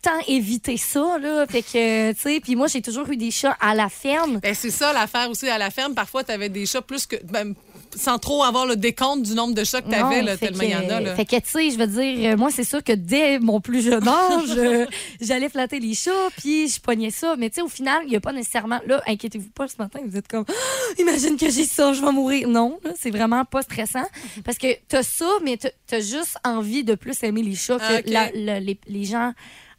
tant 0.01 0.19
éviter 0.27 0.77
ça, 0.77 1.17
là. 1.19 1.45
Fait 1.47 1.61
que, 1.61 2.11
tu 2.13 2.19
sais, 2.21 2.39
puis 2.41 2.55
moi, 2.55 2.67
j'ai 2.67 2.81
toujours 2.81 3.09
eu 3.09 3.17
des 3.17 3.31
chats 3.31 3.57
à 3.59 3.75
la 3.75 3.89
ferme. 3.89 4.39
Ben, 4.39 4.53
c'est 4.55 4.71
ça 4.71 4.93
l'affaire 4.93 5.29
aussi 5.29 5.47
à 5.49 5.57
la 5.57 5.69
ferme. 5.69 5.93
Parfois, 5.93 6.23
tu 6.23 6.31
avais 6.31 6.49
des 6.49 6.65
chats 6.65 6.81
plus 6.81 7.05
que. 7.05 7.15
ben, 7.23 7.53
sans 7.95 8.19
trop 8.19 8.43
avoir 8.43 8.67
le 8.67 8.75
décompte 8.75 9.23
du 9.23 9.33
nombre 9.33 9.55
de 9.55 9.63
chats 9.63 9.81
que 9.81 9.89
tu 9.89 9.95
avais, 9.95 10.19
Non, 10.19 10.25
là, 10.27 10.37
fait 10.37 10.49
tellement 10.49 10.61
il 10.63 10.69
y 10.69 10.75
en 10.75 10.89
a. 10.95 10.99
Là. 11.01 11.15
Fait 11.15 11.25
que, 11.25 11.35
tu 11.37 11.41
sais, 11.49 11.71
je 11.71 11.77
veux 11.79 11.87
dire, 11.87 12.33
euh, 12.33 12.37
moi, 12.37 12.51
c'est 12.51 12.63
sûr 12.63 12.83
que 12.83 12.91
dès 12.93 13.39
mon 13.39 13.61
plus 13.61 13.81
jeune 13.81 14.07
âge, 14.07 14.49
euh, 14.55 14.85
j'allais 15.21 15.49
flatter 15.49 15.79
les 15.79 15.95
chats, 15.95 16.11
puis 16.37 16.67
je 16.67 16.79
pognais 16.79 17.09
ça. 17.09 17.35
Mais, 17.35 17.49
tu 17.49 17.55
sais, 17.55 17.61
au 17.63 17.67
final, 17.67 18.01
il 18.03 18.09
n'y 18.11 18.15
a 18.15 18.19
pas 18.19 18.31
nécessairement. 18.31 18.79
Là, 18.85 19.01
inquiétez-vous 19.07 19.49
pas 19.49 19.67
ce 19.67 19.75
matin, 19.79 20.01
vous 20.05 20.15
êtes 20.17 20.27
comme, 20.27 20.45
imagine 20.99 21.35
que 21.35 21.49
j'ai 21.49 21.65
ça, 21.65 21.91
je 21.93 22.01
vais 22.01 22.11
mourir. 22.11 22.47
Non, 22.47 22.79
là, 22.83 22.91
c'est 22.99 23.09
vraiment 23.11 23.43
pas 23.43 23.63
stressant. 23.63 24.05
Parce 24.45 24.59
que 24.59 24.67
t'as 24.87 25.01
ça, 25.01 25.27
mais 25.43 25.57
t'as- 25.57 25.71
t'as 25.87 25.99
juste 25.99 26.37
envie 26.43 26.83
de 26.83 26.93
plus 26.93 27.21
aimer 27.23 27.41
les 27.41 27.55
chats 27.55 27.79
que 27.79 27.83
Ah, 27.83 27.99
ok. 27.99 28.03
la- 28.07 28.29
la- 28.35 28.59
les, 28.59 28.79
les 28.87 29.03
gens 29.05 29.33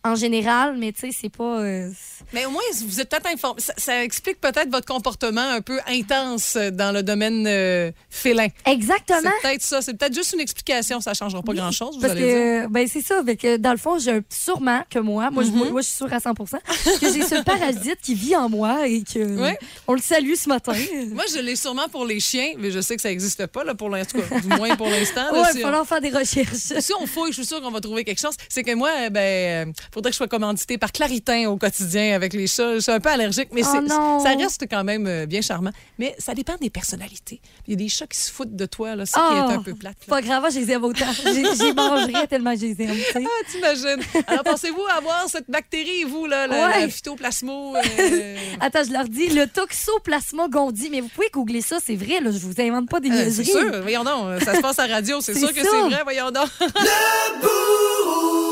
en 0.05 0.15
général. 0.15 0.77
Mais, 0.79 0.93
tu 0.93 1.01
sais, 1.11 1.17
c'est 1.19 1.29
pas. 1.29 1.61
euh, 1.61 1.91
Mais 2.33 2.47
au 2.47 2.51
moins, 2.51 2.63
vous 2.87 3.01
êtes 3.01 3.09
peut-être 3.09 3.29
informé. 3.33 3.61
Ça, 3.61 3.73
ça 3.77 4.03
explique 4.05 4.41
peut-être 4.41 4.71
votre 4.71 4.87
comportement 4.87 5.41
un 5.51 5.61
peu 5.61 5.79
intense 5.89 6.57
dans 6.57 6.93
le 6.95 7.03
domaine 7.03 7.47
euh, 7.47 7.91
félin. 8.09 8.49
C'est 8.67 8.73
Exactement. 8.73 9.31
peut-être 9.43 9.63
ça. 9.63 9.83
C'est 9.83 9.95
peut-être 9.95 10.15
juste 10.15 10.33
une 10.33 10.41
explication. 10.41 11.01
Ça 11.01 11.11
ne 11.11 11.17
changera 11.17 11.43
pas 11.43 11.53
grand-chose, 11.55 11.97
vous 11.97 12.01
Parce 12.01 12.13
allez 12.13 12.23
dire. 12.25 12.35
que, 12.35 12.67
ben, 12.69 12.87
c'est 12.89 13.03
ça. 13.03 13.23
Fait 13.25 13.37
que, 13.37 13.57
dans 13.57 13.73
le 13.73 13.77
fond, 13.79 13.99
j'ai 13.99 14.21
sûrement 14.31 14.83
que 14.89 14.99
moi, 14.99 15.31
moi, 15.31 15.43
je, 15.45 15.51
Mm-hmm. 15.51 15.71
moi, 15.73 15.81
je 15.81 15.87
suis 15.87 15.97
sûre 15.97 16.13
à 16.13 16.21
100 16.21 16.33
que 16.35 17.13
j'ai 17.13 17.23
ce 17.23 17.43
parasite 17.43 17.99
qui 18.03 18.15
vit 18.15 18.37
en 18.37 18.49
moi 18.49 18.87
et 18.87 19.03
que 19.03 19.19
Ouais. 19.41 19.59
on 19.89 19.95
le 19.95 20.01
salue 20.01 20.35
ce 20.35 20.49
matin. 20.49 20.73
Moi, 21.13 21.25
je 21.35 21.41
l'ai 21.41 21.57
sûrement 21.57 21.89
pour 21.89 22.05
les 22.07 22.21
chiens, 22.21 22.53
mais 22.59 22.71
je 22.71 22.81
sais 22.81 22.97
que 22.97 23.03
ça 23.03 23.09
n'existe 23.09 23.47
pas, 23.47 23.65
là, 23.65 23.75
pour 23.75 23.91
l'instant. 23.91 24.19
Du 24.43 24.49
moins 24.49 24.77
pour 24.77 24.89
l'instant. 24.89 25.27
si 25.51 25.59
il 25.59 25.63
va 25.63 25.69
falloir 25.69 25.87
faire 25.87 26.01
des 26.01 26.11
recherches. 26.11 26.49
Si 26.55 26.93
on 27.01 27.07
fouille, 27.07 27.31
je 27.33 27.37
suis 27.43 27.47
sûre 27.47 27.61
qu'on 27.61 27.71
va 27.71 27.81
trouver 27.81 28.05
quelque 28.05 28.21
chose. 28.21 28.35
C'est 28.49 28.63
que 28.63 28.75
moi, 28.75 29.11
ben, 29.11 29.69
euh, 29.69 29.73
faudrait 29.93 30.11
que 30.11 30.15
je 30.15 30.19
sois 30.19 30.29
commanditée 30.29 30.79
par 30.79 30.93
Claritin 30.93 31.49
au 31.49 31.57
quotidien 31.57 32.15
avec 32.15 32.33
les 32.33 32.47
chats. 32.47 32.75
Je 32.75 32.81
suis 32.81 32.93
un 32.93 33.01
peu 33.01 33.09
allergique, 33.11 33.49
mais 33.53 33.63
Oh 33.65 34.19
ça 34.23 34.31
reste 34.37 34.65
quand 34.71 34.85
même 34.85 35.07
euh, 35.07 35.27
bien 35.27 35.41
charmant. 35.43 35.71
Mais 35.99 36.15
ça 36.19 36.35
dépend 36.35 36.57
des 36.61 36.71
personnalités. 36.71 37.41
Il 37.67 37.73
y 37.73 37.75
a 37.75 37.77
des 37.77 37.89
chats 37.89 38.07
qui 38.07 38.19
se 38.19 38.31
foutent 38.31 38.55
de 38.57 38.67
toi, 38.67 38.95
là. 38.97 39.07
Ça 39.07 39.21
qui 39.21 39.37
est 39.37 39.41
Oh, 39.41 39.59
un 39.59 39.63
peu 39.63 39.75
plate. 39.75 39.97
là. 40.01 40.07
Pas 40.09 40.23
grave, 40.23 40.45
je 40.53 40.59
les 40.61 40.71
aime 40.73 40.85
autant. 40.85 41.07
J'y 41.13 41.73
mangerais 41.73 42.27
tellement 42.29 42.55
je 42.55 42.61
les 42.67 42.83
aime. 42.83 42.95
tu 42.95 43.13
sais. 43.13 43.25
Ah, 43.25 43.45
t'imagines. 43.51 44.03
Alors, 44.27 44.45
pensez-vous 44.45 44.85
avoir 44.97 45.29
cette 45.29 45.51
bactérie, 45.51 46.05
vous, 46.05 46.27
là, 46.27 46.47
la, 46.47 46.67
Ouais. 46.69 46.81
la 46.83 46.89
phytoplasmo? 46.89 47.75
euh, 47.99 48.37
Attends, 48.61 48.85
je 48.87 48.93
leur 48.93 49.05
dis 49.05 49.29
le 49.29 49.47
toxoplasma 49.47 50.49
gondi. 50.49 50.89
Mais 50.91 51.01
vous 51.01 51.09
pouvez 51.09 51.29
googler 51.33 51.63
ça, 51.63 51.79
c'est 51.85 51.97
vrai, 51.97 52.21
là, 52.21 52.31
je 52.31 52.39
vous 52.39 52.61
invente 52.61 52.89
pas 52.89 53.01
des 53.01 53.11
euh, 53.11 53.31
c'est 53.31 53.45
sûr. 53.45 53.81
Voyons 53.83 54.05
donc. 54.05 54.43
Ça 54.43 54.55
se 54.55 54.61
passe 54.61 54.79
à 54.79 54.87
radio. 54.87 55.21
C'est 55.21 55.39
sûr 55.39 55.53
que 55.53 55.61
c'est 55.63 55.81
vrai. 55.89 56.01
Voyons 56.05 56.31
donc. 56.31 56.49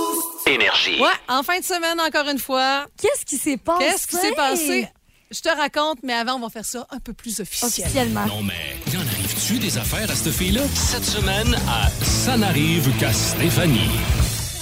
Énergie. 0.49 0.99
Ouais, 0.99 1.09
en 1.29 1.43
fin 1.43 1.59
de 1.59 1.65
semaine, 1.65 2.01
encore 2.01 2.27
une 2.27 2.39
fois. 2.39 2.87
Qu'est-ce 3.01 3.27
qui 3.27 3.37
s'est 3.37 3.59
passé? 3.59 3.85
Qu'est-ce 3.85 4.07
qui 4.07 4.17
s'est 4.17 4.33
passé? 4.33 4.89
Je 5.31 5.41
te 5.41 5.49
raconte, 5.51 5.99
mais 6.03 6.15
avant, 6.15 6.37
on 6.37 6.41
va 6.41 6.49
faire 6.49 6.65
ça 6.65 6.87
un 6.91 7.01
peu 7.01 7.13
plus 7.13 7.39
officiel. 7.41 7.85
Officiellement. 7.85 8.25
Non, 8.25 8.43
mais 8.43 8.77
y 8.91 8.97
en 8.97 9.07
arrive-tu 9.07 9.59
des 9.59 9.77
affaires 9.77 10.11
à 10.11 10.15
cette 10.15 10.33
fille-là? 10.33 10.63
Cette 10.75 11.05
semaine, 11.05 11.55
à 11.69 11.91
Ça 12.03 12.39
n'arrive 12.39 12.91
qu'à 12.99 13.13
Stéphanie. 13.13 13.91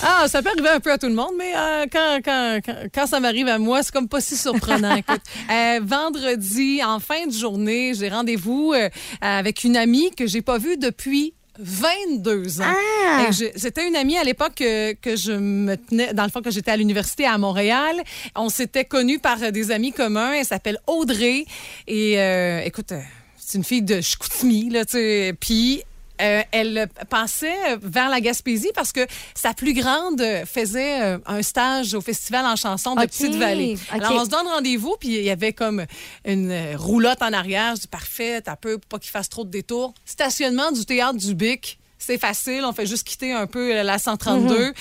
Ah, 0.02 0.26
ça 0.26 0.42
peut 0.42 0.50
arriver 0.50 0.70
un 0.70 0.80
peu 0.80 0.90
à 0.90 0.98
tout 0.98 1.06
le 1.06 1.14
monde, 1.14 1.32
mais 1.38 1.52
euh, 1.56 1.86
quand, 1.90 2.18
quand, 2.24 2.58
quand, 2.64 2.76
quand 2.92 3.06
ça 3.06 3.20
m'arrive 3.20 3.46
à 3.46 3.58
moi, 3.58 3.84
c'est 3.84 3.92
comme 3.92 4.08
pas 4.08 4.20
si 4.20 4.36
surprenant. 4.36 4.96
Écoute, 4.96 5.22
euh, 5.50 5.80
vendredi, 5.82 6.82
en 6.84 6.98
fin 6.98 7.26
de 7.26 7.32
journée, 7.32 7.94
j'ai 7.94 8.08
rendez-vous 8.08 8.72
euh, 8.74 8.88
avec 9.20 9.62
une 9.62 9.76
amie 9.76 10.10
que 10.10 10.26
j'ai 10.26 10.42
pas 10.42 10.58
vue 10.58 10.76
depuis 10.76 11.35
22 11.58 12.60
ans. 12.60 12.64
Ah! 12.64 13.30
C'était 13.30 13.86
une 13.86 13.96
amie 13.96 14.16
à 14.16 14.24
l'époque 14.24 14.54
que, 14.56 14.92
que 14.94 15.16
je 15.16 15.32
me 15.32 15.76
tenais, 15.76 16.12
dans 16.14 16.24
le 16.24 16.30
fond, 16.30 16.42
que 16.42 16.50
j'étais 16.50 16.70
à 16.70 16.76
l'université 16.76 17.26
à 17.26 17.38
Montréal. 17.38 18.02
On 18.34 18.48
s'était 18.48 18.84
connus 18.84 19.18
par 19.18 19.52
des 19.52 19.70
amis 19.70 19.92
communs. 19.92 20.32
Elle 20.32 20.44
s'appelle 20.44 20.78
Audrey. 20.86 21.44
Et 21.86 22.20
euh, 22.20 22.60
écoute, 22.64 22.92
euh, 22.92 23.00
c'est 23.36 23.58
une 23.58 23.64
fille 23.64 23.82
de 23.82 24.00
Chicoutimi, 24.00 24.70
là, 24.70 24.84
tu 24.84 24.92
sais. 24.92 25.34
Puis. 25.38 25.82
Euh, 26.20 26.42
elle 26.52 26.88
pensait 27.10 27.76
vers 27.80 28.08
la 28.08 28.20
Gaspésie 28.20 28.70
parce 28.74 28.92
que 28.92 29.06
sa 29.34 29.54
plus 29.54 29.74
grande 29.74 30.22
faisait 30.46 31.02
euh, 31.02 31.18
un 31.26 31.42
stage 31.42 31.94
au 31.94 32.00
festival 32.00 32.46
en 32.46 32.56
chanson 32.56 32.94
de 32.94 33.02
Petite-Vallée. 33.02 33.76
Alors, 33.90 34.12
on 34.12 34.24
se 34.24 34.30
donne 34.30 34.46
rendez-vous, 34.46 34.96
puis 34.98 35.08
il 35.08 35.24
y 35.24 35.30
avait 35.30 35.52
comme 35.52 35.84
une 36.24 36.50
euh, 36.50 36.76
roulotte 36.76 37.22
en 37.22 37.32
arrière. 37.32 37.76
Je 37.76 37.82
dis, 37.82 37.88
parfait, 37.88 38.40
t'as 38.40 38.56
peu 38.56 38.78
pour 38.78 38.88
pas 38.88 38.98
qu'il 38.98 39.10
fasse 39.10 39.28
trop 39.28 39.44
de 39.44 39.50
détours. 39.50 39.94
Stationnement 40.04 40.72
du 40.72 40.84
théâtre 40.84 41.18
du 41.18 41.34
Bic, 41.34 41.78
c'est 41.98 42.18
facile. 42.18 42.64
On 42.64 42.72
fait 42.72 42.86
juste 42.86 43.06
quitter 43.06 43.32
un 43.32 43.46
peu 43.46 43.82
la 43.82 43.98
132. 43.98 44.72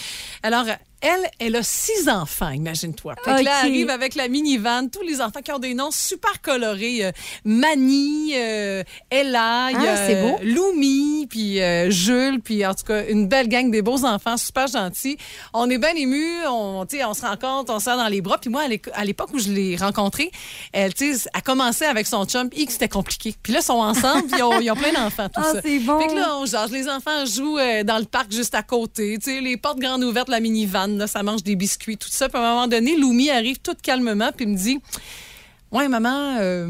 Alors, 0.44 0.66
elle, 1.02 1.30
elle 1.40 1.56
a 1.56 1.64
six 1.64 2.08
enfants, 2.10 2.50
imagine-toi. 2.50 3.14
Fait 3.24 3.24
que 3.24 3.30
là, 3.30 3.40
elle 3.40 3.48
arrive 3.48 3.90
avec 3.90 4.16
la 4.16 4.28
minivan, 4.28 4.88
tous 4.90 5.02
les 5.04 5.22
enfants 5.22 5.42
qui 5.44 5.52
ont 5.52 5.60
des 5.60 5.74
noms 5.74 5.92
super 5.92 6.42
colorés. 6.42 7.06
Euh, 7.06 7.12
Mani, 7.44 8.34
euh, 8.36 8.84
Ella, 9.10 9.68
Ah, 9.74 9.96
c'est 10.08 10.22
beau. 10.22 10.38
euh, 10.42 10.44
Loumi, 10.44 11.28
puis 11.30 11.60
Jules, 11.92 12.42
puis 12.44 12.66
en 12.66 12.74
tout 12.74 12.84
cas, 12.86 13.06
une 13.08 13.28
belle 13.28 13.48
gang 13.48 13.72
des 13.72 13.82
beaux 13.82 14.04
enfants, 14.06 14.38
super 14.38 14.68
gentils. 14.68 15.18
On 15.54 15.70
est 15.70 15.78
bien 15.78 15.94
émus, 15.96 16.46
on, 16.48 16.86
on 16.86 17.14
se 17.14 17.22
rencontre, 17.26 17.74
on 17.74 17.80
se 17.80 17.86
serre 17.86 17.98
dans 17.98 18.08
les 18.08 18.22
bras. 18.22 18.38
Puis 18.38 18.50
moi, 18.50 18.64
à 18.94 19.06
l'époque 19.06 19.30
où 19.34 19.40
je 19.40 19.50
l'ai 19.52 19.76
rencontrée, 19.78 20.32
elle, 20.74 20.94
tu 20.94 21.16
sais, 21.16 21.30
a 21.34 21.42
commencé 21.42 21.86
avec 21.86 22.08
son 22.08 22.26
chum, 22.26 22.50
que 22.50 22.56
c'était 22.72 22.90
compliqué. 22.90 23.34
Puis 23.42 23.54
là, 23.54 23.60
ils 23.60 23.66
sont 23.66 23.74
ensemble, 23.74 24.28
puis 24.28 24.40
ils 24.40 24.44
ont, 24.44 24.60
ils 24.60 24.72
ont 24.72 24.76
plein 24.76 24.92
d'enfants, 24.94 25.30
tout 25.30 25.42
Ah, 25.44 25.54
ça. 25.54 25.62
bon. 25.82 26.00
Fait 26.00 26.08
que 26.08 26.16
là, 26.16 26.38
on 26.38 26.46
jase. 26.46 26.72
Les 26.72 26.88
enfants 26.90 27.26
jouent 27.26 27.58
dans 27.84 27.98
le 28.00 28.06
parc 28.06 28.32
juste 28.32 28.56
à 28.56 28.64
côté. 28.64 29.18
Tu 29.22 29.32
sais, 29.36 29.42
les 29.42 29.58
portes 29.58 29.80
grandes 29.80 30.04
ouvertes, 30.04 30.30
la 30.30 30.40
minivan, 30.40 30.85
là, 30.88 31.08
ça 31.08 31.24
mange 31.24 31.44
des 31.44 31.56
biscuits, 31.56 31.98
tout 31.98 32.10
ça. 32.10 32.30
Puis 32.30 32.38
à 32.38 32.42
un 32.42 32.54
moment 32.54 32.68
donné, 32.68 32.96
Loumi 32.98 33.30
arrive 33.30 33.60
tout 33.60 33.76
calmement, 33.82 34.32
puis 34.36 34.46
me 34.46 34.56
dit 34.58 34.80
Ouais, 35.72 35.88
maman, 35.88 36.38
euh, 36.40 36.68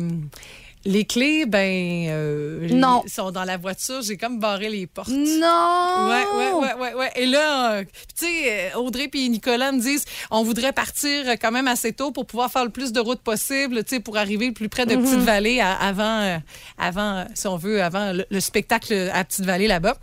les 0.87 1.03
clés, 1.05 1.45
ben, 1.47 2.07
euh, 2.09 2.67
Non. 2.71 3.01
ils 3.05 3.09
sont 3.11 3.31
dans 3.31 3.43
la 3.43 3.57
voiture. 3.57 4.01
J'ai 4.03 4.17
comme 4.17 4.39
barré 4.39 4.69
les 4.69 4.85
portes. 4.85 5.09
Non! 5.09 6.07
Ouais, 6.09 6.23
ouais, 6.37 6.51
ouais, 6.53 6.73
ouais, 6.79 6.93
ouais. 6.93 7.11
Et 7.15 7.25
là, 7.25 7.73
euh, 7.73 7.83
tu 8.17 8.25
sais, 8.27 8.71
euh, 8.75 8.77
Audrey 8.79 9.07
puis 9.07 9.27
Nicolas 9.29 9.71
me 9.71 9.79
disent, 9.79 10.05
on 10.29 10.43
voudrait 10.43 10.73
partir 10.73 11.25
quand 11.41 11.51
même 11.51 11.67
assez 11.67 11.91
tôt 11.91 12.11
pour 12.11 12.25
pouvoir 12.27 12.51
faire 12.51 12.63
le 12.65 12.69
plus 12.69 12.91
de 12.93 12.99
routes 12.99 13.21
possible, 13.21 13.83
tu 13.83 13.95
sais, 13.95 13.99
pour 13.99 14.17
arriver 14.17 14.45
le 14.47 14.53
plus 14.53 14.69
près 14.69 14.85
de 14.85 14.95
Petite-Vallée 14.95 15.59
à- 15.59 15.73
avant, 15.73 16.19
euh, 16.21 16.37
avant, 16.77 17.15
euh, 17.17 17.23
si 17.33 17.47
on 17.47 17.57
veut, 17.57 17.81
avant 17.81 18.11
le, 18.13 18.25
le 18.29 18.39
spectacle 18.39 19.09
à 19.11 19.23
Petite-Vallée 19.23 19.67
là-bas. 19.67 19.97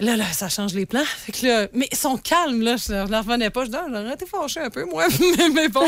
Là, 0.00 0.16
là, 0.16 0.24
ça 0.32 0.48
change 0.48 0.74
les 0.74 0.86
plans. 0.86 1.04
Fait 1.04 1.32
que 1.32 1.46
là, 1.46 1.66
mais 1.72 1.88
ils 1.90 1.96
sont 1.98 2.16
calmes, 2.16 2.62
là. 2.62 2.76
Je 2.76 2.92
ne 2.92 3.16
revenais 3.16 3.50
pas. 3.50 3.64
Je 3.64 3.70
dis, 3.70 3.76
Ah, 3.76 3.86
j'aurais 3.88 4.12
été 4.14 4.26
fâchée 4.26 4.60
un 4.60 4.70
peu, 4.70 4.84
moi. 4.84 5.06
mais, 5.54 5.68
bon. 5.68 5.84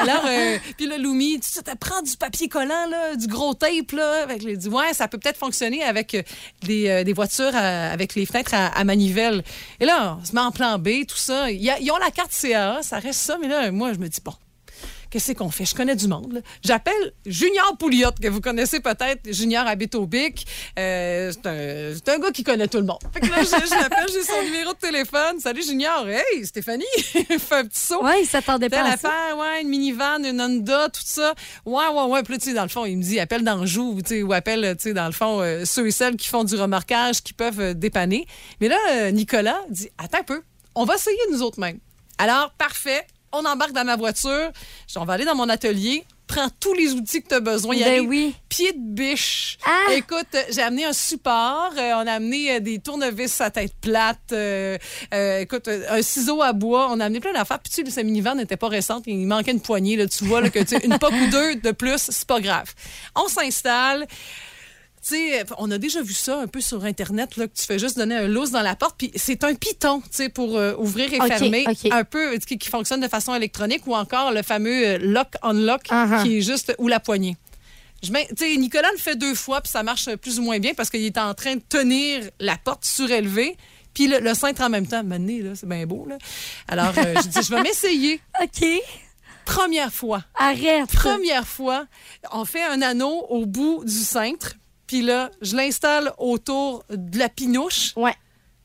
Alors, 0.00 0.24
euh, 0.26 0.58
puis 0.76 0.86
là, 0.86 0.96
Loumi, 0.96 1.40
tu 1.40 1.48
sais, 1.50 1.60
prends 1.80 2.02
du 2.02 2.16
papier 2.16 2.48
collant, 2.48 2.86
là, 2.88 3.16
du 3.16 3.26
gros 3.26 3.54
tape, 3.54 3.90
là. 3.92 4.26
Fait 4.28 4.38
que 4.38 4.68
ouais, 4.68 4.94
ça 4.94 5.08
peut 5.08 5.18
peut-être 5.18 5.38
fonctionner 5.38 5.82
avec 5.82 6.14
euh, 6.14 6.22
des, 6.62 6.88
euh, 6.88 7.02
des 7.04 7.12
voitures 7.12 7.54
à- 7.54 7.90
avec 7.90 8.14
les 8.14 8.26
fenêtres 8.26 8.54
à, 8.54 8.66
à 8.68 8.84
manivelle. 8.84 9.42
Et 9.80 9.86
là, 9.86 10.18
on 10.20 10.24
se 10.24 10.32
met 10.34 10.40
en 10.40 10.52
plan 10.52 10.78
B, 10.78 11.04
tout 11.08 11.16
ça. 11.16 11.50
Ils 11.50 11.90
ont 11.90 11.96
la 11.98 12.10
carte 12.12 12.30
CAA, 12.40 12.82
ça 12.82 13.00
reste 13.00 13.20
ça, 13.20 13.38
mais 13.40 13.48
là, 13.48 13.72
moi, 13.72 13.92
je 13.92 13.98
me 13.98 14.08
dis, 14.08 14.20
bon. 14.24 14.34
Qu'est-ce 15.12 15.32
qu'on 15.32 15.50
fait? 15.50 15.66
Je 15.66 15.74
connais 15.74 15.94
du 15.94 16.08
monde. 16.08 16.32
là. 16.32 16.40
J'appelle 16.64 17.12
Junior 17.26 17.76
Pouliot, 17.78 18.10
que 18.20 18.28
vous 18.28 18.40
connaissez 18.40 18.80
peut-être. 18.80 19.30
Junior 19.30 19.66
habite 19.66 19.94
au 19.94 20.06
Bic. 20.06 20.46
Euh, 20.78 21.30
c'est 21.32 21.46
un, 21.46 21.94
c'est 21.94 22.08
un 22.08 22.18
gars 22.18 22.30
qui 22.32 22.42
connaît 22.42 22.66
tout 22.66 22.78
le 22.78 22.84
monde. 22.84 22.98
Fait 23.12 23.20
que 23.20 23.26
là, 23.26 23.42
je, 23.42 23.46
je 23.66 23.70
l'appelle, 23.80 24.06
j'ai 24.12 24.22
son 24.22 24.42
numéro 24.42 24.72
de 24.72 24.78
téléphone. 24.78 25.38
Salut 25.38 25.62
Junior. 25.62 26.08
Hey, 26.08 26.46
Stéphanie. 26.46 26.84
Fais 27.02 27.54
un 27.56 27.64
petit 27.66 27.78
saut. 27.78 28.02
Ouais, 28.02 28.22
il 28.22 28.26
s'attendait 28.26 28.70
pas 28.70 28.82
à 28.84 28.96
ça. 28.96 29.36
ouais, 29.36 29.62
une 29.62 29.68
minivan, 29.68 30.24
une 30.24 30.40
Honda, 30.40 30.88
tout 30.88 31.02
ça. 31.04 31.34
Ouais, 31.66 31.86
ouais, 31.88 32.04
ouais. 32.04 32.22
Puis 32.22 32.32
là, 32.34 32.38
tu 32.38 32.44
sais, 32.48 32.54
dans 32.54 32.62
le 32.62 32.68
fond, 32.68 32.86
il 32.86 32.96
me 32.96 33.02
dit, 33.02 33.20
appelle 33.20 33.44
d'Anjou, 33.44 33.98
ou 34.24 34.32
appelle, 34.32 34.74
tu 34.78 34.82
sais, 34.84 34.92
dans 34.94 35.06
le 35.06 35.12
fond, 35.12 35.40
euh, 35.40 35.64
ceux 35.66 35.86
et 35.86 35.90
celles 35.90 36.16
qui 36.16 36.28
font 36.28 36.44
du 36.44 36.56
remorquage, 36.56 37.22
qui 37.22 37.34
peuvent 37.34 37.60
euh, 37.60 37.74
dépanner. 37.74 38.26
Mais 38.60 38.68
là, 38.68 39.10
Nicolas 39.12 39.60
dit, 39.68 39.90
attends 39.98 40.18
un 40.20 40.22
peu, 40.22 40.42
on 40.74 40.84
va 40.84 40.94
essayer 40.94 41.16
nous 41.30 41.42
autres 41.42 41.60
mêmes. 41.60 41.78
Alors, 42.18 42.52
parfait, 42.56 43.06
on 43.32 43.44
embarque 43.44 43.72
dans 43.72 43.84
ma 43.84 43.96
voiture, 43.96 44.50
Je 44.88 44.92
dis, 44.92 44.98
on 44.98 45.04
va 45.04 45.14
aller 45.14 45.24
dans 45.24 45.34
mon 45.34 45.48
atelier, 45.48 46.04
prends 46.26 46.48
tous 46.60 46.72
les 46.74 46.92
outils 46.92 47.22
que 47.22 47.28
tu 47.28 47.34
as 47.34 47.40
besoin. 47.40 47.74
Il 47.74 47.80
y 47.80 47.84
a 47.84 47.88
Ben 47.88 48.02
des 48.02 48.06
oui. 48.08 48.34
pieds 48.48 48.72
de 48.72 48.78
biche. 48.78 49.58
Ah! 49.66 49.92
Écoute, 49.92 50.26
euh, 50.34 50.42
j'ai 50.50 50.62
amené 50.62 50.84
un 50.84 50.92
support, 50.92 51.72
euh, 51.76 51.92
on 51.96 52.06
a 52.06 52.12
amené 52.12 52.54
euh, 52.56 52.60
des 52.60 52.78
tournevis 52.78 53.40
à 53.40 53.50
tête 53.50 53.74
plate, 53.80 54.18
euh, 54.32 54.78
euh, 55.12 55.40
écoute, 55.40 55.68
un 55.68 56.00
ciseau 56.02 56.40
à 56.40 56.52
bois, 56.52 56.88
on 56.90 57.00
a 57.00 57.04
amené 57.06 57.20
plein 57.20 57.32
d'affaires. 57.34 57.58
Puis 57.58 57.72
tu 57.72 57.84
sais, 57.84 57.90
sa 57.90 58.02
minivan 58.02 58.34
n'était 58.34 58.56
pas 58.56 58.68
récente, 58.68 59.04
il 59.06 59.26
manquait 59.26 59.52
une 59.52 59.60
poignée, 59.60 59.96
là, 59.96 60.06
tu 60.06 60.24
vois, 60.24 60.40
là, 60.40 60.48
que 60.48 60.60
tu 60.60 60.68
sais, 60.68 60.84
une 60.84 60.98
poque 60.98 61.12
ou 61.12 61.26
deux 61.30 61.56
de 61.56 61.70
plus, 61.72 61.98
c'est 62.08 62.26
pas 62.26 62.40
grave. 62.40 62.72
On 63.14 63.28
s'installe. 63.28 64.06
Tu 65.06 65.16
sais, 65.16 65.44
on 65.58 65.70
a 65.72 65.78
déjà 65.78 66.00
vu 66.00 66.14
ça 66.14 66.38
un 66.38 66.46
peu 66.46 66.60
sur 66.60 66.84
Internet, 66.84 67.36
là, 67.36 67.48
que 67.48 67.54
tu 67.54 67.64
fais 67.64 67.78
juste 67.78 67.98
donner 67.98 68.14
un 68.14 68.28
lousse 68.28 68.52
dans 68.52 68.62
la 68.62 68.76
porte, 68.76 68.94
puis 68.96 69.10
c'est 69.16 69.42
un 69.42 69.54
piton, 69.54 70.00
tu 70.00 70.08
sais, 70.12 70.28
pour 70.28 70.56
euh, 70.56 70.74
ouvrir 70.78 71.12
et 71.12 71.18
fermer, 71.26 71.66
un 71.90 72.04
peu, 72.04 72.36
qui, 72.38 72.56
qui 72.56 72.68
fonctionne 72.68 73.00
de 73.00 73.08
façon 73.08 73.34
électronique, 73.34 73.86
ou 73.86 73.96
encore 73.96 74.30
le 74.30 74.42
fameux 74.42 74.86
euh, 74.86 74.98
lock-unlock, 74.98 75.82
Uh-huh. 75.90 76.22
qui 76.22 76.38
est 76.38 76.42
juste, 76.42 76.74
ou 76.78 76.86
la 76.88 77.00
poignée. 77.00 77.36
Je 78.02 78.10
Nicolas 78.56 78.90
le 78.92 78.98
fait 78.98 79.16
deux 79.16 79.34
fois, 79.34 79.60
puis 79.60 79.70
ça 79.70 79.82
marche 79.82 80.14
plus 80.16 80.38
ou 80.38 80.42
moins 80.42 80.58
bien 80.58 80.72
parce 80.74 80.90
qu'il 80.90 81.04
est 81.04 81.18
en 81.18 81.34
train 81.34 81.54
de 81.56 81.62
tenir 81.68 82.30
la 82.40 82.56
porte 82.56 82.84
surélevée, 82.84 83.56
puis 83.94 84.08
le, 84.08 84.18
le 84.20 84.34
cintre 84.34 84.62
en 84.62 84.70
même 84.70 84.86
temps. 84.86 85.04
Maintenant, 85.04 85.38
là, 85.42 85.50
c'est 85.54 85.68
bien 85.68 85.86
beau, 85.86 86.06
là. 86.08 86.18
Alors, 86.68 86.92
euh, 86.96 87.14
je 87.22 87.28
dis, 87.28 87.42
je 87.42 87.54
vais 87.54 87.62
m'essayer. 87.62 88.20
OK. 88.42 88.64
Première 89.44 89.92
fois. 89.92 90.24
Arrête. 90.34 90.90
Première 90.92 91.46
fois, 91.46 91.86
on 92.32 92.44
fait 92.44 92.62
un 92.64 92.80
anneau 92.82 93.26
au 93.28 93.44
bout 93.46 93.84
du 93.84 93.92
cintre, 93.92 94.54
puis 94.92 95.00
là, 95.00 95.30
je 95.40 95.56
l'installe 95.56 96.12
autour 96.18 96.84
de 96.90 97.18
la 97.18 97.30
pinouche, 97.30 97.92
Ouais. 97.96 98.12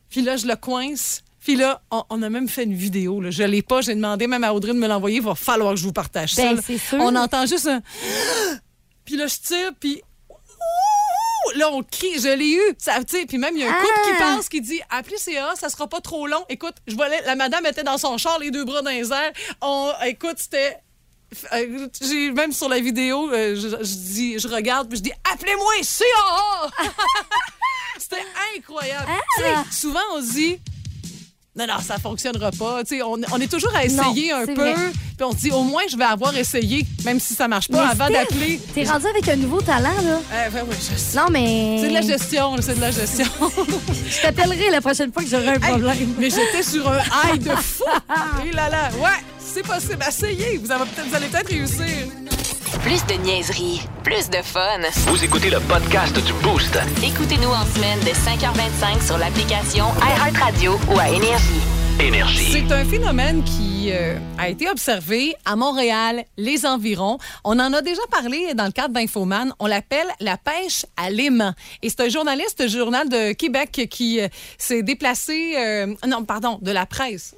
puis 0.09 0.21
là, 0.21 0.35
je 0.35 0.45
le 0.45 0.57
coince. 0.57 1.23
Puis 1.39 1.55
là, 1.55 1.81
on, 1.89 2.03
on 2.09 2.21
a 2.21 2.29
même 2.29 2.49
fait 2.49 2.65
une 2.65 2.73
vidéo. 2.73 3.21
Là. 3.21 3.31
Je 3.31 3.43
l'ai 3.43 3.61
pas. 3.61 3.79
J'ai 3.79 3.95
demandé 3.95 4.27
même 4.27 4.43
à 4.43 4.53
Audrey 4.53 4.73
de 4.73 4.77
me 4.77 4.87
l'envoyer. 4.89 5.19
Il 5.19 5.23
va 5.23 5.35
falloir 5.35 5.71
que 5.73 5.79
je 5.79 5.85
vous 5.85 5.93
partage 5.93 6.33
ça. 6.33 6.53
Ben, 6.53 6.61
c'est 6.61 6.77
sûr. 6.77 6.97
On 6.99 7.15
entend 7.15 7.45
juste 7.45 7.67
un... 7.67 7.81
Puis 9.05 9.15
là, 9.15 9.27
je 9.27 9.37
tire, 9.37 9.71
puis... 9.79 10.01
Là, 11.55 11.71
on 11.71 11.81
crie, 11.81 12.19
je 12.19 12.27
l'ai 12.37 12.51
eu. 12.51 12.75
Ça, 12.77 12.99
puis 13.25 13.37
même, 13.37 13.55
il 13.55 13.61
y 13.61 13.63
a 13.63 13.69
un 13.69 13.73
couple 13.73 14.01
qui 14.03 14.09
Ah! 14.21 14.35
passe 14.35 14.49
qui 14.49 14.59
dit 14.59 14.81
Appelez 14.89 15.15
CA, 15.17 15.53
ça 15.55 15.69
sera 15.69 15.87
pas 15.87 16.01
trop 16.01 16.27
long. 16.27 16.43
Écoute, 16.49 16.75
je 16.87 16.93
voyais, 16.95 17.21
la 17.25 17.35
madame 17.37 17.65
était 17.65 17.83
dans 17.85 17.97
son 17.97 18.17
char, 18.17 18.37
les 18.39 18.51
deux 18.51 18.65
bras 18.65 18.81
dans 18.81 18.89
les 18.89 19.13
airs. 19.13 19.31
On, 19.61 19.93
écoute, 20.05 20.35
c'était. 20.39 20.77
Euh, 21.53 21.87
J'ai 22.01 22.31
même 22.31 22.51
sur 22.51 22.69
la 22.69 22.79
vidéo, 22.79 23.29
euh, 23.31 23.55
je, 23.55 23.67
je 23.69 23.95
dis, 23.95 24.39
je 24.39 24.47
regarde, 24.47 24.87
puis 24.89 24.97
je 24.97 25.03
dis 25.03 25.11
Appelez-moi 25.33 25.73
CA! 25.83 26.69
C'était 27.99 28.23
incroyable. 28.55 29.11
Sais, 29.37 29.53
souvent, 29.71 29.99
on 30.13 30.21
se 30.21 30.31
dit. 30.33 30.59
Non, 31.57 31.65
non, 31.67 31.79
ça 31.85 31.97
fonctionnera 31.97 32.51
pas. 32.51 32.83
Tu 32.83 32.97
sais, 32.97 33.01
on, 33.01 33.13
on 33.31 33.41
est 33.41 33.51
toujours 33.51 33.75
à 33.75 33.83
essayer 33.85 34.31
Non, 34.31 34.37
un 34.41 34.45
peu. 34.45 34.53
vrai. 34.53 34.75
Puis 35.17 35.25
on 35.25 35.31
se 35.31 35.37
dit, 35.37 35.49
au 35.51 35.63
moins, 35.63 35.81
je 35.89 35.97
vais 35.97 36.03
avoir 36.03 36.35
essayé, 36.37 36.85
même 37.03 37.19
si 37.19 37.33
ça 37.33 37.47
marche 37.47 37.67
pas, 37.67 37.83
Mais 37.85 37.91
avant 38.03 38.09
d'appeler. 38.13 38.59
T'es 38.75 38.83
rendu 38.83 39.07
avec 39.07 39.27
un 39.27 39.35
nouveau 39.37 39.59
talent, 39.61 39.89
là. 40.03 40.19
Euh, 40.31 40.49
ben 40.51 40.63
oui, 40.69 40.75
je 40.79 40.95
sais. 40.95 41.17
Non, 41.17 41.25
mais. 41.31 41.79
C'est 41.81 41.87
de 41.89 41.93
la 41.93 42.01
gestion, 42.01 42.55
là, 42.55 42.61
c'est 42.61 42.75
de 42.75 42.81
la 42.81 42.91
gestion. 42.91 43.25
Je 44.09 44.21
t'appellerai 44.21 44.69
la 44.69 44.81
prochaine 44.81 45.11
fois 45.11 45.23
que 45.23 45.29
j'aurai 45.29 45.47
un 45.49 45.59
problème. 45.59 46.13
Mais 46.19 46.29
j'étais 46.29 46.61
sur 46.63 46.87
un 46.89 46.99
high 47.33 47.41
de 47.43 47.49
fou. 47.55 47.83
Et 48.47 48.51
là 48.53 48.69
là, 48.69 48.89
ouais, 48.99 49.09
c'est 49.39 49.65
possible. 49.65 49.97
Essayez, 50.07 50.57
vous, 50.57 50.71
avez 50.71 50.85
peut-être- 50.85 51.09
vous 51.09 51.15
allez 51.15 51.27
peut-être 51.27 51.49
réussir. 51.49 52.07
Plus 52.81 53.05
de 53.05 53.13
niaiserie, 53.23 53.81
plus 54.03 54.29
de 54.29 54.37
fun. 54.41 54.79
Vous 55.07 55.23
écoutez 55.23 55.49
le 55.49 55.59
podcast 55.59 56.15
du 56.25 56.33
Boost. 56.43 56.77
Écoutez-nous 57.03 57.49
en 57.49 57.65
semaine 57.65 57.99
de 57.99 58.09
5h25 58.09 59.05
sur 59.05 59.17
l'application 59.17 59.85
iHeartRadio 60.01 60.73
ou 60.89 60.99
à 60.99 61.09
Énergie. 61.09 61.61
Énergie. 61.99 62.51
C'est 62.51 62.71
un 62.73 62.85
phénomène 62.85 63.43
qui 63.43 63.89
euh, 63.91 64.17
a 64.37 64.49
été 64.49 64.69
observé 64.69 65.35
à 65.45 65.55
Montréal, 65.55 66.23
les 66.37 66.65
environs. 66.65 67.17
On 67.43 67.59
en 67.59 67.73
a 67.73 67.81
déjà 67.81 68.01
parlé 68.11 68.53
dans 68.53 68.65
le 68.65 68.71
cadre 68.71 68.93
d'Infoman. 68.93 69.53
On 69.59 69.65
l'appelle 69.65 70.07
la 70.19 70.37
pêche 70.37 70.85
à 70.95 71.09
l'aimant. 71.09 71.53
Et 71.81 71.89
c'est 71.89 72.01
un 72.01 72.09
journaliste 72.09 72.61
du 72.61 72.69
Journal 72.69 73.09
de 73.09 73.33
Québec 73.33 73.87
qui 73.89 74.21
euh, 74.21 74.27
s'est 74.57 74.83
déplacé... 74.83 75.55
euh, 75.57 75.87
non, 76.07 76.23
pardon, 76.23 76.59
de 76.61 76.71
la 76.71 76.85
presse. 76.85 77.35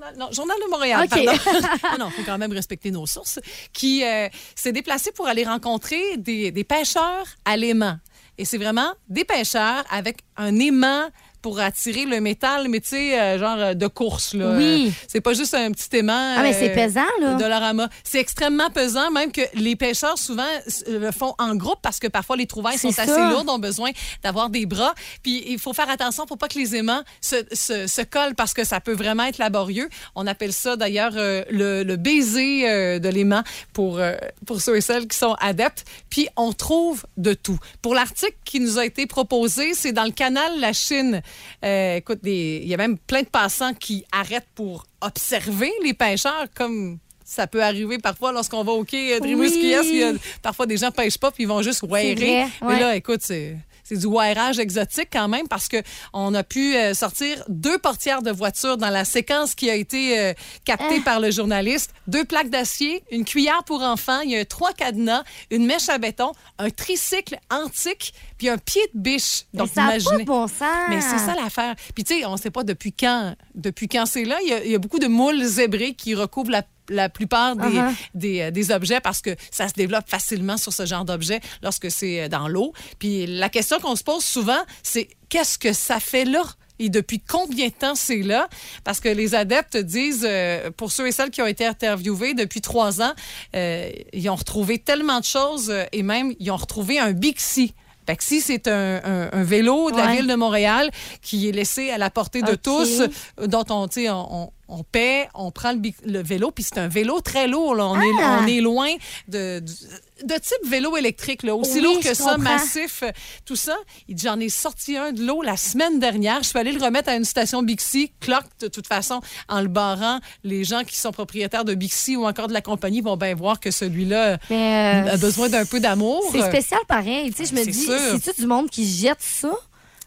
Journal, 0.00 0.16
non, 0.16 0.32
Journal 0.32 0.56
de 0.64 0.70
Montréal, 0.70 1.04
OK. 1.04 1.24
pardon. 1.24 1.68
Ah 1.82 1.96
non, 1.98 2.08
il 2.08 2.12
faut 2.12 2.22
quand 2.24 2.38
même 2.38 2.52
respecter 2.52 2.90
nos 2.90 3.06
sources. 3.06 3.38
Qui 3.72 4.04
euh, 4.04 4.28
s'est 4.54 4.72
déplacé 4.72 5.12
pour 5.12 5.26
aller 5.26 5.44
rencontrer 5.44 6.16
des, 6.16 6.50
des 6.50 6.64
pêcheurs 6.64 7.26
à 7.44 7.56
l'aimant. 7.56 7.98
Et 8.38 8.44
c'est 8.44 8.58
vraiment 8.58 8.92
des 9.08 9.24
pêcheurs 9.24 9.84
avec 9.90 10.20
un 10.36 10.58
aimant 10.58 11.08
pour 11.42 11.60
attirer 11.60 12.04
le 12.04 12.20
métal, 12.20 12.68
mais 12.68 12.80
tu 12.80 12.88
sais, 12.90 13.18
euh, 13.18 13.38
genre 13.38 13.56
euh, 13.58 13.74
de 13.74 13.86
course. 13.86 14.34
Là. 14.34 14.54
Oui. 14.56 14.86
Euh, 14.88 14.90
c'est 15.08 15.20
pas 15.20 15.32
juste 15.34 15.54
un 15.54 15.70
petit 15.72 15.96
aimant. 15.96 16.34
Ah, 16.36 16.42
mais 16.42 16.52
c'est 16.52 16.70
pesant, 16.70 17.00
là. 17.20 17.34
de 17.34 17.38
Dollarama. 17.38 17.88
C'est 18.04 18.18
extrêmement 18.18 18.70
pesant, 18.70 19.10
même 19.10 19.32
que 19.32 19.40
les 19.54 19.76
pêcheurs 19.76 20.18
souvent 20.18 20.46
le 20.88 21.10
font 21.10 21.34
en 21.38 21.54
groupe 21.54 21.78
parce 21.82 21.98
que 21.98 22.06
parfois 22.08 22.36
les 22.36 22.46
trouvailles 22.46 22.78
sont 22.78 22.98
assez 22.98 23.20
lourdes, 23.30 23.48
ont 23.48 23.58
besoin 23.58 23.90
d'avoir 24.22 24.50
des 24.50 24.66
bras. 24.66 24.94
Puis 25.22 25.42
il 25.46 25.58
faut 25.58 25.72
faire 25.72 25.90
attention 25.90 26.26
pour 26.26 26.38
pas 26.38 26.48
que 26.48 26.58
les 26.58 26.76
aimants 26.76 27.02
se, 27.20 27.36
se, 27.52 27.86
se 27.86 28.02
collent 28.02 28.34
parce 28.34 28.54
que 28.54 28.64
ça 28.64 28.80
peut 28.80 28.92
vraiment 28.92 29.24
être 29.24 29.38
laborieux. 29.38 29.88
On 30.14 30.26
appelle 30.26 30.52
ça 30.52 30.76
d'ailleurs 30.76 31.12
euh, 31.16 31.42
le, 31.50 31.82
le 31.82 31.96
baiser 31.96 32.68
euh, 32.68 32.98
de 32.98 33.08
l'aimant 33.08 33.42
pour, 33.72 34.00
pour 34.46 34.60
ceux 34.60 34.76
et 34.76 34.80
celles 34.80 35.06
qui 35.06 35.16
sont 35.16 35.34
adeptes. 35.40 35.84
Puis 36.10 36.28
on 36.36 36.52
trouve 36.52 37.04
de 37.16 37.34
tout. 37.34 37.58
Pour 37.82 37.94
l'article 37.94 38.36
qui 38.44 38.60
nous 38.60 38.78
a 38.78 38.84
été 38.84 39.06
proposé, 39.06 39.74
c'est 39.74 39.92
dans 39.92 40.04
le 40.04 40.10
canal 40.10 40.60
La 40.60 40.72
Chine. 40.72 41.22
Euh, 41.64 41.96
écoute, 41.96 42.20
il 42.24 42.66
y 42.66 42.74
a 42.74 42.76
même 42.76 42.98
plein 42.98 43.22
de 43.22 43.28
passants 43.28 43.74
qui 43.74 44.04
arrêtent 44.12 44.48
pour 44.54 44.86
observer 45.00 45.70
les 45.82 45.94
pêcheurs 45.94 46.46
comme 46.54 46.98
ça 47.24 47.46
peut 47.46 47.62
arriver 47.62 47.98
parfois 47.98 48.32
lorsqu'on 48.32 48.64
va 48.64 48.72
au 48.72 48.84
quai 48.84 49.14
euh, 49.14 49.20
de 49.20 49.34
Oui. 49.34 50.18
parfois 50.42 50.66
des 50.66 50.76
gens 50.76 50.90
pêchent 50.90 51.18
pas 51.18 51.30
puis 51.30 51.44
ils 51.44 51.46
vont 51.46 51.62
juste 51.62 51.82
wairer. 51.84 52.46
Mais 52.66 52.80
là, 52.80 52.96
écoute, 52.96 53.20
c'est 53.22 53.56
c'est 53.90 53.98
du 53.98 54.06
wairage 54.06 54.58
exotique 54.60 55.08
quand 55.12 55.26
même 55.26 55.48
parce 55.48 55.66
que 55.66 55.78
on 56.12 56.32
a 56.34 56.44
pu 56.44 56.76
euh, 56.76 56.94
sortir 56.94 57.42
deux 57.48 57.76
portières 57.78 58.22
de 58.22 58.30
voiture 58.30 58.76
dans 58.76 58.88
la 58.90 59.04
séquence 59.04 59.54
qui 59.56 59.68
a 59.68 59.74
été 59.74 60.18
euh, 60.18 60.32
captée 60.64 60.98
Ah. 61.00 61.04
par 61.04 61.20
le 61.20 61.30
journaliste. 61.32 61.90
Deux 62.06 62.24
plaques 62.24 62.50
d'acier, 62.50 63.02
une 63.10 63.24
cuillère 63.24 63.64
pour 63.64 63.82
enfants, 63.82 64.20
il 64.20 64.30
y 64.30 64.36
a 64.36 64.44
trois 64.44 64.72
cadenas, 64.72 65.24
une 65.50 65.66
mèche 65.66 65.88
à 65.88 65.98
béton, 65.98 66.30
un 66.58 66.70
tricycle 66.70 67.36
antique, 67.50 68.14
puis 68.38 68.48
un 68.48 68.58
pied 68.58 68.82
de 68.94 69.00
biche. 69.00 69.44
Mais 69.52 69.58
Donc, 69.58 69.70
ça 69.74 69.82
n'a 69.82 69.88
pas 69.88 69.96
imaginez. 69.96 70.22
de 70.22 70.26
bon 70.26 70.46
sens. 70.46 70.60
Mais 70.88 71.00
c'est 71.00 71.18
ça 71.18 71.34
l'affaire. 71.34 71.74
Puis 71.94 72.04
tu 72.04 72.18
sais, 72.20 72.24
on 72.26 72.32
ne 72.32 72.36
sait 72.38 72.50
pas 72.50 72.62
depuis 72.62 72.92
quand, 72.92 73.34
depuis 73.56 73.88
quand 73.88 74.06
c'est 74.06 74.24
là. 74.24 74.38
Il 74.42 74.48
y, 74.48 74.52
a, 74.52 74.64
il 74.64 74.70
y 74.70 74.74
a 74.74 74.78
beaucoup 74.78 74.98
de 75.00 75.08
moules 75.08 75.42
zébrés 75.44 75.94
qui 75.94 76.14
recouvrent 76.14 76.50
la, 76.52 76.62
la 76.90 77.08
plupart 77.08 77.56
des, 77.56 77.68
Uh-huh. 77.78 77.94
des, 78.14 78.40
euh, 78.40 78.50
des 78.50 78.70
objets 78.72 79.00
parce 79.00 79.20
que 79.22 79.30
ça 79.50 79.68
se 79.68 79.74
développe 79.74 80.08
facilement 80.08 80.56
sur 80.58 80.72
ce 80.72 80.84
genre 80.84 81.04
d'objet 81.04 81.40
lorsque 81.62 81.90
c'est 81.90 82.22
euh, 82.24 82.28
dans 82.28 82.48
l'eau. 82.48 82.72
Puis 82.98 83.26
la 83.26 83.48
question 83.48 83.78
qu'on 83.80 83.96
se 83.96 84.04
pose 84.04 84.24
souvent, 84.24 84.60
c'est 84.82 85.08
qu'est-ce 85.28 85.58
que 85.58 85.72
ça 85.72 86.00
fait 86.00 86.24
là? 86.24 86.42
Et 86.82 86.88
depuis 86.88 87.20
combien 87.20 87.66
de 87.68 87.72
temps 87.74 87.94
c'est 87.94 88.22
là? 88.22 88.48
Parce 88.84 89.00
que 89.00 89.08
les 89.10 89.34
adeptes 89.34 89.76
disent, 89.76 90.24
euh, 90.26 90.70
pour 90.76 90.90
ceux 90.92 91.06
et 91.08 91.12
celles 91.12 91.30
qui 91.30 91.42
ont 91.42 91.46
été 91.46 91.66
interviewés 91.66 92.32
depuis 92.34 92.62
trois 92.62 93.02
ans, 93.02 93.12
euh, 93.54 93.90
ils 94.14 94.28
ont 94.30 94.34
retrouvé 94.34 94.78
tellement 94.78 95.20
de 95.20 95.26
choses 95.26 95.68
euh, 95.70 95.84
et 95.92 96.02
même 96.02 96.32
ils 96.40 96.50
ont 96.50 96.56
retrouvé 96.56 96.98
un 96.98 97.12
Bixi. 97.12 97.74
Bixi, 98.08 98.40
c'est 98.40 98.66
un, 98.66 98.96
un- 99.04 99.28
un 99.30 99.42
vélo 99.44 99.90
de 99.92 99.96
la 99.98 100.06
ville 100.16 100.26
de 100.26 100.34
Montréal 100.34 100.90
qui 101.22 101.48
est 101.48 101.52
laissé 101.52 101.90
à 101.90 101.98
la 101.98 102.08
portée 102.10 102.40
de 102.42 102.54
tous, 102.54 103.02
dont 103.46 103.64
on, 103.68 103.86
on, 103.96 104.08
on- 104.08 104.50
on 104.70 104.84
paie, 104.84 105.28
on 105.34 105.50
prend 105.50 105.72
le, 106.04 106.22
vélo, 106.22 106.52
puis 106.52 106.64
c'est 106.64 106.78
un 106.78 106.88
vélo 106.88 107.20
très 107.20 107.48
lourd. 107.48 107.74
là. 107.74 107.86
On, 107.86 108.00
est, 108.00 108.22
Ah! 108.22 108.38
on 108.42 108.46
est 108.46 108.60
loin 108.60 108.88
de, 109.28 109.60
type 109.60 110.68
vélo 110.68 110.96
électrique, 110.96 111.42
là, 111.42 111.54
aussi 111.56 111.74
Oui, 111.76 111.82
lourd 111.82 112.00
que 112.00 112.14
ça, 112.14 112.36
comprends. 112.36 112.38
massif, 112.38 113.02
euh, 113.02 113.10
tout 113.44 113.56
ça. 113.56 113.76
J'en 114.08 114.38
ai 114.38 114.48
sorti 114.48 114.96
un 114.96 115.12
de 115.12 115.24
l'eau 115.24 115.42
la 115.42 115.56
semaine 115.56 115.98
dernière. 115.98 116.42
Je 116.42 116.48
suis 116.48 116.58
allée 116.58 116.72
le 116.72 116.82
remettre 116.82 117.08
à 117.08 117.16
une 117.16 117.24
station 117.24 117.62
Bixi. 117.62 118.12
Clock, 118.20 118.44
de 118.60 118.68
toute 118.68 118.86
façon, 118.86 119.20
en 119.48 119.60
le 119.60 119.68
barrant, 119.68 120.20
les 120.44 120.62
gens 120.64 120.84
qui 120.84 120.96
sont 120.96 121.10
propriétaires 121.10 121.64
de 121.64 121.74
Bixi 121.74 122.16
ou 122.16 122.26
encore 122.26 122.46
de 122.48 122.52
la 122.52 122.62
compagnie 122.62 123.00
vont 123.00 123.16
bien 123.16 123.34
voir 123.34 123.58
que 123.58 123.70
celui-là 123.72 124.38
Mais, 124.50 125.04
euh, 125.08 125.14
a 125.14 125.16
besoin 125.16 125.48
d'un 125.48 125.64
peu 125.64 125.80
d'amour. 125.80 126.22
C'est 126.32 126.46
spécial 126.46 126.80
pareil. 126.86 127.32
Tu 127.32 127.44
sais, 127.44 127.54
je 127.54 127.60
me 127.60 127.64
dis, 127.64 127.88
c'est-tu 128.22 128.40
du 128.42 128.46
monde 128.46 128.70
qui 128.70 128.86
jette 128.88 129.20
ça? 129.20 129.52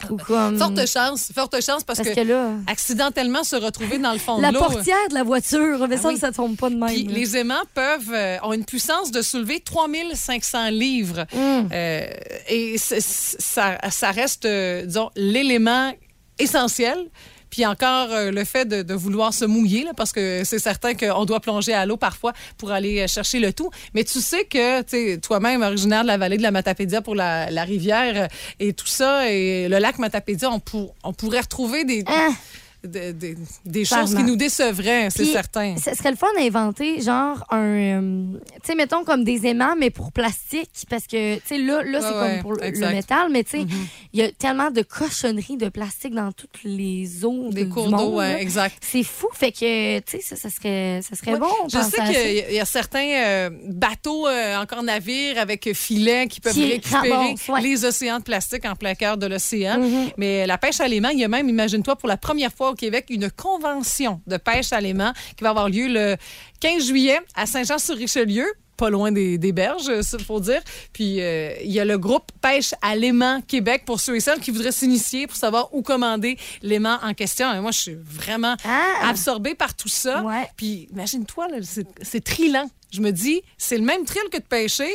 Ou 0.09 0.17
comme... 0.17 0.57
Forte 0.57 0.85
chance, 0.87 1.31
forte 1.33 1.55
chance 1.61 1.83
parce, 1.83 1.99
Parce 1.99 2.09
que, 2.09 2.15
que 2.15 2.21
là, 2.27 2.51
accidentellement 2.67 3.43
se 3.43 3.55
retrouver 3.55 3.97
dans 3.99 4.11
le 4.11 4.19
fond 4.19 4.39
la 4.41 4.49
de 4.49 4.55
l'eau. 4.55 4.59
portière 4.59 5.07
de 5.09 5.13
la 5.13 5.23
voiture, 5.23 5.87
mais 5.87 5.95
Ah 5.97 6.01
ça, 6.01 6.07
oui. 6.09 6.17
ça 6.17 6.31
tombe 6.31 6.57
pas 6.57 6.69
de 6.69 6.75
même. 6.75 6.89
Puis 6.89 7.03
les 7.03 7.37
aimants 7.37 7.63
peuvent 7.73 8.11
euh, 8.13 8.37
ont 8.43 8.53
une 8.53 8.65
puissance 8.65 9.11
de 9.11 9.21
soulever 9.21 9.61
3500 9.61 10.69
livres. 10.71 11.25
Hum. 11.33 11.69
Euh, 11.71 12.05
et 12.49 12.77
ça, 12.77 13.79
ça 13.89 14.11
reste, 14.11 14.45
euh, 14.45 14.85
disons, 14.85 15.09
l'élément 15.15 15.93
essentiel. 16.39 16.97
Puis 17.53 17.67
encore 17.67 18.07
euh, 18.09 18.31
le 18.31 18.43
fait 18.45 18.65
de, 18.65 18.93
vouloir 18.95 19.31
se 19.31 19.45
mouiller, 19.45 19.83
là, 19.83 19.91
parce 19.95 20.11
que 20.11 20.41
c'est 20.43 20.57
certain 20.57 20.95
qu'on 20.95 21.23
doit 21.23 21.39
plonger 21.39 21.71
à 21.71 21.85
l'eau 21.85 21.97
parfois 21.97 22.33
pour 22.57 22.71
aller 22.71 23.01
euh, 23.01 23.07
chercher 23.07 23.39
le 23.39 23.53
tout. 23.53 23.69
Mais 23.93 24.03
tu 24.03 24.21
sais 24.21 24.45
que 24.45 24.81
toi-même, 25.17 25.61
originaire 25.61 26.01
de 26.01 26.07
la 26.07 26.17
vallée 26.17 26.37
de 26.37 26.41
la 26.41 26.49
Matapédia 26.49 27.03
pour 27.03 27.13
la, 27.13 27.51
la 27.51 27.63
rivière 27.63 28.23
euh, 28.23 28.27
et 28.59 28.73
tout 28.73 28.87
ça, 28.87 29.29
et 29.29 29.67
le 29.69 29.77
lac 29.77 29.99
Matapédia, 29.99 30.49
on, 30.49 30.59
pour- 30.59 30.95
on 31.03 31.13
pourrait 31.13 31.41
retrouver 31.41 31.83
des, 31.83 32.03
Hein? 32.07 32.33
Des, 32.83 33.13
des- 33.65 33.85
choses 33.85 34.15
qui 34.15 34.23
nous 34.23 34.35
décevraient, 34.35 35.09
c'est 35.09 35.25
certain. 35.25 35.75
Ce 35.77 35.93
serait 35.95 36.11
le 36.11 36.17
fun 36.17 36.27
d'inventer, 36.37 37.01
genre, 37.01 37.43
un. 37.49 37.57
euh, 37.59 38.23
tu 38.55 38.59
sais, 38.63 38.75
mettons 38.75 39.03
comme 39.03 39.23
des 39.23 39.45
aimants, 39.47 39.75
mais 39.77 39.89
pour 39.89 40.11
plastique. 40.11 40.69
Parce 40.89 41.07
que, 41.07 41.35
tu 41.35 41.41
sais, 41.45 41.57
là, 41.57 41.83
là 41.83 41.99
c'est 42.01 42.07
Ouais, 42.07 42.13
ouais, 42.21 42.29
comme 42.35 42.41
pour 42.41 42.53
le- 42.53 42.63
exact. 42.63 42.85
Mm-hmm. 42.85 42.89
le 42.89 42.95
métal, 42.95 43.27
mais 43.31 43.43
tu 43.43 43.49
sais, 43.61 43.65
il 44.13 44.19
y 44.19 44.23
a 44.23 44.31
tellement 44.31 44.71
de 44.71 44.81
cochonneries 44.81 45.57
de 45.57 45.69
plastique 45.69 46.13
dans 46.13 46.31
toutes 46.31 46.63
les 46.63 47.23
eaux. 47.25 47.49
Des 47.51 47.63
du 47.65 47.69
cours 47.69 47.89
monde, 47.89 47.99
d'eau, 47.99 48.17
ouais, 48.17 48.41
exact. 48.41 48.77
C'est 48.81 49.03
fou. 49.03 49.27
Fait 49.33 49.51
que, 49.51 49.99
tu 49.99 50.17
sais, 50.17 50.21
ça, 50.21 50.35
ça 50.35 50.49
serait, 50.49 50.99
ça 51.01 51.15
serait 51.15 51.37
bon. 51.37 51.47
Je 51.71 51.79
sais 51.79 51.97
qu'il 52.03 52.13
y 52.13 52.39
a- 52.41 52.49
il 52.49 52.55
y 52.55 52.59
a 52.59 52.65
certains 52.65 53.07
euh, 53.07 53.49
bateaux, 53.67 54.27
euh, 54.27 54.57
encore 54.61 54.83
navires, 54.83 55.39
avec 55.39 55.71
filets 55.73 56.27
qui 56.27 56.41
peuvent 56.41 56.53
Qui 56.53 56.71
récupérer 56.71 57.35
les 57.61 57.85
océans 57.85 58.19
de 58.19 58.23
plastique 58.23 58.65
en 58.65 58.75
plein 58.75 58.95
cœur 58.95 59.17
de 59.17 59.25
l'océan. 59.27 59.79
Mhm. 59.79 60.09
Mais 60.17 60.45
la 60.45 60.57
pêche 60.57 60.79
à 60.79 60.87
l'aimant, 60.87 61.09
il 61.09 61.19
y 61.19 61.23
a 61.23 61.27
même, 61.27 61.47
imagine-toi, 61.49 61.95
pour 61.95 62.09
la 62.09 62.17
première 62.17 62.51
fois 62.51 62.72
au 62.73 62.75
Québec, 62.75 63.05
une 63.09 63.31
convention 63.31 64.21
de 64.27 64.37
pêche 64.37 64.73
à 64.73 64.81
l'aimant 64.81 65.13
qui 65.37 65.43
va 65.43 65.51
avoir 65.51 65.69
lieu 65.69 65.87
le 65.87 66.17
15 66.59 66.85
juillet 66.87 67.19
à 67.35 67.45
Saint-Jean-sur-Richelieu 67.45 68.45
pas 68.75 68.89
loin 68.89 69.11
des, 69.11 69.37
des 69.37 69.51
berges, 69.51 69.91
il 70.17 70.25
faut 70.25 70.39
dire. 70.39 70.59
Puis, 70.93 71.21
euh, 71.21 71.53
il 71.63 71.71
y 71.71 71.79
a 71.79 71.85
le 71.85 71.99
groupe 71.99 72.31
Pêche 72.41 72.73
à 72.81 72.95
l'aimant 72.95 73.39
Québec 73.47 73.83
pour 73.85 73.99
ceux 74.01 74.15
et 74.15 74.19
celles 74.19 74.39
qui 74.39 74.49
voudraient 74.49 74.71
s'initier 74.71 75.27
pour 75.27 75.35
savoir 75.37 75.71
où 75.75 75.83
commander 75.83 76.39
l'aimant 76.63 76.97
en 77.03 77.13
question. 77.13 77.53
Et 77.53 77.59
moi, 77.59 77.69
je 77.69 77.77
suis 77.79 77.95
vraiment 78.03 78.55
Ah! 78.65 79.09
absorbée 79.09 79.53
par 79.53 79.75
tout 79.75 79.87
ça. 79.89 80.23
Ouais. 80.23 80.49
Puis 80.57 80.87
imagine-toi, 80.91 81.47
c'est- 82.01 82.23
trillant. 82.23 82.67
Je 82.91 82.99
me 83.01 83.11
dis, 83.11 83.43
c'est 83.59 83.77
le 83.77 83.83
même 83.83 84.05
thrill 84.05 84.23
que 84.31 84.37
de 84.37 84.43
pêcher 84.43 84.89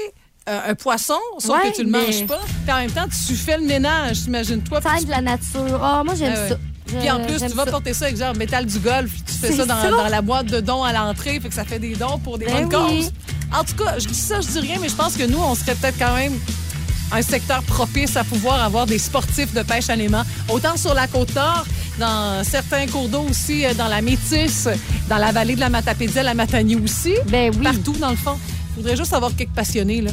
euh, 0.49 0.71
un 0.71 0.75
poisson, 0.75 1.19
sauf 1.39 1.63
Ouais, 1.63 1.71
que 1.71 1.77
tu 1.77 1.85
le 1.85 1.91
mais- 1.91 2.03
manges 2.05 2.27
pas. 2.27 2.41
Puis 2.65 2.73
en 2.73 2.79
même 2.79 2.91
temps, 2.91 3.07
tu 3.07 3.35
fais 3.35 3.59
le 3.59 3.65
ménage, 3.65 4.25
imagine-toi. 4.27 4.81
Tu- 4.99 5.07
la 5.07 5.21
nature. 5.21 5.79
Ah, 5.83 6.03
moi, 6.05 6.15
j'aime 6.17 6.35
Ah 6.37 6.49
ça. 6.49 6.59
Puis 6.89 7.11
en 7.11 7.21
plus, 7.25 7.37
tu 7.39 7.49
vas 7.55 7.65
ça. 7.65 7.71
porter 7.71 7.93
ça 7.95 8.07
avec 8.07 8.17
genre 8.17 8.35
métal 8.37 8.65
du 8.67 8.79
golf, 8.79 9.11
tu 9.27 9.33
fais 9.35 9.53
ça 9.53 9.67
dans, 9.67 9.81
ça. 9.81 9.91
dans 9.91 10.09
la 10.09 10.23
boîte 10.23 10.47
de 10.47 10.61
dons 10.61 10.83
à 10.83 10.93
l'entrée, 10.93 11.39
fait 11.41 11.49
que 11.49 11.55
ça 11.55 11.65
fait 11.65 11.79
des 11.79 11.95
dons 11.95 12.19
pour 12.19 12.39
des 12.39 12.47
Ben 12.47 12.67
bonnes 12.69 12.83
oui. 12.87 13.01
causes. 13.01 13.13
En 13.59 13.65
tout 13.65 13.83
cas, 13.83 13.99
je 13.99 14.07
dis 14.07 14.15
ça, 14.15 14.41
je 14.41 14.49
dis 14.49 14.61
rien, 14.61 14.77
mais 14.81 14.89
je 14.89 14.95
pense 14.95 15.17
que 15.17 15.25
nous, 15.25 15.39
on 15.39 15.55
serait 15.55 15.75
peut-être 15.75 15.99
quand 15.99 16.15
même 16.15 16.33
un 17.13 17.23
secteur 17.23 17.63
propice 17.63 18.17
à 18.17 18.25
pouvoir 18.25 18.63
avoir 18.63 18.85
des 18.87 18.99
sportifs 18.99 19.55
de 19.55 19.63
pêche 19.63 19.89
à 19.89 19.97
l'aimant. 19.97 20.25
Autant 20.51 20.77
sur 20.77 20.93
la 20.95 21.07
côte 21.07 21.35
nord, 21.35 21.65
dans 21.99 22.45
certains 22.45 22.87
cours 22.87 23.09
d'eau 23.09 23.25
aussi, 23.31 23.65
euh, 23.65 23.73
dans 23.75 23.89
la 23.89 24.03
Métisse, 24.03 24.69
dans 25.09 25.17
la 25.17 25.33
vallée 25.33 25.55
de 25.55 25.61
la 25.61 25.71
Matapédia, 25.71 26.23
la 26.23 26.35
Matanie 26.35 26.77
aussi. 26.77 27.15
Ben 27.29 27.51
oui. 27.57 27.63
Partout, 27.63 27.95
dans 27.99 28.11
le 28.11 28.17
fond. 28.17 28.39
Il 28.71 28.83
faudrait 28.83 28.97
juste 28.97 29.13
avoir 29.15 29.35
quelques 29.35 29.51
passionnés, 29.55 30.03
là. 30.03 30.11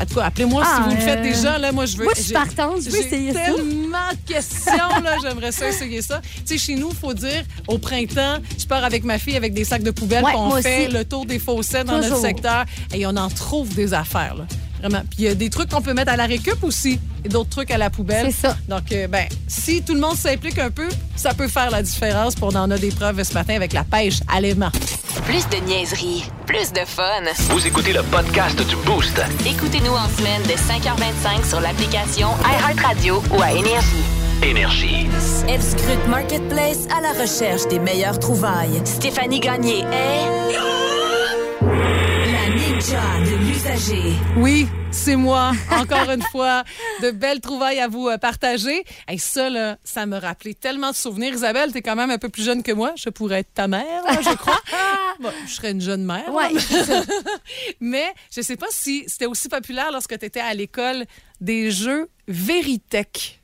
En 0.00 0.06
tout 0.06 0.14
cas, 0.14 0.22
appelez-moi 0.24 0.62
Ah, 0.64 0.76
si 0.76 0.82
vous 0.88 0.96
le 0.96 1.02
faites 1.02 1.18
euh, 1.18 1.22
déjà. 1.22 1.58
Là, 1.58 1.72
moi, 1.72 1.84
je 1.84 1.96
veux. 1.96 2.04
Moi, 2.04 2.12
je 2.16 2.22
suis 2.22 2.32
partante. 2.32 2.76
Je 2.82 2.88
veux 2.90 2.98
essayer 3.00 3.32
ça. 3.34 3.40
tellement 3.44 4.08
de 4.12 4.32
questions, 4.32 4.72
là. 5.04 5.16
J'aimerais 5.22 5.52
ça 5.52 5.68
essayer 5.68 6.00
ça. 6.00 6.20
Tu 6.22 6.40
sais, 6.46 6.58
chez 6.58 6.74
nous, 6.76 6.88
il 6.90 6.96
faut 6.96 7.12
dire, 7.12 7.44
au 7.68 7.76
printemps, 7.78 8.38
je 8.58 8.64
pars 8.66 8.82
avec 8.84 9.04
ma 9.04 9.18
fille 9.18 9.36
avec 9.36 9.52
des 9.52 9.64
sacs 9.64 9.82
de 9.82 9.90
poubelle, 9.90 10.24
Ouais, 10.24 10.32
on 10.36 10.50
fait 10.62 10.86
aussi. 10.86 10.96
le 10.96 11.04
tour 11.04 11.26
des 11.26 11.38
fossés 11.38 11.84
dans 11.84 11.98
notre 11.98 12.16
secteur. 12.16 12.64
Et 12.94 13.04
on 13.06 13.10
en 13.16 13.28
trouve 13.28 13.74
des 13.74 13.92
affaires, 13.92 14.34
là. 14.36 14.44
Vraiment. 14.80 15.02
Puis 15.10 15.20
il 15.20 15.24
y 15.24 15.28
a 15.28 15.34
des 15.34 15.50
trucs 15.50 15.70
qu'on 15.70 15.82
peut 15.82 15.94
mettre 15.94 16.12
à 16.12 16.16
la 16.16 16.26
récup 16.26 16.62
aussi, 16.62 16.98
et 17.24 17.28
d'autres 17.28 17.50
trucs 17.50 17.70
à 17.70 17.78
la 17.78 17.90
poubelle. 17.90 18.26
C'est 18.26 18.48
ça. 18.48 18.56
Donc, 18.68 18.92
euh, 18.92 19.06
ben, 19.06 19.26
si 19.46 19.82
tout 19.82 19.94
le 19.94 20.00
monde 20.00 20.16
s'implique 20.16 20.58
un 20.58 20.70
peu, 20.70 20.88
ça 21.16 21.34
peut 21.34 21.48
faire 21.48 21.70
la 21.70 21.82
différence. 21.82 22.34
Puis 22.34 22.44
on 22.44 22.56
en 22.56 22.70
a 22.70 22.78
des 22.78 22.90
preuves 22.90 23.22
ce 23.22 23.34
matin 23.34 23.54
avec 23.54 23.72
la 23.72 23.84
pêche 23.84 24.20
à 24.28 24.40
l'aimant. 24.40 24.70
Plus 25.26 25.48
de 25.48 25.56
niaiserie, 25.66 26.24
plus 26.46 26.72
de 26.72 26.84
fun. 26.86 27.22
Vous 27.50 27.66
écoutez 27.66 27.92
le 27.92 28.02
podcast 28.04 28.56
du 28.66 28.76
Boost. 28.86 29.20
Écoutez-nous 29.46 29.92
en 29.92 30.08
semaine 30.08 30.42
de 30.42 30.54
5h25 30.54 31.48
sur 31.48 31.60
l'application 31.60 32.28
iHeartRadio 32.44 33.22
ou 33.36 33.42
à 33.42 33.52
Énergie. 33.52 34.04
Énergie. 34.42 35.06
Elle 35.48 35.62
scrute 35.62 36.08
Marketplace 36.08 36.86
à 36.96 37.02
la 37.02 37.12
recherche 37.12 37.68
des 37.68 37.78
meilleures 37.78 38.18
trouvailles. 38.18 38.80
Stéphanie 38.84 39.40
Gagné 39.40 39.80
est... 39.80 40.40
L'usager. 42.80 44.14
Oui, 44.38 44.66
c'est 44.90 45.16
moi, 45.16 45.52
encore 45.70 46.08
une 46.08 46.22
fois. 46.22 46.64
De 47.02 47.10
belles 47.10 47.40
trouvailles 47.40 47.78
à 47.78 47.88
vous 47.88 48.08
euh, 48.08 48.16
partager. 48.16 48.84
Et 49.10 49.18
ça, 49.18 49.50
là, 49.50 49.76
ça 49.84 50.06
me 50.06 50.16
rappelait 50.16 50.54
tellement 50.54 50.90
de 50.90 50.96
souvenirs. 50.96 51.34
Isabelle, 51.34 51.72
t'es 51.72 51.82
quand 51.82 51.94
même 51.94 52.10
un 52.10 52.16
peu 52.16 52.30
plus 52.30 52.42
jeune 52.42 52.62
que 52.62 52.72
moi. 52.72 52.92
Je 52.96 53.10
pourrais 53.10 53.40
être 53.40 53.52
ta 53.52 53.68
mère, 53.68 54.02
là, 54.06 54.20
je 54.22 54.34
crois. 54.34 54.58
Bon, 55.20 55.28
je 55.46 55.52
serais 55.52 55.72
une 55.72 55.82
jeune 55.82 56.06
mère. 56.06 56.32
Ouais. 56.32 56.48
Mais 57.80 58.14
je 58.34 58.40
sais 58.40 58.56
pas 58.56 58.68
si 58.70 59.04
c'était 59.06 59.26
aussi 59.26 59.50
populaire 59.50 59.92
lorsque 59.92 60.18
tu 60.18 60.24
étais 60.24 60.40
à 60.40 60.54
l'école 60.54 61.04
des 61.42 61.70
jeux 61.70 62.08
Veritech. 62.26 63.39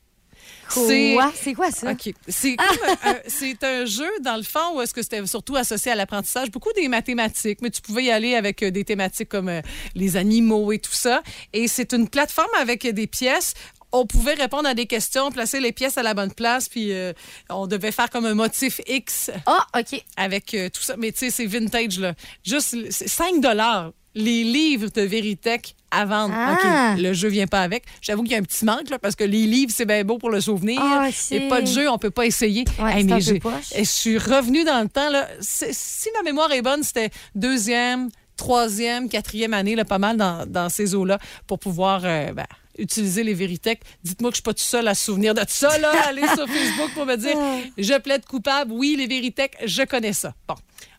C'est- 0.69 1.13
Quoi? 1.15 1.33
C'est 1.35 1.55
quoi 1.55 1.71
ça? 1.71 1.91
OK. 1.93 2.13
C'est 2.29 2.57
comme 2.57 2.67
un, 3.05 3.11
un- 3.11 3.19
c'est 3.27 3.63
un 3.65 3.85
jeu, 3.85 4.09
dans 4.23 4.37
le 4.37 4.43
fond, 4.43 4.75
où 4.77 4.81
est-ce 4.81 4.93
que 4.95 5.03
c'était 5.03 5.25
surtout 5.27 5.57
associé 5.57 5.93
à 5.93 5.95
l'apprentissage, 5.95 6.51
beaucoup 6.51 6.73
des 6.75 6.89
mathématiques, 6.89 7.61
mais 7.63 7.71
tu 7.71 7.81
pouvais 7.83 8.05
y 8.05 8.11
aller 8.11 8.35
avec 8.35 8.63
euh, 8.63 8.71
des 8.71 8.85
thématiques 8.85 9.29
comme 9.29 9.49
euh, 9.49 9.61
les 9.95 10.17
animaux 10.17 10.73
et 10.73 10.79
tout 10.79 10.93
ça. 10.93 11.23
Et 11.53 11.69
c'est 11.69 11.93
une 11.93 12.09
plateforme 12.09 12.51
avec 12.61 12.85
euh, 12.85 12.93
des 12.93 13.07
pièces. 13.07 13.55
On 13.93 14.05
pouvait 14.05 14.35
répondre 14.35 14.69
à 14.69 14.75
des 14.75 14.87
questions, 14.87 15.31
placer 15.31 15.61
les 15.61 15.73
pièces 15.73 15.97
à 15.97 16.03
la 16.03 16.13
bonne 16.13 16.33
place, 16.35 16.69
puis 16.69 16.93
euh, 16.93 17.13
on 17.49 17.67
devait 17.67 17.93
faire 17.93 18.11
comme 18.11 18.27
un 18.27 18.35
motif 18.35 18.81
X 18.89 19.31
Ah, 19.47 19.65
OK. 19.79 20.03
avec 20.17 20.53
euh, 20.55 20.69
tout 20.69 20.83
ça. 20.83 20.97
Mais 20.99 21.13
tu 21.13 21.19
sais, 21.21 21.31
c'est 21.31 21.47
vintage, 21.47 21.99
là. 22.01 22.15
Juste 22.45 22.77
c'est 22.91 23.09
5 23.09 23.41
dollars 23.41 23.93
les 24.17 24.43
livres 24.45 24.89
de 24.93 25.03
Veritech 25.03 25.77
à 25.91 26.05
vendre. 26.07 26.35
Ah. 26.37 26.95
OK, 26.95 27.01
le 27.01 27.13
jeu 27.13 27.29
vient 27.29 27.47
pas 27.47 27.61
avec. 27.61 27.85
J'avoue 28.01 28.23
qu'il 28.23 28.33
y 28.33 28.35
a 28.35 28.39
un 28.39 28.43
petit 28.43 28.65
manque, 28.65 28.89
là, 28.91 28.99
parce 28.99 29.15
que 29.15 29.25
les 29.25 29.47
livres, 29.47 29.71
c'est 29.75 29.85
bien 29.85 30.03
beau 30.05 30.19
pour 30.19 30.31
le 30.31 30.41
souvenir. 30.41 30.81
Ah, 30.83 31.09
Et 31.31 31.49
pas 31.49 31.61
de 31.61 31.67
jeu, 31.67 31.89
on 31.89 31.99
peut 31.99 32.11
pas 32.11 32.27
essayer. 32.27 32.65
Ouais, 32.81 32.97
Hey, 32.99 33.05
mais 33.05 33.21
je 33.21 33.85
suis 33.85 34.19
revenue 34.19 34.65
dans 34.65 34.81
le 34.83 34.89
temps. 34.89 35.11
Là. 35.11 35.29
Si 35.41 36.09
ma 36.17 36.23
mémoire 36.23 36.51
est 36.53 36.63
bonne, 36.63 36.83
c'était 36.83 37.11
deuxième, 37.35 38.09
troisième, 38.37 39.09
quatrième 39.09 39.53
année, 39.55 39.77
là, 39.77 39.85
pas 39.85 39.99
mal 39.99 40.17
dans, 40.17 40.47
dans 40.47 40.69
ces 40.71 40.95
eaux-là, 40.95 41.19
pour 41.47 41.59
pouvoir 41.59 42.01
euh, 42.05 42.33
ben, 42.33 42.47
utiliser 42.79 43.23
les 43.23 43.35
Veritech. 43.35 43.81
Dites-moi 44.03 44.31
que 44.31 44.35
je 44.37 44.39
suis 44.39 44.43
pas 44.43 44.55
tout 44.55 44.63
seul 44.63 44.89
à 44.89 44.95
se 44.95 45.05
souvenir 45.05 45.35
de 45.35 45.43
ça. 45.47 45.77
Là. 45.79 45.93
Allez 46.09 46.27
sur 46.35 46.47
Facebook 46.49 46.91
pour 46.95 47.05
me 47.07 47.17
dire 47.17 47.37
je 47.77 47.99
plaide 47.99 48.25
coupable. 48.25 48.73
Oui, 48.73 48.97
les 48.99 49.07
Veritech, 49.07 49.53
je 49.65 49.83
connais 49.83 50.15
ça. 50.15 50.35
Bon. 50.49 50.55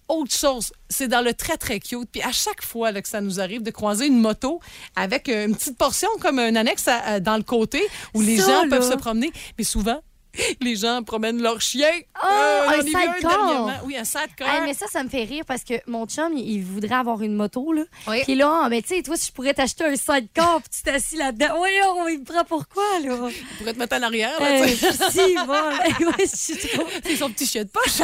Autre 0.09 0.33
chose, 0.33 0.71
c'est 0.89 1.09
dans 1.09 1.21
le 1.21 1.33
très, 1.33 1.57
très 1.57 1.79
cute. 1.81 2.07
Puis 2.11 2.21
à 2.21 2.31
chaque 2.31 2.61
fois 2.63 2.91
là, 2.93 3.01
que 3.01 3.09
ça 3.09 3.19
nous 3.19 3.41
arrive 3.41 3.61
de 3.61 3.71
croiser 3.71 4.05
une 4.07 4.19
moto 4.19 4.61
avec 4.95 5.27
euh, 5.27 5.47
une 5.47 5.55
petite 5.55 5.77
portion 5.77 6.07
comme 6.21 6.39
un 6.39 6.55
annexe 6.55 6.87
à- 6.87 6.95
à- 6.99 7.19
dans 7.19 7.35
le 7.35 7.43
côté 7.43 7.81
où 8.13 8.21
les 8.21 8.37
Ça, 8.37 8.47
gens 8.47 8.63
là. 8.63 8.69
peuvent 8.77 8.89
se 8.89 8.95
promener. 8.95 9.31
Mais 9.57 9.65
souvent, 9.65 9.99
les 10.61 10.75
gens 10.75 11.01
promènent 11.03 11.41
leur 11.41 11.61
chien. 11.61 11.89
Ah, 12.15 12.65
un 12.67 12.71
j'en 12.75 12.79
ai 12.79 12.81
vu 12.83 12.87
sidecar. 12.89 13.81
Oui, 13.85 13.97
un 13.97 14.03
sidecar. 14.03 14.55
Hey, 14.55 14.61
mais 14.65 14.73
ça, 14.73 14.87
ça 14.87 15.03
me 15.03 15.09
fait 15.09 15.23
rire 15.23 15.43
parce 15.47 15.63
que 15.63 15.75
mon 15.87 16.05
chum, 16.05 16.33
il 16.35 16.57
il 16.57 16.63
voudrait 16.63 16.95
avoir 16.95 17.21
une 17.21 17.35
moto, 17.35 17.71
là. 17.73 17.83
Oui. 18.07 18.23
Puis 18.23 18.35
là, 18.35 18.67
mais 18.69 18.81
tu 18.81 18.89
sais, 18.95 19.03
toi, 19.03 19.15
si 19.15 19.27
je 19.27 19.31
pourrais 19.31 19.53
t'acheter 19.53 19.83
un 19.85 19.95
sidecar 19.95 20.59
puis 20.61 20.69
tu 20.77 20.83
t'assis 20.83 21.15
là-dedans. 21.17 21.55
Oui, 21.61 21.69
on 21.95 22.07
il 22.07 22.19
me 22.19 22.23
prend 22.25 22.43
pourquoi, 22.43 22.83
là? 23.03 23.13
On 23.13 23.31
pourrait 23.57 23.73
te 23.73 23.79
mettre 23.79 23.95
en 23.95 24.01
arrière. 24.03 24.39
là, 24.39 24.61
Euh, 24.63 24.67
tu 24.67 24.75
sais. 24.75 25.11
si, 25.11 25.35
bon. 25.35 25.53
ouais. 26.07 26.25
C'est 26.25 27.15
son 27.15 27.29
petit 27.29 27.45
chien 27.45 27.63
de 27.63 27.69
poche. 27.69 28.01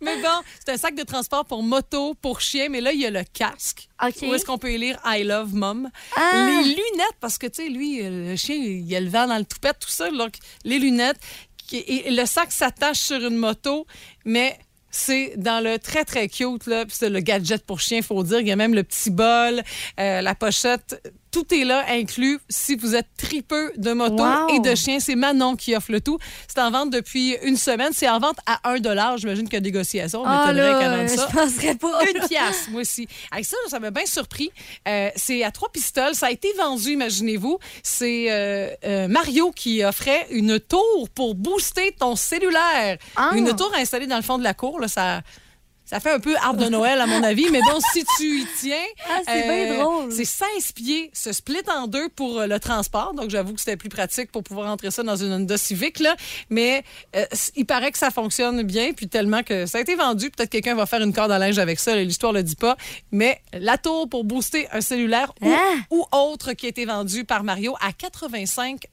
mais 0.00 0.16
bon, 0.20 0.28
c'est 0.64 0.72
un 0.72 0.76
sac 0.76 0.94
de 0.94 1.02
transport 1.04 1.44
pour 1.44 1.62
moto, 1.62 2.14
pour 2.20 2.40
chien. 2.40 2.68
Mais 2.68 2.80
là, 2.80 2.92
il 2.92 3.00
y 3.00 3.06
a 3.06 3.10
le 3.10 3.22
casque. 3.32 3.88
Où 4.02 4.34
est-ce 4.34 4.44
qu'on 4.44 4.58
peut 4.58 4.70
élire 4.70 4.98
I 5.04 5.22
love 5.24 5.54
mom? 5.54 5.90
Ah! 6.16 6.48
Les 6.48 6.62
lunettes, 6.62 7.16
parce 7.20 7.38
que, 7.38 7.46
tu 7.46 7.62
sais, 7.62 7.68
lui, 7.68 8.02
euh, 8.02 8.30
le 8.30 8.36
chien, 8.36 8.56
il 8.56 8.94
a 8.94 9.00
le 9.00 9.08
vent 9.08 9.26
dans 9.26 9.38
le 9.38 9.44
toupette, 9.44 9.78
tout 9.80 9.90
ça. 9.90 10.10
Donc, 10.10 10.34
les 10.64 10.78
lunettes. 10.78 11.18
Et 11.72 12.10
le 12.10 12.26
sac 12.26 12.52
s'attache 12.52 12.98
sur 12.98 13.16
une 13.16 13.36
moto, 13.36 13.86
mais 14.26 14.58
c'est 14.90 15.34
dans 15.38 15.64
le 15.64 15.78
très, 15.78 16.04
très 16.04 16.28
cute, 16.28 16.66
là. 16.66 16.84
Puis 16.84 16.96
c'est 16.98 17.08
le 17.08 17.20
gadget 17.20 17.64
pour 17.64 17.80
chien, 17.80 18.02
faut 18.02 18.22
dire. 18.22 18.40
Il 18.40 18.46
y 18.46 18.52
a 18.52 18.56
même 18.56 18.74
le 18.74 18.82
petit 18.82 19.10
bol, 19.10 19.62
euh, 19.98 20.20
la 20.20 20.34
pochette 20.34 21.00
Tout 21.32 21.52
est 21.54 21.64
là, 21.64 21.84
inclus 21.88 22.38
si 22.48 22.76
vous 22.76 22.94
êtes 22.94 23.08
tripeux 23.16 23.72
de 23.76 23.92
moto 23.92 24.22
Wow. 24.22 24.54
et 24.54 24.60
de 24.60 24.74
chiens. 24.74 25.00
C'est 25.00 25.14
Manon 25.14 25.56
qui 25.56 25.74
offre 25.74 25.90
le 25.90 26.00
tout. 26.00 26.18
C'est 26.46 26.60
en 26.60 26.70
vente 26.70 26.90
depuis 26.90 27.36
une 27.42 27.56
semaine. 27.56 27.90
C'est 27.92 28.08
en 28.08 28.18
vente 28.18 28.36
à 28.46 28.60
1 28.70 29.16
J'imagine 29.16 29.44
qu'il 29.44 29.54
y 29.54 29.56
a 29.56 29.60
négociation. 29.60 30.20
M'étonnerait 30.20 30.78
qu'elle 30.78 30.90
là, 30.90 30.96
vende 30.98 31.08
ça. 31.08 31.26
je 31.30 31.36
penserais 31.36 31.74
pas. 31.74 32.00
Une 32.14 32.28
pièce, 32.28 32.68
moi 32.70 32.82
aussi. 32.82 33.08
Avec 33.30 33.46
ça, 33.46 33.56
ça 33.68 33.80
m'a 33.80 33.90
bien 33.90 34.04
surpris. 34.04 34.50
Euh, 34.86 35.08
c'est 35.16 35.42
à 35.42 35.50
trois 35.50 35.70
pistoles. 35.70 36.14
Ça 36.14 36.26
a 36.26 36.30
été 36.30 36.52
vendu, 36.58 36.92
imaginez-vous. 36.92 37.58
C'est 37.82 38.30
euh, 38.30 38.70
euh, 38.84 39.08
Mario 39.08 39.52
qui 39.52 39.82
offrait 39.82 40.26
une 40.30 40.60
tour 40.60 41.08
pour 41.14 41.34
booster 41.34 41.94
ton 41.98 42.14
cellulaire. 42.14 42.98
Ah. 43.16 43.30
Une 43.34 43.54
tour 43.56 43.72
installée 43.78 44.06
dans 44.06 44.16
le 44.16 44.22
fond 44.22 44.38
de 44.38 44.44
la 44.44 44.54
cour. 44.54 44.80
Là, 44.80 44.88
ça, 44.88 45.22
ça 45.92 46.00
fait 46.00 46.10
un 46.10 46.20
peu 46.20 46.34
arbre 46.36 46.64
de 46.64 46.70
Noël, 46.70 46.98
à 47.02 47.06
mon 47.06 47.22
avis. 47.22 47.50
Mais 47.50 47.60
bon, 47.60 47.78
si 47.92 48.02
tu 48.16 48.40
y 48.40 48.46
tiens... 48.58 48.76
Ah, 49.14 49.20
c'est 49.26 49.42
bien 49.42 49.74
drôle. 49.74 50.10
C'est 50.10 50.24
16 50.24 50.72
pieds, 50.72 51.10
se 51.12 51.32
split 51.32 51.60
en 51.68 51.86
deux 51.86 52.08
pour 52.08 52.40
euh, 52.40 52.46
le 52.46 52.58
transport. 52.58 53.12
Donc, 53.14 53.28
j'avoue 53.28 53.52
que 53.52 53.60
c'était 53.60 53.76
plus 53.76 53.90
pratique 53.90 54.30
pour 54.30 54.42
pouvoir 54.42 54.70
entrer 54.70 54.90
ça 54.90 55.02
dans 55.02 55.16
une 55.16 55.32
Honda 55.32 55.58
Civic. 55.58 55.98
Là. 55.98 56.16
Mais 56.48 56.82
euh, 57.14 57.26
il 57.56 57.66
paraît 57.66 57.92
que 57.92 57.98
ça 57.98 58.10
fonctionne 58.10 58.62
bien, 58.62 58.92
puis 58.94 59.08
tellement 59.08 59.42
que 59.42 59.66
ça 59.66 59.78
a 59.78 59.80
été 59.82 59.96
vendu. 59.96 60.30
Peut-être 60.30 60.48
quelqu'un 60.48 60.74
va 60.74 60.86
faire 60.86 61.02
une 61.02 61.12
corde 61.12 61.30
à 61.30 61.38
linge 61.38 61.58
avec 61.58 61.78
ça. 61.78 61.94
L'histoire 61.96 62.32
le 62.32 62.42
dit 62.42 62.56
pas. 62.56 62.76
Mais 63.10 63.40
la 63.52 63.76
tour 63.76 64.08
pour 64.08 64.24
booster 64.24 64.66
un 64.72 64.80
cellulaire 64.80 65.32
ou, 65.42 65.50
Hein? 65.50 65.82
ou 65.90 66.06
autre 66.12 66.52
qui 66.54 66.66
a 66.66 66.68
été 66.70 66.86
vendu 66.86 67.24
par 67.24 67.44
Mario 67.44 67.74
à 67.80 67.92
85 67.92 68.86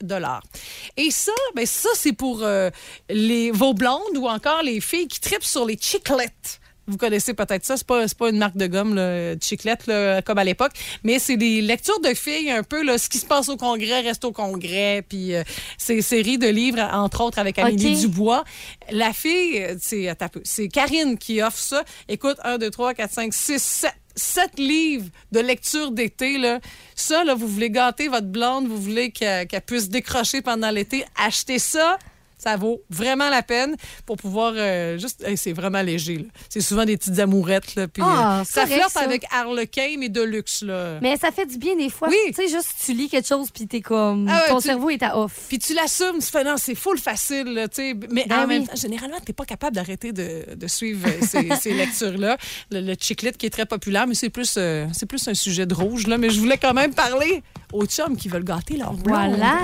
Et 0.97 1.11
ça, 1.11 1.31
ben 1.55 1.65
ça 1.65 1.89
c'est 1.93 2.13
pour 2.13 2.43
euh, 2.43 2.69
les, 3.09 3.51
vos 3.51 3.73
blondes 3.73 4.17
ou 4.17 4.27
encore 4.27 4.63
les 4.63 4.81
filles 4.81 5.07
qui 5.07 5.21
tripent 5.21 5.43
sur 5.43 5.65
les 5.65 5.77
chiclettes. 5.79 6.59
Vous 6.89 6.97
connaissez 6.97 7.33
peut-être 7.33 7.65
ça, 7.65 7.77
c'est 7.77 7.87
pas, 7.87 8.07
c'est 8.07 8.17
pas 8.17 8.29
une 8.29 8.37
marque 8.37 8.57
de 8.57 8.67
gomme, 8.67 8.95
là, 8.95 9.35
de 9.35 9.43
chiclette, 9.43 9.87
là, 9.87 10.21
comme 10.21 10.37
à 10.37 10.43
l'époque, 10.43 10.71
mais 11.03 11.19
c'est 11.19 11.37
des 11.37 11.61
lectures 11.61 11.99
de 12.01 12.13
filles 12.13 12.51
un 12.51 12.63
peu, 12.63 12.83
là, 12.83 12.97
ce 12.97 13.09
qui 13.09 13.17
se 13.19 13.25
passe 13.25 13.49
au 13.49 13.57
congrès 13.57 14.01
reste 14.01 14.25
au 14.25 14.31
congrès, 14.31 15.03
puis 15.07 15.35
euh, 15.35 15.43
ces 15.77 16.01
séries 16.01 16.37
de 16.37 16.47
livres, 16.47 16.79
entre 16.91 17.21
autres 17.21 17.39
avec 17.39 17.59
Amélie. 17.59 17.95
Dubois. 17.95 18.43
La 18.91 19.13
fille, 19.13 19.59
euh, 19.59 19.75
c'est, 19.79 20.67
Karine 20.69 21.17
qui 21.17 21.41
offre 21.41 21.57
ça. 21.59 21.83
Écoute, 22.07 22.37
1, 22.43 22.57
2, 22.57 22.69
3, 22.69 22.93
4, 22.93 23.11
5, 23.11 23.33
6, 23.33 23.59
7. 23.61 23.91
Sept 24.15 24.59
livres 24.59 25.05
de 25.31 25.39
lecture 25.39 25.91
d'été, 25.91 26.37
là. 26.37 26.59
Ça, 26.93 27.23
là, 27.23 27.35
vous 27.35 27.47
voulez 27.47 27.69
gâter 27.69 28.09
votre 28.09 28.27
blonde, 28.27 28.67
vous 28.67 28.81
voulez 28.81 29.11
qu'elle 29.11 29.47
qu'elle 29.47 29.61
puisse 29.61 29.87
décrocher 29.87 30.41
pendant 30.41 30.71
l'été, 30.71 31.05
achetez 31.15 31.59
ça. 31.59 31.97
Ça 32.41 32.55
vaut 32.55 32.81
vraiment 32.89 33.29
la 33.29 33.43
peine 33.43 33.75
pour 34.05 34.15
pouvoir 34.17 34.53
euh, 34.55 34.97
juste. 34.97 35.23
hey, 35.27 35.37
c'est 35.37 35.53
vraiment 35.53 35.81
léger. 35.81 36.25
C'est 36.49 36.61
souvent 36.61 36.85
des 36.85 36.97
petites 36.97 37.19
amourettes. 37.19 37.75
Là, 37.75 37.87
puis, 37.87 38.01
Ah, 38.05 38.39
euh, 38.39 38.43
ça 38.45 38.61
correct, 38.61 38.73
flirte 38.75 38.91
ça. 38.91 39.01
avec 39.01 39.25
Harlequin, 39.31 39.95
mais 39.99 40.09
de 40.09 40.21
luxe. 40.21 40.63
Là. 40.63 40.99
Mais 41.01 41.17
ça 41.17 41.31
fait 41.31 41.45
du 41.45 41.57
bien 41.57 41.75
des 41.75 41.89
fois. 41.89 42.07
Oui. 42.09 42.15
Tu 42.27 42.33
sais, 42.35 42.47
juste 42.47 42.73
tu 42.85 42.93
lis 42.93 43.09
quelque 43.09 43.27
chose 43.27 43.49
puis 43.53 43.67
t'es 43.67 43.81
comme. 43.81 44.27
Ah 44.29 44.43
ouais, 44.43 44.47
ton 44.49 44.57
tu- 44.59 44.67
cerveau 44.67 44.89
est 44.89 45.03
à 45.03 45.17
off. 45.19 45.33
Puis 45.49 45.59
tu 45.59 45.73
l'assumes, 45.73 46.19
tu 46.19 46.27
fais 46.27 46.43
non, 46.43 46.55
c'est 46.57 46.75
full 46.75 46.97
facile, 46.97 47.53
là, 47.53 47.67
tu 47.67 47.75
sais. 47.75 47.93
Mais 48.09 48.25
Ben 48.27 48.39
en 48.39 48.47
même 48.47 48.61
oui. 48.61 48.67
temps, 48.67 48.75
généralement, 48.75 49.17
tu 49.17 49.25
n'es 49.31 49.33
pas 49.33 49.45
capable 49.45 49.75
d'arrêter 49.75 50.13
de, 50.13 50.55
de 50.55 50.67
suivre 50.67 51.07
euh, 51.09 51.25
ces, 51.25 51.49
ces 51.61 51.73
lectures-là. 51.73 52.37
Le, 52.71 52.79
le 52.81 52.95
chiclette 52.99 53.37
qui 53.37 53.45
est 53.45 53.49
très 53.51 53.65
populaire, 53.65 54.07
mais 54.07 54.15
c'est 54.15 54.29
plus, 54.29 54.55
euh, 54.57 54.85
c'est 54.93 55.05
plus 55.05 55.27
un 55.27 55.33
sujet 55.33 55.65
de 55.65 55.73
rouge, 55.73 56.07
là. 56.07 56.17
Mais 56.17 56.29
je 56.29 56.39
voulais 56.39 56.57
quand 56.57 56.73
même 56.73 56.93
parler 56.93 57.43
aux 57.73 57.85
chums 57.85 58.15
qui 58.17 58.29
veulent 58.29 58.43
gâter 58.45 58.77
leur 58.77 58.93
blonde. 58.93 59.35
Voilà. 59.35 59.57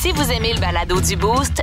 Si 0.00 0.12
vous 0.12 0.30
aimez 0.32 0.52
le 0.52 0.60
balado 0.60 1.00
du 1.00 1.16
Boost, 1.16 1.62